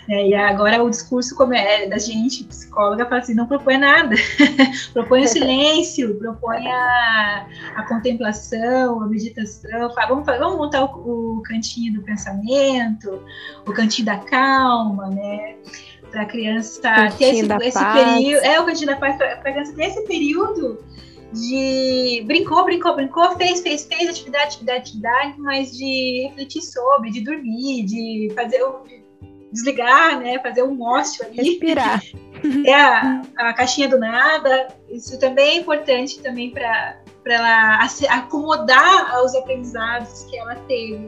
É, 0.08 0.28
e 0.28 0.34
agora 0.34 0.82
o 0.82 0.90
discurso 0.90 1.34
como 1.34 1.54
é, 1.54 1.86
da 1.86 1.98
gente, 1.98 2.44
psicóloga, 2.44 3.06
fala 3.06 3.20
assim, 3.20 3.34
não 3.34 3.46
propõe 3.46 3.78
nada, 3.78 4.14
propõe 4.92 5.24
o 5.24 5.28
silêncio, 5.28 6.16
propõe 6.18 6.66
a, 6.66 7.46
a 7.76 7.82
contemplação, 7.84 9.02
a 9.02 9.06
meditação, 9.06 9.92
fala, 9.94 10.08
vamos, 10.08 10.26
vamos 10.26 10.56
montar 10.56 10.84
o, 10.84 11.38
o 11.38 11.42
cantinho 11.42 11.94
do 11.94 12.02
pensamento, 12.02 13.22
o 13.66 13.72
cantinho 13.72 14.06
da 14.06 14.18
calma, 14.18 15.08
né? 15.08 15.56
Para 16.10 16.22
a 16.22 16.26
criança 16.26 17.10
ter 17.16 17.36
esse, 17.36 17.52
esse 17.62 17.84
período. 17.92 18.44
É 18.44 18.60
o 18.60 18.66
cantinho 18.66 18.86
da 18.86 18.96
paz 18.96 19.16
para 19.16 19.32
a 19.32 19.36
criança 19.36 19.74
ter 19.74 19.84
esse 19.84 20.02
período 20.06 20.78
de 21.32 22.22
brincou, 22.26 22.64
brincou, 22.64 22.96
brincou, 22.96 23.36
fez, 23.36 23.60
fez, 23.60 23.84
fez 23.84 24.08
atividade, 24.08 24.46
atividade, 24.46 24.80
atividade, 24.80 25.34
mas 25.38 25.76
de 25.76 26.26
refletir 26.28 26.62
sobre, 26.62 27.10
de 27.10 27.20
dormir, 27.20 27.84
de 27.84 28.32
fazer 28.34 28.62
o 28.62 28.82
desligar, 29.52 30.18
né, 30.18 30.38
fazer 30.40 30.62
um 30.62 30.80
ócio 30.82 31.24
ali. 31.26 31.36
Respirar. 31.36 32.02
É 32.64 32.72
a, 32.72 33.20
a 33.36 33.52
caixinha 33.52 33.86
do 33.86 33.98
nada. 33.98 34.68
Isso 34.88 35.18
também 35.20 35.46
é 35.46 35.54
importante 35.56 36.22
também 36.22 36.50
para 36.50 36.96
ela 37.26 37.86
acomodar 38.08 39.22
os 39.22 39.34
aprendizados 39.34 40.24
que 40.24 40.38
ela 40.38 40.54
teve. 40.66 41.06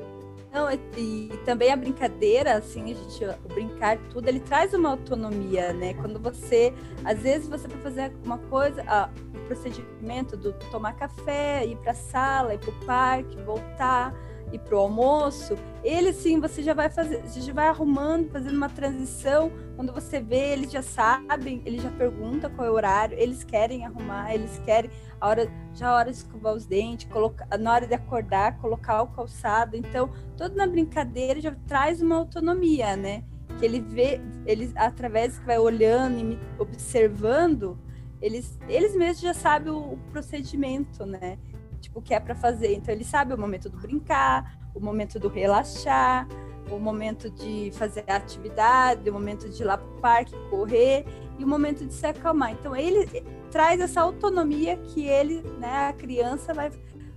Não, 0.53 0.71
e, 0.71 0.79
e, 0.99 1.37
também 1.47 1.73
a 1.73 1.77
brincadeira, 1.77 2.59
assim, 2.59 2.93
a 2.93 2.95
gente, 2.95 3.25
o 3.25 3.49
brincar 3.49 3.97
tudo, 4.11 4.29
ele 4.29 4.41
traz 4.41 4.75
uma 4.75 4.91
autonomia, 4.91 5.73
né? 5.73 5.95
Quando 5.95 6.19
você, 6.21 6.75
às 7.03 7.21
vezes 7.21 7.49
você 7.49 7.67
vai 7.67 7.81
fazer 7.81 8.13
uma 8.23 8.37
coisa, 8.37 8.85
ah, 8.87 9.09
o 9.35 9.47
procedimento 9.47 10.37
do 10.37 10.53
tomar 10.71 10.93
café, 10.93 11.65
ir 11.65 11.77
para 11.77 11.93
a 11.93 11.95
sala, 11.95 12.53
ir 12.53 12.59
para 12.59 12.69
o 12.69 12.85
parque, 12.85 13.35
voltar, 13.43 14.15
ir 14.53 14.59
para 14.59 14.77
o 14.77 14.79
almoço, 14.79 15.57
ele 15.83 16.13
sim, 16.13 16.39
você 16.39 16.63
já 16.63 16.75
vai 16.75 16.91
fazer, 16.91 17.23
já 17.27 17.53
vai 17.53 17.67
arrumando, 17.67 18.31
fazendo 18.31 18.57
uma 18.57 18.69
transição. 18.69 19.51
Quando 19.75 19.93
você 19.93 20.21
vê, 20.21 20.53
eles 20.53 20.71
já 20.71 20.83
sabem, 20.83 21.63
eles 21.65 21.83
já 21.83 21.91
perguntam 21.91 22.51
qual 22.51 22.69
é 22.69 22.71
o 22.71 22.75
horário, 22.75 23.19
eles 23.19 23.43
querem 23.43 23.85
arrumar, 23.85 24.35
eles 24.35 24.59
querem 24.65 24.91
a 25.21 25.29
hora, 25.29 25.51
já 25.75 25.89
a 25.89 25.95
hora 25.95 26.11
de 26.11 26.19
escovar 26.19 26.55
os 26.55 26.67
dentes, 26.67 27.11
colocar, 27.11 27.47
na 27.59 27.73
hora 27.73 27.87
de 27.87 27.95
acordar, 27.95 28.59
colocar 28.59 29.03
o 29.03 29.07
calçado. 29.09 29.77
Então, 29.77 30.11
tudo 30.37 30.55
na 30.57 30.67
brincadeira 30.67 31.41
já 31.41 31.55
traz 31.67 32.03
uma 32.03 32.17
autonomia, 32.17 32.97
né? 32.97 33.25
Que 33.59 33.65
ele 33.65 33.81
vê, 33.81 34.21
eles 34.47 34.73
através 34.77 35.39
que 35.39 35.47
vai 35.47 35.59
olhando 35.59 36.19
e 36.19 36.39
observando, 36.59 37.79
eles, 38.21 38.59
eles 38.69 38.95
mesmos 38.95 39.21
já 39.21 39.35
sabem 39.35 39.73
o, 39.73 39.95
o 39.95 39.99
procedimento, 40.11 41.05
né? 41.05 41.39
Tipo, 41.83 42.01
que 42.01 42.15
é 42.15 42.21
para 42.21 42.35
fazer. 42.35 42.75
Então, 42.75 42.95
ele 42.95 43.05
sabe 43.05 43.35
o 43.35 43.39
momento 43.39 43.69
do 43.69 43.77
brincar, 43.77 44.57
o 44.75 44.81
momento 44.81 45.19
do 45.19 45.29
relaxar, 45.29 46.27
o 46.71 46.79
momento 46.79 47.29
de 47.29 47.71
fazer 47.73 48.05
atividade, 48.07 49.11
o 49.11 49.13
momento 49.13 49.49
de 49.49 49.63
ir 49.63 49.65
lá 49.65 49.77
para 49.77 49.87
o 49.87 50.01
parque 50.01 50.33
correr 50.49 51.05
e 51.39 51.45
o 51.45 51.49
momento 51.49 51.85
de 51.85 51.93
se 51.93 52.07
acalmar. 52.07 52.53
Então, 52.53 52.75
ele 52.75 53.07
traz 53.51 53.81
essa 53.81 54.01
autonomia 54.01 54.77
que 54.77 55.07
ele, 55.07 55.43
né, 55.59 55.89
a 55.89 55.93
criança 55.93 56.55
vai, 56.55 56.71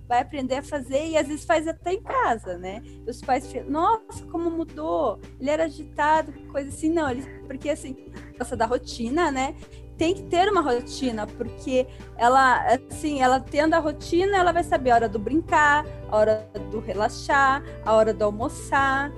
vai 0.08 0.20
aprender 0.20 0.56
a 0.56 0.62
fazer 0.62 1.06
e 1.06 1.16
às 1.16 1.28
vezes 1.28 1.44
faz 1.44 1.66
até 1.66 1.94
em 1.94 2.02
casa, 2.02 2.58
né? 2.58 2.82
Os 3.06 3.20
pais 3.22 3.50
ficam, 3.50 3.70
nossa, 3.70 4.26
como 4.26 4.50
mudou, 4.50 5.18
ele 5.40 5.48
era 5.48 5.64
agitado, 5.64 6.32
coisa 6.50 6.68
assim, 6.68 6.90
não, 6.90 7.08
ele, 7.08 7.22
porque 7.46 7.70
assim, 7.70 7.96
gosta 8.36 8.56
da 8.56 8.66
rotina, 8.66 9.30
né? 9.30 9.54
Tem 9.96 10.14
que 10.14 10.22
ter 10.24 10.48
uma 10.50 10.60
rotina, 10.60 11.26
porque 11.26 11.86
ela, 12.16 12.66
assim, 12.90 13.22
ela 13.22 13.40
tendo 13.40 13.74
a 13.74 13.78
rotina, 13.78 14.36
ela 14.36 14.52
vai 14.52 14.62
saber 14.62 14.90
a 14.90 14.94
hora 14.94 15.08
do 15.08 15.18
brincar, 15.18 15.86
a 16.10 16.16
hora 16.16 16.48
do 16.70 16.80
relaxar, 16.80 17.62
a 17.84 17.92
hora 17.94 18.12
do 18.12 18.24
almoçar. 18.24 19.10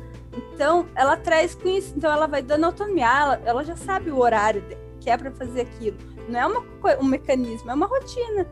Então, 0.54 0.86
ela 0.94 1.16
traz 1.16 1.54
com 1.54 1.68
isso, 1.68 1.94
então 1.96 2.12
ela 2.12 2.28
vai 2.28 2.42
dando 2.42 2.64
autonomia, 2.64 3.06
ela, 3.06 3.42
ela 3.44 3.64
já 3.64 3.76
sabe 3.76 4.10
o 4.10 4.18
horário 4.18 4.62
que 5.00 5.10
é 5.10 5.16
para 5.16 5.32
fazer 5.32 5.62
aquilo. 5.62 5.96
Não 6.28 6.38
é 6.38 6.46
uma, 6.46 6.64
um 7.00 7.04
mecanismo, 7.04 7.70
é 7.70 7.74
uma 7.74 7.86
rotina. 7.86 8.46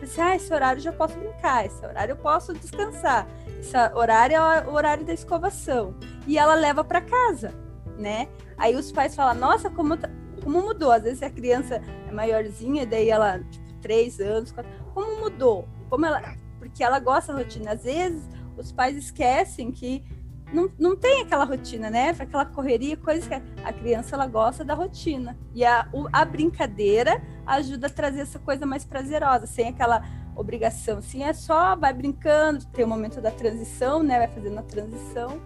Você, 0.00 0.20
ah, 0.20 0.36
esse 0.36 0.52
horário 0.52 0.78
eu 0.78 0.84
já 0.84 0.92
posso 0.92 1.18
brincar, 1.18 1.66
esse 1.66 1.84
horário 1.84 2.12
eu 2.12 2.16
posso 2.16 2.52
descansar, 2.52 3.26
esse 3.58 3.76
horário 3.94 4.36
é 4.36 4.66
o 4.68 4.72
horário 4.72 5.04
da 5.04 5.12
escovação. 5.12 5.94
E 6.26 6.38
ela 6.38 6.54
leva 6.54 6.84
para 6.84 7.00
casa, 7.00 7.52
né? 7.96 8.28
Aí 8.56 8.76
os 8.76 8.92
pais 8.92 9.14
falam, 9.14 9.34
nossa, 9.34 9.68
como, 9.70 9.96
tá, 9.96 10.08
como 10.48 10.62
mudou? 10.62 10.90
Às 10.90 11.02
vezes 11.02 11.22
a 11.22 11.28
criança 11.28 11.82
é 12.08 12.10
maiorzinha, 12.10 12.86
daí 12.86 13.10
ela, 13.10 13.38
tipo, 13.50 13.70
três 13.82 14.18
anos, 14.18 14.50
quatro, 14.50 14.72
como 14.94 15.20
mudou? 15.20 15.68
Como 15.90 16.06
ela, 16.06 16.22
porque 16.58 16.82
ela 16.82 16.98
gosta 16.98 17.34
da 17.34 17.40
rotina. 17.40 17.72
Às 17.72 17.84
vezes 17.84 18.26
os 18.56 18.72
pais 18.72 18.96
esquecem 18.96 19.70
que 19.70 20.02
não, 20.50 20.70
não 20.78 20.96
tem 20.96 21.20
aquela 21.20 21.44
rotina, 21.44 21.90
né? 21.90 22.16
Aquela 22.18 22.46
correria, 22.46 22.96
coisas 22.96 23.28
que 23.28 23.34
a 23.34 23.72
criança 23.74 24.16
ela 24.16 24.26
gosta 24.26 24.64
da 24.64 24.72
rotina. 24.72 25.36
E 25.54 25.66
a, 25.66 25.86
a 26.10 26.24
brincadeira 26.24 27.22
ajuda 27.46 27.86
a 27.86 27.90
trazer 27.90 28.20
essa 28.20 28.38
coisa 28.38 28.64
mais 28.64 28.86
prazerosa, 28.86 29.46
sem 29.46 29.68
aquela 29.68 30.02
obrigação. 30.34 30.98
Assim, 30.98 31.24
é 31.24 31.34
só 31.34 31.76
vai 31.76 31.92
brincando, 31.92 32.64
tem 32.68 32.86
o 32.86 32.88
momento 32.88 33.20
da 33.20 33.30
transição, 33.30 34.02
né? 34.02 34.18
Vai 34.18 34.28
fazendo 34.28 34.58
a 34.58 34.62
transição. 34.62 35.42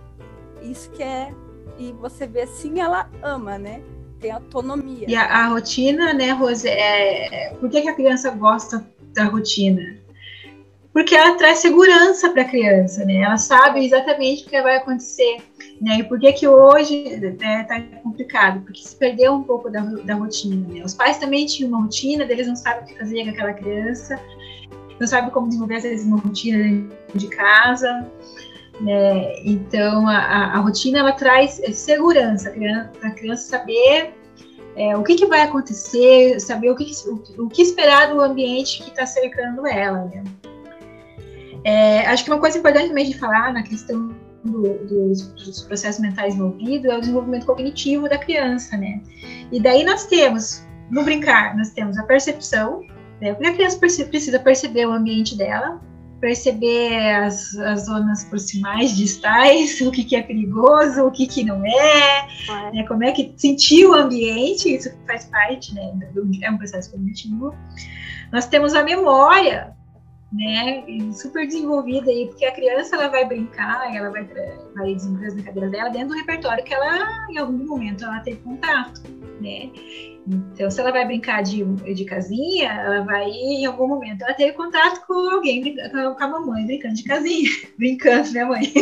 Isso 0.62 0.88
que 0.92 1.02
é. 1.02 1.34
E 1.76 1.90
você 1.90 2.24
vê 2.24 2.42
assim, 2.42 2.78
ela 2.78 3.10
ama, 3.20 3.58
né? 3.58 3.82
Tem 4.22 4.30
autonomia. 4.30 5.04
E 5.06 5.14
a, 5.14 5.24
a 5.24 5.48
rotina, 5.48 6.14
né, 6.14 6.30
Rose? 6.30 6.66
É, 6.66 7.54
por 7.60 7.68
que, 7.68 7.82
que 7.82 7.88
a 7.88 7.94
criança 7.94 8.30
gosta 8.30 8.86
da 9.12 9.24
rotina? 9.24 10.00
porque 10.92 11.14
ela 11.14 11.36
traz 11.36 11.58
segurança 11.58 12.28
para 12.30 12.42
a 12.42 12.48
criança, 12.48 13.04
né? 13.04 13.22
Ela 13.22 13.38
sabe 13.38 13.84
exatamente 13.84 14.44
o 14.44 14.50
que 14.50 14.60
vai 14.60 14.76
acontecer, 14.76 15.38
né? 15.80 16.00
E 16.00 16.04
por 16.04 16.20
que 16.20 16.32
que 16.34 16.46
hoje 16.46 16.94
está 17.14 17.78
né, 17.78 17.98
complicado? 18.02 18.60
Porque 18.60 18.82
se 18.82 18.94
perdeu 18.94 19.32
um 19.32 19.42
pouco 19.42 19.70
da, 19.70 19.80
da 19.80 20.14
rotina, 20.14 20.68
né? 20.68 20.84
Os 20.84 20.92
pais 20.92 21.16
também 21.16 21.46
tinham 21.46 21.70
uma 21.70 21.82
rotina, 21.82 22.24
eles 22.24 22.46
não 22.46 22.56
sabem 22.56 22.84
o 22.84 22.86
que 22.86 22.98
fazer 22.98 23.24
com 23.24 23.30
aquela 23.30 23.54
criança, 23.54 24.20
não 25.00 25.06
sabem 25.06 25.30
como 25.30 25.48
desenvolver 25.48 25.76
às 25.76 25.82
vezes 25.82 26.06
uma 26.06 26.18
rotina 26.18 26.86
de 27.14 27.26
casa, 27.28 28.06
né? 28.82 29.40
Então 29.44 30.08
a, 30.08 30.56
a, 30.56 30.58
rotina 30.58 30.98
ela 30.98 31.12
traz 31.12 31.60
segurança 31.72 32.50
para 32.50 33.08
a 33.08 33.12
criança 33.12 33.48
saber 33.48 34.14
é, 34.76 34.96
o 34.96 35.02
que, 35.02 35.14
que, 35.14 35.26
vai 35.26 35.42
acontecer, 35.42 36.40
saber 36.40 36.70
o 36.70 36.76
que, 36.76 36.90
o, 37.06 37.44
o 37.44 37.48
que 37.48 37.62
esperar 37.62 38.12
do 38.12 38.20
ambiente 38.20 38.82
que 38.82 38.90
está 38.90 39.06
cercando 39.06 39.66
ela, 39.66 40.04
né? 40.06 40.24
É, 41.64 42.06
acho 42.06 42.24
que 42.24 42.30
uma 42.30 42.40
coisa 42.40 42.58
importante 42.58 42.88
também 42.88 43.08
de 43.08 43.16
falar 43.16 43.52
na 43.52 43.62
questão 43.62 44.08
do, 44.42 44.78
dos, 44.86 45.28
dos, 45.28 45.62
processos 45.62 46.00
mentais 46.00 46.34
envolvidos 46.34 46.90
é 46.90 46.96
o 46.96 47.00
desenvolvimento 47.00 47.46
cognitivo 47.46 48.08
da 48.08 48.18
criança, 48.18 48.76
né? 48.76 49.00
E 49.52 49.60
daí 49.60 49.84
nós 49.84 50.06
temos, 50.06 50.66
no 50.90 51.04
brincar, 51.04 51.56
nós 51.56 51.70
temos 51.70 51.96
a 51.98 52.02
percepção, 52.02 52.84
né? 53.20 53.32
Porque 53.34 53.46
a 53.46 53.54
criança 53.54 53.78
precisa 53.78 54.40
perceber 54.40 54.86
o 54.86 54.92
ambiente 54.92 55.36
dela, 55.36 55.80
perceber 56.22 57.16
as, 57.16 57.52
as 57.56 57.86
zonas 57.86 58.22
proximais, 58.22 58.96
distais, 58.96 59.78
o 59.82 59.90
que, 59.90 60.04
que 60.04 60.14
é 60.14 60.22
perigoso, 60.22 61.02
o 61.02 61.10
que, 61.10 61.26
que 61.26 61.42
não 61.42 61.66
é, 61.66 62.28
é. 62.48 62.70
Né? 62.72 62.86
como 62.86 63.02
é 63.02 63.10
que 63.10 63.34
sentir 63.36 63.86
o 63.86 63.92
ambiente, 63.92 64.72
isso 64.72 64.88
faz 65.04 65.24
parte, 65.24 65.74
né? 65.74 65.92
É 66.42 66.50
um 66.50 66.56
processo 66.56 66.92
cognitivo. 66.92 67.52
Nós 68.30 68.46
temos 68.46 68.72
a 68.72 68.84
memória, 68.84 69.74
né, 70.32 70.84
super 71.12 71.46
desenvolvida 71.46 72.10
aí, 72.10 72.26
porque 72.26 72.44
a 72.44 72.52
criança 72.52 72.96
ela 72.96 73.08
vai 73.08 73.24
brincar, 73.26 73.94
ela 73.94 74.10
vai, 74.10 74.24
vai 74.74 74.94
desenvolver 74.94 75.26
as 75.26 75.34
brincadeiras 75.34 75.70
dela 75.70 75.90
dentro 75.90 76.08
do 76.08 76.14
repertório 76.14 76.64
que 76.64 76.72
ela, 76.72 77.28
em 77.30 77.38
algum 77.38 77.66
momento, 77.66 78.04
ela 78.04 78.20
teve 78.20 78.38
contato, 78.38 79.02
né. 79.40 79.70
Então, 80.26 80.70
se 80.70 80.80
ela 80.80 80.92
vai 80.92 81.04
brincar 81.04 81.42
de, 81.42 81.64
de 81.64 82.04
casinha, 82.04 82.70
ela 82.70 83.04
vai, 83.04 83.28
em 83.28 83.66
algum 83.66 83.88
momento, 83.88 84.22
ela 84.22 84.34
teve 84.34 84.52
contato 84.52 85.04
com 85.06 85.14
alguém, 85.14 85.74
com 85.90 85.98
a 85.98 86.28
mamãe 86.28 86.64
brincando 86.64 86.94
de 86.94 87.04
casinha, 87.04 87.50
brincando, 87.76 88.32
né, 88.32 88.44
mãe? 88.44 88.72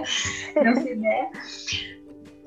Não 0.62 0.76
sei, 0.76 0.96
né? 0.96 1.30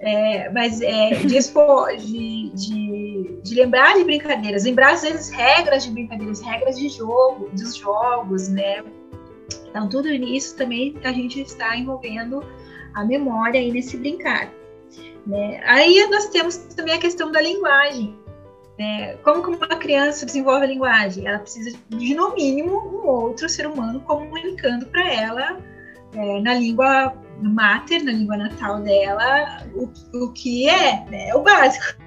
É, 0.06 0.50
mas 0.50 0.82
é, 0.82 1.12
de, 1.12 1.38
expor, 1.38 1.96
de, 1.96 2.50
de, 2.50 3.40
de, 3.42 3.56
lembrar 3.56 3.96
de 3.96 4.04
brincadeiras, 4.04 4.66
lembrar 4.66 4.94
às 4.94 5.02
vezes 5.02 5.30
regras 5.30 5.86
de 5.86 5.92
brincadeiras, 5.92 6.42
regras 6.42 6.78
de 6.78 6.90
jogo, 6.90 7.50
dos 7.54 7.74
jogos, 7.78 8.50
né? 8.50 8.84
Então, 9.70 9.88
tudo 9.88 10.10
isso 10.10 10.58
também 10.58 10.94
a 11.06 11.12
gente 11.14 11.40
está 11.42 11.78
envolvendo 11.78 12.44
a 12.94 13.06
memória 13.06 13.60
aí 13.60 13.72
nesse 13.72 13.96
brincar. 13.96 14.52
Né? 15.26 15.62
Aí 15.66 16.06
nós 16.12 16.28
temos 16.28 16.58
também 16.58 16.96
a 16.96 17.00
questão 17.00 17.32
da 17.32 17.42
linguagem. 17.42 18.14
Né? 18.78 19.16
Como 19.24 19.42
que 19.42 19.50
uma 19.50 19.68
criança 19.78 20.26
desenvolve 20.26 20.66
a 20.66 20.68
linguagem? 20.68 21.26
Ela 21.26 21.40
precisa 21.40 21.78
de, 21.90 22.14
no 22.14 22.36
mínimo, 22.36 22.78
um 22.78 23.08
outro 23.08 23.48
ser 23.48 23.68
humano 23.68 24.02
comunicando 24.02 24.86
para 24.88 25.12
ela 25.12 25.58
é, 26.14 26.42
na 26.42 26.54
língua 26.56 27.14
mater, 27.50 28.04
na 28.04 28.12
língua 28.12 28.38
natal 28.38 28.82
dela, 28.82 29.66
o, 29.74 29.90
o 30.18 30.32
que 30.34 30.70
é, 30.70 31.06
né, 31.06 31.36
o 31.36 31.42
básico. 31.42 32.02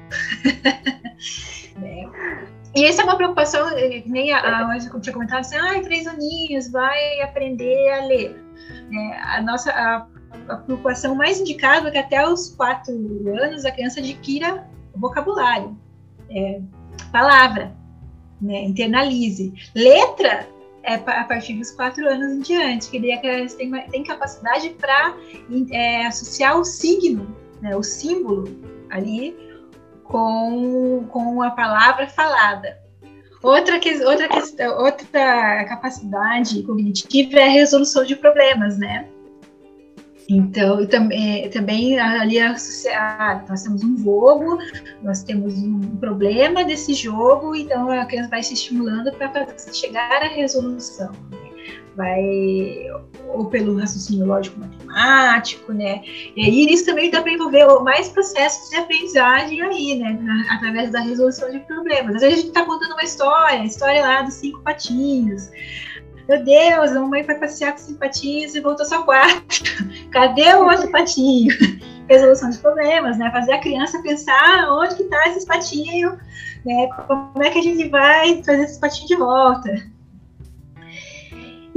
né? 1.77 2.09
e 2.75 2.85
essa 2.85 3.03
é 3.03 3.05
uma 3.05 3.17
preocupação, 3.17 3.69
eh, 3.71 4.03
nem 4.07 4.33
a, 4.33 4.71
a, 4.73 4.79
tinha 4.79 5.13
comentado 5.13 5.41
assim, 5.41 5.57
ah, 5.57 5.81
três 5.83 6.07
aninhos, 6.07 6.71
vai 6.71 7.21
aprender 7.21 7.91
a 7.93 8.05
ler. 8.05 8.45
É, 8.93 9.37
a 9.37 9.43
nossa 9.43 9.71
a, 9.71 10.07
a, 10.49 10.57
preocupação 10.57 11.15
mais 11.15 11.41
indicada 11.41 11.89
é 11.89 11.91
que 11.91 11.99
até 11.99 12.27
os 12.29 12.55
quatro 12.55 12.95
anos 13.43 13.65
a 13.65 13.71
criança 13.71 14.01
adquira 14.01 14.67
vocabulário, 14.95 15.77
é, 16.31 16.61
palavra, 17.13 17.73
né, 18.41 18.65
internalize. 18.65 19.53
Letra 19.75 20.47
é 20.87 20.95
a 20.95 21.25
partir 21.25 21.55
dos 21.55 21.73
quatro 21.73 22.09
anos 22.09 22.33
em 22.33 22.41
diante, 22.41 22.89
que 22.89 23.01
daí 23.01 23.13
a 23.13 23.21
criança 23.21 23.57
tem, 23.57 23.71
tem 23.89 24.05
capacidade 24.05 24.71
para 24.71 25.17
é, 25.73 26.07
associar 26.07 26.59
o 26.59 26.65
signo, 26.65 27.37
né, 27.61 27.77
o 27.77 27.83
símbolo 27.83 28.45
ali 28.89 29.37
com, 30.05 31.05
com 31.09 31.43
a 31.43 31.51
palavra 31.51 32.07
falada. 32.09 32.79
Outra, 33.43 33.79
que, 33.79 34.03
outra, 34.05 34.29
outra 34.79 35.65
capacidade 35.67 36.63
cognitiva 36.63 37.39
é 37.39 37.47
a 37.47 37.51
resolução 37.51 38.05
de 38.05 38.17
problemas, 38.17 38.79
né? 38.79 39.09
Então, 40.29 40.81
e 40.81 40.87
também, 40.89 41.49
também 41.51 41.99
ali 41.99 42.41
associar, 42.41 43.45
nós 43.49 43.63
temos 43.63 43.85
um 43.85 43.97
jogo, 43.97 44.59
nós 45.03 45.23
temos 45.23 45.55
um 45.55 45.97
problema 45.97 46.65
desse 46.65 46.95
jogo, 46.95 47.55
então 47.55 47.91
a 47.91 48.05
criança 48.07 48.31
vai 48.31 48.43
se 48.43 48.55
estimulando 48.55 49.13
para 49.13 49.47
chegar 49.73 50.23
à 50.23 50.29
resolução. 50.29 51.13
Né? 51.31 51.47
vai 51.97 52.23
ou 53.29 53.47
pelo 53.47 53.79
raciocínio 53.79 54.27
lógico 54.27 54.61
matemático, 54.61 55.73
né? 55.73 56.03
E 56.37 56.45
aí 56.45 56.67
isso 56.73 56.85
também 56.85 57.11
dá 57.11 57.23
para 57.23 57.33
envolver 57.33 57.67
mais 57.83 58.09
processos 58.09 58.71
de 58.71 58.77
aprendizagem 58.77 59.63
aí, 59.63 59.97
né? 59.97 60.19
através 60.51 60.93
da 60.93 61.01
resolução 61.01 61.51
de 61.51 61.59
problemas. 61.61 62.17
Às 62.17 62.21
vezes 62.21 62.35
a 62.35 62.41
gente 62.41 62.49
está 62.49 62.65
contando 62.65 62.93
uma 62.93 63.03
história, 63.03 63.61
a 63.61 63.65
história 63.65 64.03
lá 64.03 64.23
dos 64.23 64.35
cinco 64.35 64.61
patinhos. 64.63 65.51
Meu 66.29 66.43
Deus, 66.43 66.91
a 66.91 67.01
mamãe 67.01 67.23
foi 67.23 67.37
passear 67.37 67.73
com 67.73 67.79
cinco 67.79 68.05
e 68.05 68.61
voltou 68.61 68.85
só 68.85 69.03
quatro. 69.03 69.63
Cadê 70.11 70.55
o 70.55 70.65
outro 70.65 70.91
patinho? 70.91 71.55
Resolução 72.09 72.51
de 72.51 72.59
problemas, 72.59 73.17
né? 73.17 73.31
Fazer 73.31 73.53
a 73.53 73.61
criança 73.61 74.03
pensar 74.03 74.69
onde 74.71 74.97
que 74.97 75.05
tá 75.05 75.23
esses 75.29 75.45
patinhos, 75.45 76.15
né? 76.65 76.89
Como 77.07 77.43
é 77.43 77.51
que 77.51 77.59
a 77.61 77.63
gente 77.63 77.89
vai 77.89 78.43
fazer 78.43 78.63
esses 78.63 78.79
patinhos 78.79 79.09
de 79.09 79.17
volta? 79.17 79.71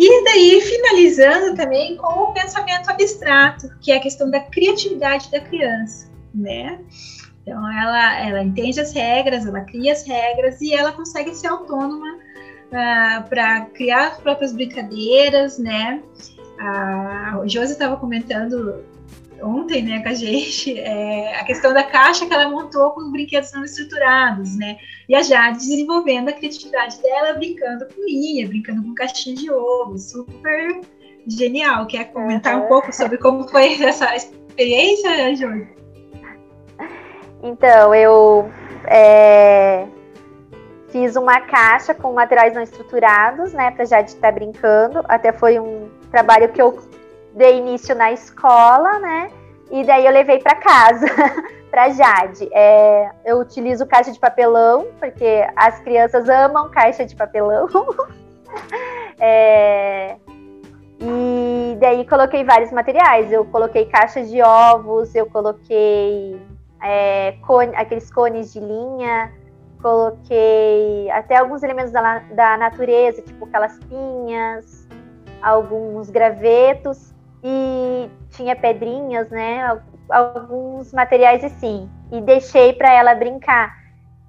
E 0.02 0.24
daí, 0.24 0.62
finalizando 0.62 1.56
também 1.56 1.98
com 1.98 2.08
o 2.08 2.34
pensamento 2.34 2.90
abstrato, 2.90 3.70
que 3.82 3.92
é 3.92 3.98
a 3.98 4.00
questão 4.00 4.32
da 4.32 4.40
criatividade 4.40 5.30
da 5.30 5.42
criança, 5.42 6.10
né? 6.34 6.80
Então, 7.42 7.72
ela, 7.82 8.20
ela 8.20 8.44
entende 8.44 8.80
as 8.80 8.94
regras, 8.94 9.46
ela 9.46 9.62
cria 9.62 9.92
as 9.92 10.08
regras 10.08 10.62
e 10.62 10.74
ela 10.74 10.92
consegue 10.92 11.36
ser 11.36 11.48
autônoma 11.48 12.20
uh, 12.70 13.28
para 13.30 13.62
criar 13.68 14.08
as 14.08 14.18
próprias 14.18 14.54
brincadeiras, 14.54 15.58
né? 15.58 16.02
A 16.60 17.42
Josi 17.46 17.74
estava 17.74 17.96
comentando 17.96 18.84
ontem, 19.42 19.82
né, 19.82 20.02
com 20.02 20.10
a 20.10 20.14
gente, 20.14 20.78
é, 20.80 21.40
a 21.40 21.44
questão 21.46 21.74
da 21.74 21.84
caixa 21.84 22.26
que 22.26 22.34
ela 22.34 22.50
montou 22.50 22.92
com 22.92 23.02
os 23.02 23.12
brinquedos 23.12 23.52
não 23.54 23.64
estruturados, 23.64 24.58
né? 24.58 24.78
E 25.08 25.16
a 25.16 25.22
Jade 25.22 25.60
desenvolvendo 25.60 26.30
a 26.30 26.34
criatividade 26.34 27.02
dela, 27.02 27.34
brincando 27.34 27.88
com 27.88 28.06
linha, 28.06 28.48
brincando 28.48 28.84
com 28.84 28.94
caixinha 28.94 29.36
de 29.36 29.52
ovo, 29.52 29.98
super 29.98 30.82
genial. 31.28 31.86
Quer 31.88 32.06
comentar 32.12 32.58
uhum. 32.58 32.66
um 32.66 32.68
pouco 32.68 32.94
sobre 32.94 33.18
como 33.18 33.48
foi 33.48 33.74
essa 33.82 34.16
experiência, 34.16 35.36
Júlia? 35.36 35.70
Então, 37.42 37.96
eu 37.96 38.52
é, 38.86 39.88
fiz 40.92 41.16
uma 41.16 41.42
caixa 41.42 41.94
com 41.94 42.14
materiais 42.14 42.54
não 42.54 42.62
estruturados, 42.62 43.54
né, 43.54 43.72
para 43.72 43.86
Jade 43.86 44.12
estar 44.12 44.32
brincando. 44.32 45.04
Até 45.08 45.32
foi 45.32 45.60
um 45.60 45.90
trabalho 46.12 46.50
que 46.50 46.62
eu 46.62 46.80
dei 47.34 47.58
início 47.58 47.96
na 47.96 48.12
escola, 48.12 49.00
né? 49.00 49.32
E 49.72 49.84
daí 49.84 50.06
eu 50.06 50.12
levei 50.12 50.40
para 50.40 50.56
casa, 50.56 51.06
para 51.70 51.90
Jade. 51.90 52.50
É, 52.52 53.12
eu 53.24 53.40
utilizo 53.40 53.86
caixa 53.86 54.12
de 54.12 54.20
papelão, 54.20 54.88
porque 55.00 55.48
as 55.56 55.80
crianças 55.80 56.28
amam 56.28 56.70
caixa 56.70 57.06
de 57.06 57.16
papelão. 57.16 57.68
é, 59.20 60.16
e 61.00 61.78
daí 61.80 62.06
coloquei 62.08 62.44
vários 62.44 62.72
materiais. 62.72 63.32
Eu 63.32 63.46
coloquei 63.46 63.86
caixas 63.86 64.30
de 64.30 64.42
ovos, 64.42 65.14
eu 65.14 65.28
coloquei 65.28 66.42
é, 66.82 67.36
cone, 67.46 67.76
aqueles 67.76 68.12
cones 68.12 68.52
de 68.52 68.60
linha, 68.60 69.32
coloquei 69.82 71.10
até 71.12 71.38
alguns 71.38 71.64
elementos 71.64 71.92
da, 71.92 72.20
da 72.20 72.58
natureza, 72.58 73.22
tipo 73.22 73.48
calaspinhas, 73.48 74.88
alguns 75.42 76.10
gravetos 76.10 77.14
e 77.44 78.10
tinha 78.32 78.56
pedrinhas, 78.56 79.30
né? 79.30 79.80
Alguns 80.10 80.92
materiais 80.94 81.44
assim. 81.44 81.90
E 82.12 82.22
deixei 82.22 82.74
para 82.74 82.94
ela 82.94 83.16
brincar. 83.16 83.78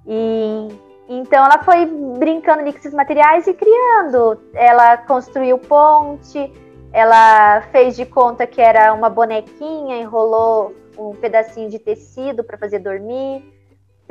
E 0.05 0.67
então 1.09 1.43
ela 1.43 1.61
foi 1.63 1.85
brincando 1.85 2.61
ali 2.61 2.71
com 2.71 2.79
esses 2.79 2.93
materiais 2.93 3.45
e 3.47 3.53
criando. 3.53 4.39
Ela 4.53 4.97
construiu 4.97 5.57
ponte, 5.57 6.51
ela 6.93 7.61
fez 7.71 7.95
de 7.95 8.05
conta 8.05 8.47
que 8.47 8.61
era 8.61 8.93
uma 8.93 9.09
bonequinha, 9.09 9.97
enrolou 9.97 10.73
um 10.97 11.11
pedacinho 11.15 11.69
de 11.69 11.79
tecido 11.79 12.43
para 12.43 12.57
fazer 12.57 12.79
dormir. 12.79 13.43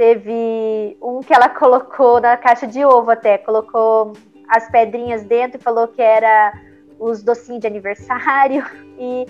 Teve 0.01 0.97
um 1.03 1.21
que 1.21 1.31
ela 1.31 1.51
colocou 1.51 2.23
na 2.23 2.35
caixa 2.35 2.67
de 2.67 2.83
ovo 2.83 3.11
até, 3.11 3.37
colocou 3.37 4.15
as 4.49 4.67
pedrinhas 4.71 5.25
dentro 5.25 5.61
e 5.61 5.63
falou 5.63 5.89
que 5.89 6.01
era 6.01 6.55
os 6.99 7.23
docinhos 7.23 7.61
de 7.61 7.67
aniversário 7.67 8.65
e 8.99 9.27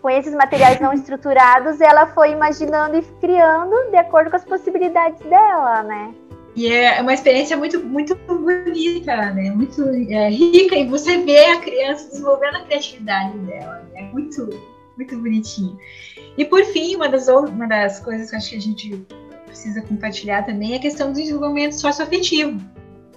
com 0.00 0.08
esses 0.08 0.32
materiais 0.32 0.78
não 0.78 0.92
estruturados, 0.94 1.80
ela 1.80 2.06
foi 2.06 2.30
imaginando 2.30 2.98
e 2.98 3.02
criando 3.20 3.90
de 3.90 3.96
acordo 3.96 4.30
com 4.30 4.36
as 4.36 4.44
possibilidades 4.44 5.20
dela, 5.26 5.82
né? 5.82 6.14
E 6.54 6.68
é 6.68 7.02
uma 7.02 7.12
experiência 7.12 7.56
muito, 7.56 7.80
muito 7.80 8.14
bonita, 8.14 9.32
né? 9.32 9.50
Muito 9.50 9.82
é, 10.08 10.28
rica, 10.30 10.76
e 10.76 10.86
você 10.86 11.18
vê 11.18 11.46
a 11.46 11.60
criança 11.60 12.10
desenvolvendo 12.10 12.58
a 12.58 12.60
criatividade 12.60 13.36
dela, 13.38 13.84
né? 13.92 14.08
Muito, 14.12 14.50
muito 14.96 15.18
bonitinho. 15.18 15.76
E 16.38 16.44
por 16.44 16.64
fim, 16.66 16.94
uma 16.94 17.08
das, 17.08 17.26
uma 17.26 17.66
das 17.66 17.98
coisas 17.98 18.30
que 18.30 18.36
acho 18.36 18.50
que 18.50 18.56
a 18.56 18.60
gente 18.60 19.04
precisa 19.50 19.82
compartilhar 19.82 20.44
também 20.44 20.72
é 20.72 20.76
a 20.76 20.80
questão 20.80 21.12
do 21.12 21.20
desenvolvimento 21.20 21.72
socioafetivo 21.72 22.58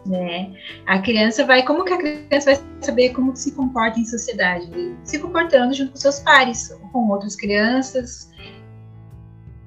né? 0.05 0.53
A 0.85 0.99
criança 0.99 1.45
vai, 1.45 1.63
como 1.63 1.83
que 1.85 1.93
a 1.93 1.97
criança 1.97 2.53
vai 2.53 2.63
saber 2.81 3.09
como 3.09 3.35
se 3.35 3.51
comporta 3.53 3.99
em 3.99 4.05
sociedade? 4.05 4.69
Se 5.03 5.19
comportando 5.19 5.73
junto 5.73 5.91
com 5.91 5.97
seus 5.97 6.19
pares, 6.19 6.77
com 6.91 7.09
outras 7.09 7.35
crianças, 7.35 8.29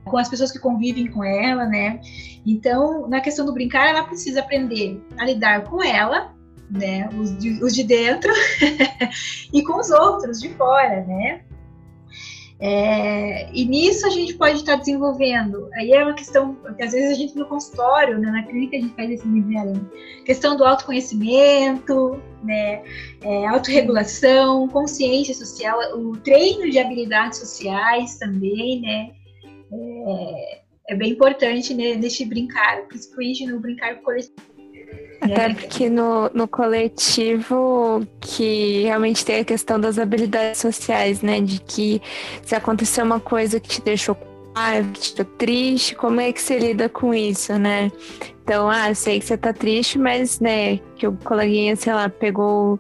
com 0.04 0.16
as 0.16 0.28
pessoas 0.28 0.52
que 0.52 0.58
convivem 0.58 1.10
com 1.10 1.24
ela, 1.24 1.66
né? 1.66 2.00
Então, 2.44 3.08
na 3.08 3.20
questão 3.20 3.44
do 3.44 3.52
brincar, 3.52 3.88
ela 3.88 4.04
precisa 4.04 4.40
aprender 4.40 5.02
a 5.18 5.24
lidar 5.24 5.64
com 5.64 5.82
ela, 5.82 6.34
né? 6.70 7.08
Os 7.18 7.36
de, 7.38 7.62
os 7.62 7.74
de 7.74 7.84
dentro 7.84 8.32
e 9.52 9.62
com 9.62 9.80
os 9.80 9.90
outros 9.90 10.40
de 10.40 10.50
fora, 10.50 11.04
né? 11.04 11.42
É, 12.58 13.50
e 13.52 13.66
nisso 13.66 14.06
a 14.06 14.10
gente 14.10 14.34
pode 14.34 14.56
estar 14.56 14.76
desenvolvendo. 14.76 15.68
Aí 15.74 15.92
é 15.92 16.02
uma 16.02 16.14
questão 16.14 16.54
que 16.54 16.82
às 16.82 16.92
vezes 16.92 17.10
a 17.10 17.14
gente 17.14 17.36
no 17.36 17.46
consultório, 17.46 18.18
né, 18.18 18.30
na 18.30 18.42
clínica, 18.44 18.76
a 18.76 18.80
gente 18.80 18.94
faz 18.94 19.10
esse 19.10 19.26
além. 19.26 19.90
Questão 20.24 20.56
do 20.56 20.64
autoconhecimento, 20.64 22.20
né, 22.42 22.82
é, 23.22 23.46
autorregulação, 23.46 24.68
consciência 24.68 25.34
social, 25.34 25.78
o 25.98 26.16
treino 26.16 26.70
de 26.70 26.78
habilidades 26.78 27.38
sociais 27.38 28.18
também, 28.18 28.80
né. 28.80 29.10
É, 29.72 30.60
é 30.88 30.94
bem 30.94 31.12
importante 31.12 31.74
né, 31.74 31.94
neste 31.94 32.24
brincar, 32.24 32.86
principalmente 32.88 33.46
no 33.46 33.60
brincar 33.60 33.96
coletivo 34.02 34.55
até 35.20 35.54
porque 35.54 35.88
no, 35.88 36.30
no 36.32 36.46
coletivo 36.48 38.06
que 38.20 38.82
realmente 38.82 39.24
tem 39.24 39.40
a 39.40 39.44
questão 39.44 39.78
das 39.80 39.98
habilidades 39.98 40.60
sociais, 40.60 41.22
né? 41.22 41.40
De 41.40 41.60
que 41.60 42.00
se 42.42 42.54
acontecer 42.54 43.02
uma 43.02 43.20
coisa 43.20 43.58
que 43.58 43.68
te 43.68 43.80
deixou 43.80 44.16
raiva, 44.56 44.88
deixou 44.88 45.24
triste, 45.24 45.94
como 45.94 46.18
é 46.18 46.32
que 46.32 46.40
você 46.40 46.58
lida 46.58 46.88
com 46.88 47.12
isso, 47.12 47.58
né? 47.58 47.92
Então, 48.42 48.70
ah, 48.70 48.94
sei 48.94 49.18
que 49.18 49.26
você 49.26 49.36
tá 49.36 49.52
triste, 49.52 49.98
mas, 49.98 50.38
né, 50.38 50.76
que 50.96 51.06
o 51.06 51.12
coleguinha, 51.12 51.74
sei 51.74 51.92
lá, 51.92 52.08
pegou 52.08 52.78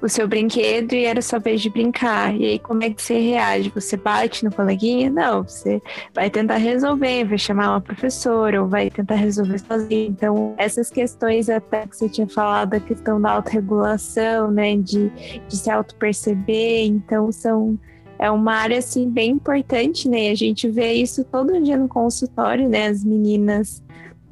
o 0.00 0.08
seu 0.08 0.28
brinquedo 0.28 0.92
e 0.92 1.04
era 1.04 1.20
sua 1.20 1.40
vez 1.40 1.60
de 1.60 1.68
brincar. 1.68 2.32
E 2.34 2.44
aí, 2.44 2.58
como 2.60 2.84
é 2.84 2.90
que 2.90 3.02
você 3.02 3.18
reage? 3.18 3.68
Você 3.74 3.96
bate 3.96 4.44
no 4.44 4.52
coleguinha? 4.52 5.10
Não, 5.10 5.42
você 5.42 5.82
vai 6.14 6.30
tentar 6.30 6.58
resolver, 6.58 7.24
vai 7.24 7.36
chamar 7.36 7.70
uma 7.70 7.80
professora 7.80 8.62
ou 8.62 8.68
vai 8.68 8.90
tentar 8.90 9.16
resolver 9.16 9.58
sozinho. 9.58 10.08
Então, 10.08 10.54
essas 10.56 10.88
questões 10.88 11.50
até 11.50 11.84
que 11.84 11.96
você 11.96 12.08
tinha 12.08 12.28
falado, 12.28 12.74
a 12.74 12.80
questão 12.80 13.20
da 13.20 13.32
autorregulação, 13.32 14.52
né, 14.52 14.76
de, 14.76 15.10
de 15.48 15.56
se 15.56 15.68
auto-perceber, 15.68 16.86
então 16.86 17.32
são 17.32 17.76
é 18.18 18.30
uma 18.30 18.54
área 18.54 18.78
assim 18.78 19.08
bem 19.08 19.30
importante, 19.30 20.08
né? 20.08 20.30
A 20.30 20.34
gente 20.34 20.68
vê 20.68 20.94
isso 20.94 21.24
todo 21.24 21.60
dia 21.62 21.76
no 21.76 21.88
consultório, 21.88 22.68
né? 22.68 22.88
As 22.88 23.04
meninas 23.04 23.82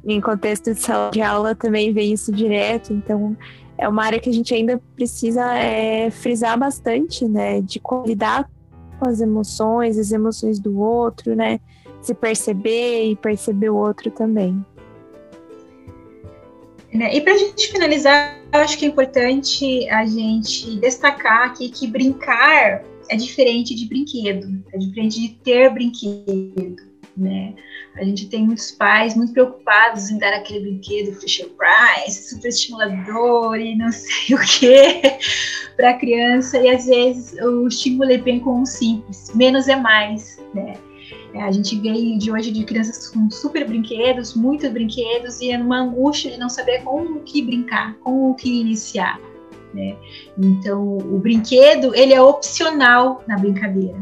em 0.05 0.19
contexto 0.19 0.73
de 0.73 0.79
sala 0.79 1.11
de 1.11 1.21
aula 1.21 1.55
também 1.55 1.93
vê 1.93 2.03
isso 2.03 2.31
direto, 2.31 2.93
então 2.93 3.35
é 3.77 3.87
uma 3.87 4.03
área 4.03 4.19
que 4.19 4.29
a 4.29 4.33
gente 4.33 4.53
ainda 4.53 4.81
precisa 4.95 5.53
é, 5.55 6.09
frisar 6.09 6.57
bastante, 6.57 7.25
né? 7.25 7.61
De 7.61 7.81
lidar 8.05 8.49
com 8.99 9.07
as 9.07 9.21
emoções, 9.21 9.97
as 9.97 10.11
emoções 10.11 10.59
do 10.59 10.79
outro, 10.79 11.35
né? 11.35 11.59
Se 12.01 12.13
perceber 12.13 13.11
e 13.11 13.15
perceber 13.15 13.69
o 13.69 13.75
outro 13.75 14.11
também. 14.11 14.65
Né, 16.93 17.15
e 17.15 17.21
para 17.21 17.33
a 17.33 17.37
gente 17.37 17.67
finalizar, 17.67 18.39
eu 18.51 18.61
acho 18.61 18.77
que 18.77 18.85
é 18.85 18.87
importante 18.87 19.89
a 19.89 20.05
gente 20.05 20.79
destacar 20.79 21.47
aqui 21.49 21.69
que 21.69 21.85
brincar 21.85 22.81
é 23.09 23.15
diferente 23.15 23.75
de 23.75 23.85
brinquedo, 23.87 24.63
é 24.73 24.77
diferente 24.77 25.21
de 25.21 25.29
ter 25.43 25.73
brinquedo 25.73 26.87
né? 27.17 27.53
A 27.95 28.03
gente 28.03 28.27
tem 28.27 28.45
muitos 28.45 28.71
pais 28.71 29.15
muito 29.15 29.33
preocupados 29.33 30.09
em 30.09 30.19
dar 30.19 30.33
aquele 30.33 30.61
brinquedo 30.61 31.19
Fisher 31.19 31.49
Price, 31.57 32.29
super 32.29 32.49
estimulador 32.49 33.59
e 33.59 33.75
não 33.75 33.89
sei 33.91 34.35
o 34.35 34.39
que 34.39 35.01
para 35.75 35.91
a 35.91 35.93
criança, 35.95 36.59
e 36.59 36.69
às 36.69 36.85
vezes 36.85 37.33
o 37.41 37.67
estímulo 37.67 38.11
é 38.11 38.17
bem 38.17 38.39
com 38.39 38.61
um 38.61 38.65
simples, 38.65 39.31
menos 39.33 39.67
é 39.67 39.75
mais, 39.75 40.39
né? 40.53 40.73
É, 41.33 41.41
a 41.41 41.51
gente 41.51 41.77
vê 41.79 42.17
de 42.17 42.31
hoje 42.31 42.51
de 42.51 42.63
crianças 42.63 43.09
com 43.09 43.29
super 43.29 43.65
brinquedos, 43.67 44.33
muitos 44.33 44.69
brinquedos, 44.69 45.41
e 45.41 45.51
é 45.51 45.57
numa 45.57 45.81
angústia 45.81 46.31
de 46.31 46.37
não 46.37 46.49
saber 46.49 46.83
com 46.83 47.01
o 47.01 47.19
que 47.21 47.41
brincar, 47.41 47.95
com 47.99 48.31
o 48.31 48.35
que 48.35 48.61
iniciar. 48.61 49.19
Né? 49.73 49.95
Então, 50.37 50.97
o 50.97 51.19
brinquedo 51.19 51.93
ele 51.93 52.13
é 52.13 52.21
opcional 52.21 53.23
na 53.27 53.37
brincadeira 53.37 53.97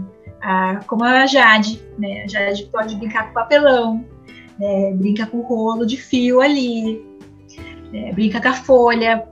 a, 0.46 0.80
como 0.86 1.04
a 1.04 1.26
Jade, 1.26 1.82
né? 1.98 2.24
A 2.24 2.28
Jade 2.28 2.66
pode 2.72 2.96
brincar 2.96 3.28
com 3.28 3.34
papelão, 3.34 4.06
né? 4.60 4.94
brinca 4.94 5.26
com 5.26 5.42
rolo 5.42 5.88
de 5.88 5.98
fio 5.98 6.40
ali, 6.40 7.04
né? 7.92 8.14
brinca 8.14 8.40
com 8.40 8.50
a 8.50 8.54
folha. 8.54 9.28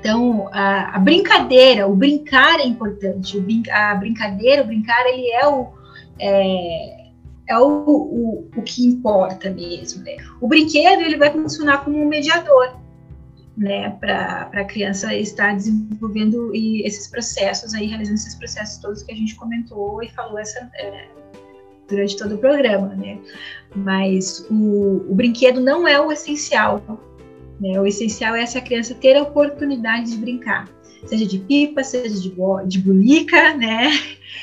Então, 0.00 0.48
a, 0.50 0.96
a, 0.96 0.98
brincadeira, 0.98 1.86
o 1.86 1.94
brincar 1.94 2.58
é 2.58 2.66
importante. 2.66 3.38
Brin 3.38 3.62
a 3.70 3.94
brincadeira, 3.94 4.62
o 4.62 4.66
brincar, 4.66 5.06
ele 5.06 5.30
é 5.30 5.46
o, 5.46 5.68
é, 6.18 7.10
é 7.46 7.58
o, 7.58 7.66
o, 7.66 8.48
o 8.56 8.62
que 8.62 8.84
importa 8.86 9.50
mesmo. 9.50 10.02
Né? 10.04 10.16
O 10.40 10.48
brinquedo, 10.48 11.02
ele 11.02 11.18
vai 11.18 11.30
funcionar 11.30 11.84
como 11.84 12.00
um 12.00 12.08
mediador 12.08 12.76
né, 13.56 13.90
para 14.00 14.50
a 14.52 14.64
criança 14.64 15.14
estar 15.14 15.54
desenvolvendo 15.54 16.54
e 16.54 16.82
esses 16.82 17.06
processos 17.06 17.72
aí, 17.74 17.86
realizando 17.86 18.16
esses 18.16 18.34
processos 18.34 18.78
todos 18.78 19.02
que 19.02 19.12
a 19.12 19.16
gente 19.16 19.34
comentou 19.36 20.02
e 20.02 20.08
falou 20.08 20.38
essa, 20.38 20.68
é, 20.74 21.06
durante 21.88 22.16
todo 22.16 22.34
o 22.34 22.38
programa, 22.38 22.88
né? 22.94 23.18
Mas 23.76 24.46
o, 24.50 25.06
o 25.08 25.14
brinquedo 25.14 25.60
não 25.60 25.86
é 25.86 26.00
o 26.00 26.10
essencial, 26.10 26.82
né? 27.60 27.80
O 27.80 27.86
essencial 27.86 28.34
é 28.34 28.42
essa 28.42 28.60
criança 28.60 28.94
ter 28.94 29.16
a 29.16 29.22
oportunidade 29.22 30.10
de 30.10 30.16
brincar, 30.16 30.68
seja 31.06 31.24
de 31.24 31.38
pipa, 31.38 31.84
seja 31.84 32.20
de, 32.20 32.30
de 32.66 33.26
né? 33.56 33.90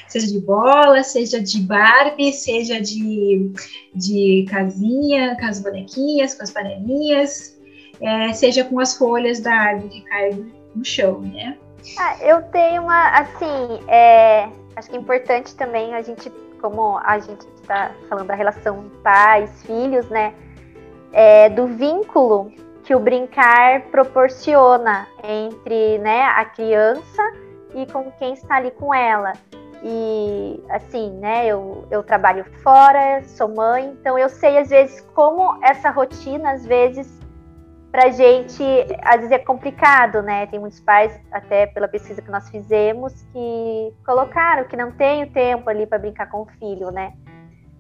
Seja 0.08 0.28
de 0.28 0.40
bola, 0.40 1.04
seja 1.04 1.42
de 1.42 1.60
Barbie, 1.62 2.32
seja 2.32 2.80
de, 2.80 3.52
de 3.94 4.46
casinha, 4.50 5.36
com 5.38 5.46
as 5.46 5.60
bonequinhas, 5.62 6.34
com 6.34 6.44
as 6.44 6.52
panelinhas, 6.52 7.58
é, 8.02 8.34
seja 8.34 8.64
com 8.64 8.80
as 8.80 8.98
folhas 8.98 9.40
da 9.40 9.54
árvore 9.54 9.90
que 9.90 10.02
caem 10.02 10.54
no 10.76 10.84
chão, 10.84 11.22
né? 11.22 11.58
Ah, 11.98 12.16
eu 12.22 12.42
tenho 12.44 12.84
uma, 12.84 13.10
assim, 13.10 13.80
é, 13.88 14.50
acho 14.76 14.90
que 14.90 14.96
é 14.96 15.00
importante 15.00 15.56
também 15.56 15.94
a 15.94 16.02
gente, 16.02 16.30
como 16.62 16.98
a 17.04 17.20
gente 17.20 17.46
está 17.56 17.92
falando 18.08 18.28
da 18.28 18.36
relação 18.36 18.86
pais, 19.04 19.64
filhos, 19.64 20.08
né? 20.10 20.34
É, 21.14 21.50
do 21.50 21.68
vínculo 21.68 22.52
que 22.84 22.96
o 22.96 23.00
brincar 23.00 23.82
proporciona 23.92 25.08
entre 25.24 26.00
né, 26.00 26.24
a 26.24 26.46
criança 26.46 27.22
e 27.76 27.86
com 27.92 28.12
quem 28.12 28.34
está 28.34 28.56
ali 28.56 28.72
com 28.72 28.94
ela. 28.94 29.34
E 29.84 30.64
assim, 30.70 31.12
né, 31.18 31.48
eu, 31.48 31.86
eu 31.90 32.04
trabalho 32.04 32.46
fora, 32.62 33.24
sou 33.26 33.48
mãe, 33.48 33.96
então 34.00 34.18
eu 34.18 34.30
sei 34.30 34.58
às 34.58 34.70
vezes 34.70 35.02
como 35.14 35.58
essa 35.64 35.90
rotina 35.90 36.52
às 36.52 36.66
vezes 36.66 37.21
para 37.92 38.10
gente, 38.10 38.64
às 39.04 39.18
vezes 39.18 39.32
é 39.32 39.38
complicado, 39.38 40.22
né? 40.22 40.48
Tem 40.48 40.60
muitos 40.60 40.80
pais, 40.80 41.20
até 41.30 41.68
pela 41.68 41.90
pesquisa 41.90 42.22
que 42.22 42.32
nós 42.32 42.50
fizemos, 42.50 43.14
que 43.34 43.94
colocaram 44.06 44.64
que 44.64 44.78
não 44.78 44.92
tem 44.92 45.24
o 45.24 45.30
tempo 45.30 45.70
ali 45.70 45.86
para 45.86 46.00
brincar 46.00 46.30
com 46.30 46.44
o 46.44 46.46
filho, 46.58 46.90
né? 46.90 47.14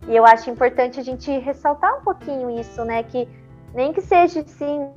E 0.07 0.15
eu 0.15 0.25
acho 0.25 0.49
importante 0.49 0.99
a 0.99 1.03
gente 1.03 1.31
ressaltar 1.39 1.97
um 1.97 2.03
pouquinho 2.03 2.49
isso, 2.49 2.83
né? 2.83 3.03
Que 3.03 3.27
nem 3.73 3.93
que 3.93 4.01
seja 4.01 4.41
assim, 4.41 4.89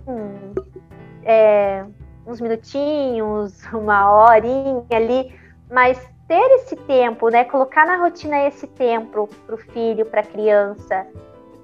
é, 1.23 1.85
uns 2.27 2.41
minutinhos, 2.41 3.63
uma 3.73 4.11
horinha 4.11 4.85
ali, 4.91 5.33
mas 5.71 5.97
ter 6.27 6.51
esse 6.57 6.75
tempo, 6.75 7.29
né? 7.29 7.45
Colocar 7.45 7.87
na 7.87 7.99
rotina 7.99 8.49
esse 8.49 8.67
tempo 8.67 9.29
para 9.47 9.55
o 9.55 9.59
filho, 9.59 10.07
para 10.07 10.23
a 10.23 10.25
criança. 10.25 11.07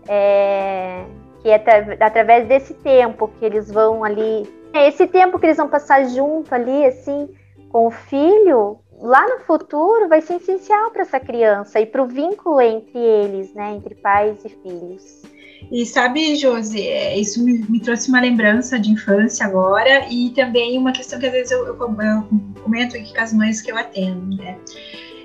É, 0.06 1.04
que 1.42 1.48
é 1.48 1.62
através 2.00 2.46
desse 2.46 2.74
tempo 2.74 3.28
que 3.38 3.44
eles 3.44 3.70
vão 3.70 4.04
ali, 4.04 4.48
é 4.72 4.88
esse 4.88 5.06
tempo 5.06 5.38
que 5.38 5.46
eles 5.46 5.56
vão 5.56 5.68
passar 5.68 6.04
junto 6.04 6.54
ali, 6.54 6.84
assim, 6.84 7.28
com 7.70 7.86
o 7.86 7.90
filho, 7.90 8.78
lá 9.00 9.26
no 9.28 9.44
futuro 9.44 10.08
vai 10.08 10.20
ser 10.20 10.34
essencial 10.34 10.90
para 10.90 11.02
essa 11.02 11.18
criança 11.18 11.80
e 11.80 11.86
para 11.86 12.02
o 12.02 12.06
vínculo 12.06 12.60
entre 12.60 12.98
eles, 12.98 13.54
né, 13.54 13.74
entre 13.74 13.94
pais 13.94 14.44
e 14.44 14.48
filhos. 14.48 15.22
E 15.70 15.84
sabe, 15.84 16.36
Josi, 16.36 16.86
é, 16.86 17.18
isso 17.18 17.44
me, 17.44 17.58
me, 17.68 17.80
trouxe 17.80 18.08
uma 18.08 18.20
lembrança 18.20 18.78
de 18.78 18.90
infância 18.90 19.46
agora 19.46 20.06
e 20.10 20.30
também 20.30 20.78
uma 20.78 20.92
questão 20.92 21.18
que 21.18 21.26
às 21.26 21.32
vezes 21.32 21.52
eu, 21.52 21.66
eu, 21.66 21.76
eu 21.76 22.28
comento 22.62 22.96
aqui 22.96 23.14
com 23.14 23.20
as 23.20 23.32
mães 23.32 23.60
que 23.60 23.70
eu 23.70 23.76
atendo, 23.76 24.36
né? 24.36 24.56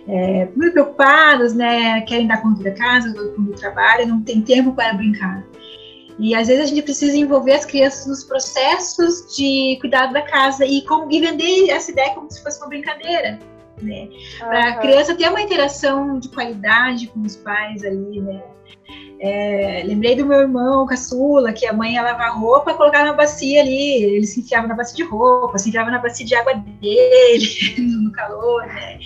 É, 0.08 0.48
muito 0.56 0.74
preocupadas, 0.74 1.56
né? 1.56 2.02
Querem 2.02 2.28
dar 2.28 2.42
conta 2.42 2.64
da 2.64 2.72
casa, 2.72 3.12
do 3.12 3.54
trabalho, 3.54 4.08
não 4.08 4.22
tem 4.22 4.42
tempo 4.42 4.74
para 4.74 4.94
brincar. 4.94 5.44
E 6.18 6.34
às 6.34 6.48
vezes 6.48 6.64
a 6.64 6.68
gente 6.68 6.82
precisa 6.82 7.18
envolver 7.18 7.54
as 7.54 7.66
crianças 7.66 8.08
nos 8.08 8.24
processos 8.24 9.36
de 9.36 9.78
cuidado 9.82 10.14
da 10.14 10.22
casa 10.22 10.66
e, 10.66 10.84
e 11.10 11.20
vender 11.20 11.70
essa 11.70 11.92
ideia 11.92 12.14
como 12.14 12.32
se 12.32 12.42
fosse 12.42 12.60
uma 12.60 12.70
brincadeira. 12.70 13.40
Né? 13.82 14.08
Para 14.40 14.70
a 14.70 14.78
criança 14.78 15.16
ter 15.16 15.30
uma 15.30 15.42
interação 15.42 16.18
de 16.18 16.30
qualidade 16.30 17.08
com 17.08 17.22
os 17.22 17.36
pais 17.36 17.84
ali, 17.84 18.22
né? 18.22 18.42
É, 19.20 19.82
lembrei 19.86 20.16
do 20.16 20.26
meu 20.26 20.40
irmão 20.42 20.86
caçula, 20.86 21.52
que 21.54 21.66
a 21.66 21.74
mãe 21.74 21.94
ia 21.94 22.02
lavar 22.02 22.38
roupa 22.38 22.72
e 22.72 22.74
colocava 22.76 23.06
na 23.06 23.14
bacia 23.14 23.62
ali, 23.62 24.04
ele 24.04 24.28
se 24.28 24.42
enfiava 24.42 24.68
na 24.68 24.76
bacia 24.76 24.96
de 24.96 25.04
roupa, 25.04 25.58
se 25.58 25.70
enfiava 25.70 25.90
na 25.90 26.00
bacia 26.00 26.26
de 26.26 26.36
água 26.36 26.54
dele, 26.54 27.76
no 28.04 28.12
calor, 28.12 28.66
né? 28.68 29.00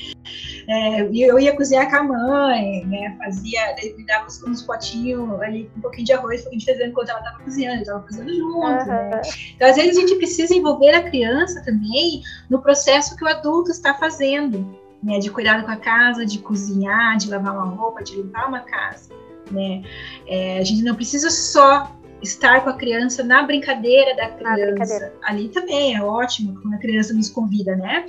É, 0.69 1.01
eu 1.01 1.39
ia 1.39 1.55
cozinhar 1.55 1.89
com 1.89 1.95
a 1.95 2.03
mãe, 2.03 2.85
né? 2.85 3.15
Fazia, 3.17 3.75
me 3.97 4.05
dava 4.05 4.27
uns, 4.27 4.43
uns 4.43 4.61
potinhos 4.61 5.41
ali 5.41 5.67
com 5.73 5.79
um 5.79 5.81
pouquinho 5.81 6.05
de 6.05 6.13
arroz, 6.13 6.41
um 6.41 6.43
pouquinho 6.43 6.59
de 6.59 6.65
feijão 6.65 6.87
enquanto 6.87 7.09
ela 7.09 7.19
estava 7.19 7.39
cozinhando, 7.43 7.81
estava 7.81 7.99
cozinhando 8.01 8.35
junto, 8.35 8.67
uhum. 8.67 8.85
né? 8.85 9.21
Então, 9.55 9.67
às 9.67 9.75
vezes, 9.75 9.97
a 9.97 10.01
gente 10.01 10.15
precisa 10.17 10.53
envolver 10.55 10.91
a 10.91 11.09
criança 11.09 11.63
também 11.65 12.21
no 12.51 12.61
processo 12.61 13.15
que 13.17 13.23
o 13.23 13.27
adulto 13.27 13.71
está 13.71 13.95
fazendo, 13.95 14.79
né? 15.01 15.17
De 15.17 15.31
cuidado 15.31 15.65
com 15.65 15.71
a 15.71 15.77
casa, 15.77 16.23
de 16.23 16.37
cozinhar, 16.37 17.17
de 17.17 17.31
lavar 17.31 17.55
uma 17.55 17.65
roupa, 17.65 18.03
de 18.03 18.15
limpar 18.15 18.47
uma 18.47 18.59
casa, 18.59 19.11
né? 19.49 19.81
É, 20.27 20.59
a 20.59 20.63
gente 20.63 20.83
não 20.83 20.93
precisa 20.93 21.31
só 21.31 21.98
estar 22.21 22.63
com 22.63 22.69
a 22.69 22.73
criança 22.73 23.23
na 23.23 23.43
brincadeira 23.43 24.15
da 24.15 24.29
criança. 24.29 24.65
Brincadeira. 24.65 25.13
Ali 25.23 25.49
também 25.49 25.95
é 25.95 26.01
ótimo 26.01 26.59
quando 26.61 26.73
a 26.73 26.77
criança 26.77 27.13
nos 27.13 27.29
convida, 27.29 27.75
né? 27.75 28.05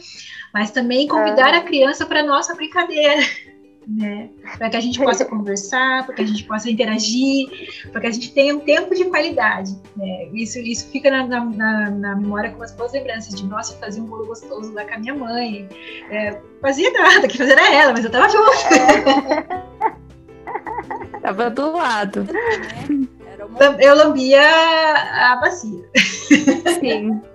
Mas 0.52 0.70
também 0.70 1.06
convidar 1.06 1.54
ah. 1.54 1.58
a 1.58 1.62
criança 1.62 2.06
para 2.06 2.22
nossa 2.22 2.54
brincadeira. 2.54 3.22
Né? 3.88 4.28
Para 4.56 4.70
que 4.70 4.76
a 4.76 4.80
gente 4.80 5.00
possa 5.00 5.24
conversar, 5.26 6.04
para 6.06 6.14
que 6.14 6.22
a 6.22 6.26
gente 6.26 6.44
possa 6.44 6.70
interagir, 6.70 7.48
para 7.90 8.02
que 8.02 8.06
a 8.06 8.10
gente 8.10 8.32
tenha 8.32 8.54
um 8.54 8.60
tempo 8.60 8.94
de 8.94 9.06
qualidade. 9.06 9.76
Né? 9.96 10.28
Isso, 10.32 10.60
isso 10.60 10.86
fica 10.90 11.10
na, 11.10 11.26
na, 11.26 11.90
na, 11.90 12.14
memória 12.14 12.52
com 12.52 12.62
as 12.62 12.72
boas 12.72 12.92
lembranças 12.92 13.34
de 13.34 13.44
nossa, 13.44 13.76
fazia 13.78 14.00
um 14.00 14.06
bolo 14.06 14.26
gostoso 14.26 14.72
lá 14.74 14.84
com 14.84 14.94
a 14.94 14.98
minha 14.98 15.14
mãe. 15.14 15.68
É, 16.08 16.38
fazia 16.60 16.92
nada, 16.92 17.26
que 17.26 17.36
fazer 17.36 17.52
era 17.52 17.74
ela, 17.74 17.92
mas 17.92 18.04
eu 18.04 18.10
tava 18.10 18.28
junto. 18.28 18.52
É. 18.74 19.90
tava 21.20 21.50
do 21.50 21.72
lado. 21.72 22.28
Eu 23.80 23.94
lambia 23.94 24.42
a 24.42 25.36
bacia. 25.36 25.90
Sim. 26.80 27.20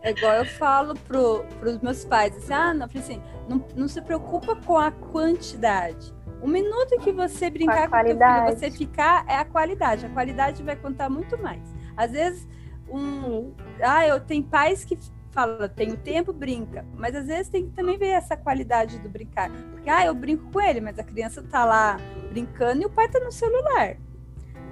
É 0.00 0.12
igual 0.12 0.34
eu 0.34 0.44
falo 0.44 0.94
pro, 0.94 1.44
pros 1.58 1.80
meus 1.80 2.04
pais, 2.04 2.34
assim, 2.36 2.52
ah, 2.52 2.72
não, 2.72 2.86
assim, 2.86 3.20
não, 3.48 3.64
não 3.74 3.88
se 3.88 4.00
preocupa 4.00 4.54
com 4.54 4.78
a 4.78 4.92
quantidade. 4.92 6.14
O 6.40 6.46
minuto 6.46 6.98
que 7.00 7.10
você 7.10 7.50
brincar 7.50 7.90
com, 7.90 7.96
com 7.96 7.96
o 7.96 8.06
filho, 8.06 8.56
você 8.56 8.70
ficar, 8.70 9.24
é 9.28 9.34
a 9.34 9.44
qualidade. 9.44 10.06
A 10.06 10.08
qualidade 10.08 10.62
vai 10.62 10.76
contar 10.76 11.10
muito 11.10 11.36
mais. 11.42 11.60
Às 11.96 12.12
vezes, 12.12 12.48
um. 12.88 13.52
Ah, 13.82 14.06
eu 14.06 14.20
tenho 14.20 14.44
pais 14.44 14.84
que 14.84 14.96
falam, 15.32 15.68
tenho 15.68 15.96
tempo, 15.96 16.32
brinca. 16.32 16.86
Mas 16.96 17.14
às 17.16 17.26
vezes 17.26 17.48
tem 17.48 17.66
que 17.66 17.72
também 17.72 17.98
ver 17.98 18.10
essa 18.10 18.36
qualidade 18.36 18.98
do 19.00 19.08
brincar. 19.08 19.50
Porque, 19.72 19.90
ah, 19.90 20.06
eu 20.06 20.14
brinco 20.14 20.50
com 20.52 20.60
ele, 20.60 20.80
mas 20.80 20.96
a 20.98 21.02
criança 21.02 21.42
tá 21.42 21.64
lá 21.64 21.96
brincando 22.30 22.82
e 22.82 22.86
o 22.86 22.90
pai 22.90 23.08
tá 23.08 23.18
no 23.18 23.32
celular. 23.32 23.96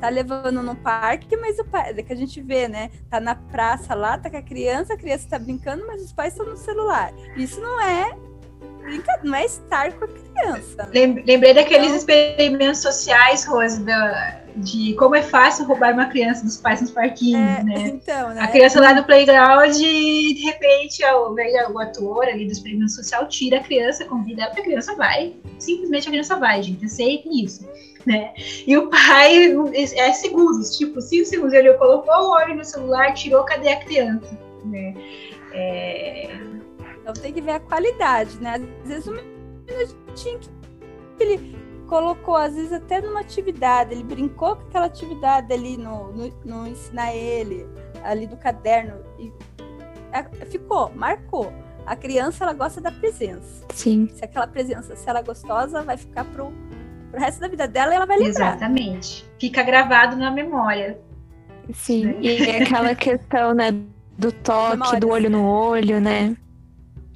Tá 0.01 0.09
levando 0.09 0.63
no 0.63 0.75
parque, 0.75 1.37
mas 1.37 1.59
o 1.59 1.65
pai, 1.65 1.95
é 1.97 2.03
que 2.03 2.13
a 2.13 2.17
gente 2.17 2.41
vê, 2.41 2.69
né? 2.69 2.91
Tá 3.11 3.21
na 3.21 3.35
praça 3.35 3.95
lá, 3.95 4.19
tá 4.19 4.31
com 4.31 4.37
a 4.37 4.43
criança, 4.43 4.95
a 4.95 4.97
criança 4.97 5.29
tá 5.29 5.39
brincando, 5.39 5.87
mas 5.87 6.03
os 6.03 6.13
pais 6.13 6.33
estão 6.33 6.47
no 6.47 6.57
celular. 6.57 7.13
Isso 7.37 7.61
não 7.61 7.81
é 7.81 8.17
não 9.23 9.35
é 9.35 9.45
estar 9.45 9.93
com 9.95 10.05
a 10.05 10.09
criança. 10.09 10.89
Lembrei 10.93 11.55
daqueles 11.55 11.89
então... 11.89 11.97
experimentos 11.97 12.81
sociais, 12.81 13.45
Rose, 13.45 13.83
da, 13.83 14.41
de 14.57 14.95
como 14.95 15.15
é 15.15 15.23
fácil 15.23 15.65
roubar 15.65 15.93
uma 15.93 16.07
criança 16.07 16.45
dos 16.45 16.57
pais 16.57 16.81
nos 16.81 16.91
parquinhos, 16.91 17.59
é, 17.59 17.63
né? 17.65 17.89
Então, 17.97 18.31
né? 18.31 18.41
A 18.41 18.47
criança 18.47 18.81
lá 18.81 18.95
no 18.95 19.05
playground, 19.05 19.75
de 19.75 20.45
repente, 20.45 21.05
o, 21.05 21.35
o 21.73 21.79
ator 21.81 22.25
ali 22.25 22.47
do 22.47 22.53
experimento 22.53 22.93
social 22.93 23.27
tira 23.29 23.59
a 23.59 23.63
criança, 23.63 24.05
convida 24.05 24.43
ela, 24.43 24.53
a 24.53 24.63
criança 24.63 24.95
vai. 24.95 25.35
Simplesmente 25.59 26.09
a 26.09 26.11
criança 26.11 26.37
vai, 26.37 26.63
gente. 26.63 26.83
Eu 26.83 26.89
sei 26.89 27.25
isso. 27.27 27.69
Né? 28.07 28.33
E 28.65 28.79
o 28.79 28.89
pai 28.89 29.53
é 29.75 30.13
segundos, 30.13 30.77
tipo, 30.79 31.01
cinco 31.01 31.27
segundos, 31.27 31.53
ele 31.53 31.75
colocou 31.75 32.15
o 32.15 32.31
olho 32.31 32.55
no 32.55 32.65
celular, 32.65 33.13
tirou, 33.15 33.45
cadê 33.45 33.69
a 33.71 33.81
criança? 33.81 34.39
Né? 34.65 34.95
É, 35.53 36.31
então 37.01 37.13
tem 37.15 37.33
que 37.33 37.41
ver 37.41 37.53
a 37.53 37.61
qualidade, 37.61 38.41
né? 38.41 38.65
Às 38.83 38.89
vezes 38.89 39.09
um 39.09 39.15
minutinho 39.67 40.39
que 41.17 41.23
ele 41.23 41.57
colocou, 41.89 42.37
às 42.37 42.55
vezes 42.55 42.73
até 42.73 43.01
numa 43.01 43.21
atividade, 43.21 43.93
ele 43.93 44.03
brincou 44.03 44.57
com 44.57 44.63
aquela 44.63 44.87
atividade 44.87 45.53
ali 45.53 45.77
no, 45.77 46.13
no, 46.13 46.33
no 46.45 46.67
ensinar 46.67 47.15
ele, 47.15 47.67
ali 48.05 48.27
do 48.27 48.37
caderno, 48.37 49.01
e 49.19 49.33
ficou, 50.47 50.91
marcou. 50.95 51.53
A 51.85 51.95
criança, 51.95 52.43
ela 52.43 52.53
gosta 52.53 52.81
da 52.81 52.91
presença. 52.91 53.65
Sim. 53.73 54.09
Se 54.13 54.25
aquela 54.25 54.47
presença, 54.49 54.97
se 54.97 55.09
ela 55.09 55.21
é 55.21 55.23
gostosa, 55.23 55.83
vai 55.83 55.97
ficar 55.97 56.25
pro, 56.25 56.53
pro 57.17 57.25
resto 57.25 57.41
da 57.41 57.49
vida 57.49 57.67
dela 57.67 57.93
e 57.93 57.97
ela 57.97 58.07
vai 58.07 58.19
lembrar. 58.19 58.51
Exatamente. 58.51 59.27
Fica 59.41 59.63
gravado 59.63 60.17
na 60.17 60.31
memória. 60.31 60.99
Sim, 61.73 62.05
né? 62.05 62.17
e 62.21 62.43
é 62.43 62.63
aquela 62.63 62.95
questão, 62.95 63.55
né, 63.55 63.73
do 64.17 64.31
toque, 64.31 64.77
memória, 64.77 65.01
do 65.01 65.09
olho 65.09 65.31
no 65.31 65.45
olho, 65.45 66.01
né? 66.01 66.37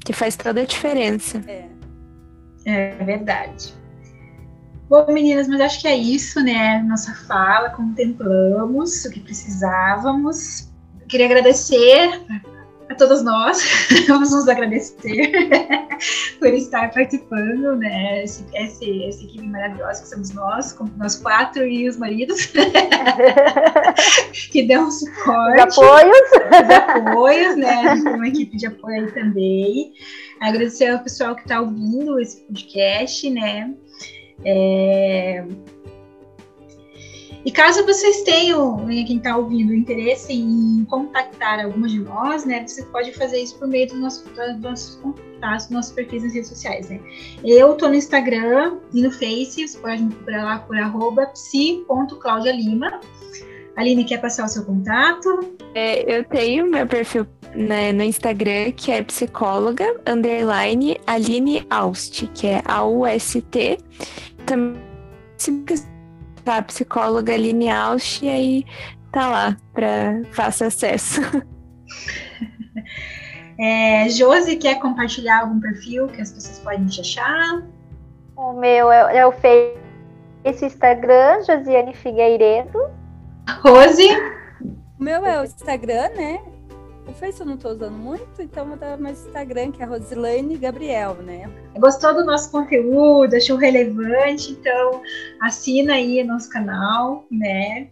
Que 0.04 0.12
faz 0.12 0.34
toda 0.34 0.62
a 0.62 0.64
diferença. 0.64 1.42
É. 1.46 1.68
É 2.64 2.90
verdade. 3.04 3.74
Bom, 4.88 5.06
meninas, 5.12 5.46
mas 5.46 5.60
acho 5.60 5.80
que 5.80 5.88
é 5.88 5.96
isso, 5.96 6.40
né? 6.40 6.82
Nossa 6.82 7.14
fala, 7.26 7.70
contemplamos 7.70 9.04
o 9.04 9.10
que 9.10 9.20
precisávamos. 9.20 10.68
Queria 11.08 11.26
agradecer 11.26 12.20
a 12.90 12.94
todos 12.96 13.22
nós, 13.22 13.62
vamos 14.08 14.32
nos 14.32 14.48
agradecer 14.48 15.30
por 16.40 16.48
estar 16.48 16.92
participando, 16.92 17.76
né? 17.76 18.24
Esse, 18.24 18.44
esse, 18.52 19.04
essa 19.04 19.22
equipe 19.22 19.46
maravilhosa 19.46 20.02
que 20.02 20.08
somos 20.08 20.32
nós, 20.32 20.72
como 20.72 20.90
nós 20.96 21.14
quatro 21.14 21.64
e 21.64 21.88
os 21.88 21.96
maridos, 21.96 22.46
que 24.50 24.66
dão 24.66 24.90
suporte. 24.90 25.68
Os 25.68 25.78
apoios. 25.78 26.30
Os 26.50 26.70
apoios, 26.74 27.56
né? 27.56 27.94
Uma 27.94 28.26
equipe 28.26 28.56
de 28.56 28.66
apoio 28.66 29.04
aí 29.04 29.12
também. 29.12 29.92
Agradecer 30.40 30.88
ao 30.88 30.98
pessoal 30.98 31.36
que 31.36 31.42
está 31.42 31.60
ouvindo 31.60 32.18
esse 32.18 32.40
podcast, 32.40 33.30
né? 33.30 33.72
É, 34.44 35.44
e 37.44 37.50
caso 37.50 37.84
vocês 37.86 38.22
tenham, 38.22 38.84
né, 38.84 39.04
quem 39.06 39.16
está 39.16 39.36
ouvindo, 39.36 39.74
interesse 39.74 40.32
em 40.32 40.84
contactar 40.88 41.64
algumas 41.64 41.90
de 41.90 42.00
nós, 42.00 42.44
né, 42.44 42.66
você 42.66 42.82
pode 42.84 43.12
fazer 43.12 43.40
isso 43.40 43.58
por 43.58 43.68
meio 43.68 43.86
dos 43.88 43.98
nossos, 43.98 44.22
dos 44.22 44.60
nossos 44.60 44.96
contatos, 44.96 45.70
nossos 45.70 45.92
perfis 45.92 46.22
nas 46.22 46.34
redes 46.34 46.48
sociais, 46.48 46.88
né. 46.88 47.00
Eu 47.42 47.74
tô 47.74 47.88
no 47.88 47.94
Instagram 47.94 48.78
e 48.92 49.02
no 49.02 49.10
Face, 49.10 49.66
você 49.66 49.78
pode 49.78 50.02
me 50.02 50.14
procurar 50.14 50.44
lá 50.44 50.58
por 50.58 50.76
arroba 50.76 51.26
psi.claudialima. 51.26 53.00
Aline, 53.76 54.04
quer 54.04 54.20
passar 54.20 54.44
o 54.44 54.48
seu 54.48 54.64
contato? 54.64 55.56
É, 55.74 56.18
eu 56.18 56.24
tenho 56.24 56.66
meu 56.66 56.86
perfil 56.86 57.26
né, 57.54 57.92
no 57.92 58.02
Instagram, 58.02 58.72
que 58.72 58.92
é 58.92 59.02
psicóloga, 59.02 59.96
underline, 60.06 61.00
Aline 61.06 61.66
Aust, 61.70 62.26
que 62.34 62.46
é 62.46 62.62
A-U-S-T. 62.64 63.78
Também, 64.44 64.82
tá, 66.40 66.62
psicóloga 66.62 67.32
Aline 67.32 67.70
Ausch, 67.70 68.22
e 68.22 68.28
aí 68.28 68.66
tá 69.12 69.28
lá 69.28 69.56
para 69.72 70.22
fácil 70.32 70.66
acesso. 70.66 71.20
É, 73.62 74.08
Josi, 74.08 74.56
quer 74.56 74.76
compartilhar 74.76 75.40
algum 75.40 75.60
perfil 75.60 76.06
que 76.06 76.22
as 76.22 76.32
pessoas 76.32 76.60
podem 76.60 76.86
te 76.86 77.02
achar? 77.02 77.62
O 78.34 78.54
meu 78.54 78.90
é, 78.90 79.18
é 79.18 79.26
o 79.26 79.32
Face 79.32 80.64
Instagram, 80.64 81.42
Josiane 81.44 81.92
Figueiredo. 81.92 82.78
Rose? 83.62 84.08
O 84.98 85.04
meu 85.04 85.26
é 85.26 85.42
o 85.42 85.44
Instagram, 85.44 86.08
né? 86.16 86.40
O 87.10 87.12
Face 87.12 87.40
eu 87.40 87.46
não 87.46 87.56
estou 87.56 87.72
usando 87.72 87.98
muito, 87.98 88.40
então 88.40 88.64
vou 88.68 88.76
dar 88.76 88.96
mais 88.96 89.26
Instagram, 89.26 89.72
que 89.72 89.82
é 89.82 89.84
Rosilane 89.84 90.56
Gabriel, 90.56 91.14
né? 91.14 91.50
Gostou 91.76 92.14
do 92.14 92.24
nosso 92.24 92.52
conteúdo, 92.52 93.34
achou 93.34 93.56
relevante, 93.56 94.52
então 94.52 95.02
assina 95.40 95.94
aí 95.94 96.22
nosso 96.22 96.48
canal, 96.48 97.26
né? 97.28 97.88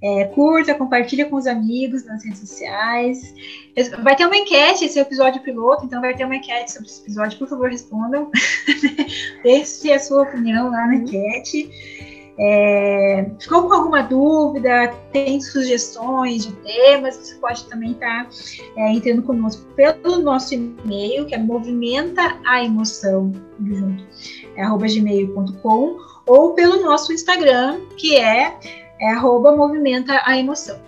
É, 0.00 0.26
curta, 0.26 0.76
compartilha 0.76 1.28
com 1.28 1.34
os 1.34 1.48
amigos 1.48 2.04
nas 2.04 2.24
redes 2.24 2.38
sociais. 2.38 3.34
Vai 4.00 4.14
ter 4.14 4.26
uma 4.26 4.36
enquete, 4.36 4.84
esse 4.84 4.96
é 4.96 5.02
o 5.02 5.06
episódio 5.06 5.42
piloto, 5.42 5.84
então 5.84 6.00
vai 6.00 6.14
ter 6.14 6.24
uma 6.24 6.36
enquete 6.36 6.70
sobre 6.70 6.86
esse 6.86 7.02
episódio. 7.02 7.38
Por 7.40 7.48
favor, 7.48 7.68
respondam. 7.68 8.30
Deixe 9.42 9.92
a 9.92 9.98
sua 9.98 10.22
opinião 10.22 10.70
lá 10.70 10.86
na 10.86 10.94
enquete. 10.94 11.68
É, 12.38 13.30
ficou 13.38 13.68
com 13.68 13.74
alguma 13.74 14.02
dúvida, 14.02 14.92
tem 15.12 15.40
sugestões 15.40 16.46
de 16.46 16.52
temas, 16.52 17.16
você 17.16 17.34
pode 17.34 17.64
também 17.66 17.92
estar 17.92 18.24
tá, 18.24 18.30
é, 18.76 18.92
entrando 18.92 19.22
conosco 19.22 19.62
pelo 19.74 20.18
nosso 20.18 20.54
e-mail, 20.54 21.26
que 21.26 21.34
é 21.34 21.38
movimenta 21.38 22.38
a 22.46 22.64
emoção, 22.64 23.32
junto, 23.62 24.04
é 24.56 24.62
arroba 24.62 24.86
gmail.com, 24.86 25.98
ou 26.26 26.54
pelo 26.54 26.82
nosso 26.82 27.12
Instagram, 27.12 27.80
que 27.96 28.16
é, 28.16 28.58
é 29.00 29.12
arroba 29.12 29.54
movimenta 29.54 30.22
a 30.24 30.38
emoção. 30.38 30.80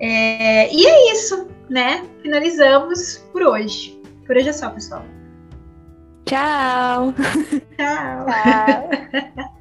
É, 0.00 0.72
e 0.74 0.84
é 0.84 1.12
isso, 1.12 1.48
né? 1.70 2.04
Finalizamos 2.22 3.24
por 3.32 3.42
hoje. 3.42 3.98
Por 4.26 4.36
hoje 4.36 4.48
é 4.48 4.52
só, 4.52 4.68
pessoal. 4.70 5.04
Tchau! 6.24 7.14
Tchau! 7.76 8.26
Tchau. 8.26 9.46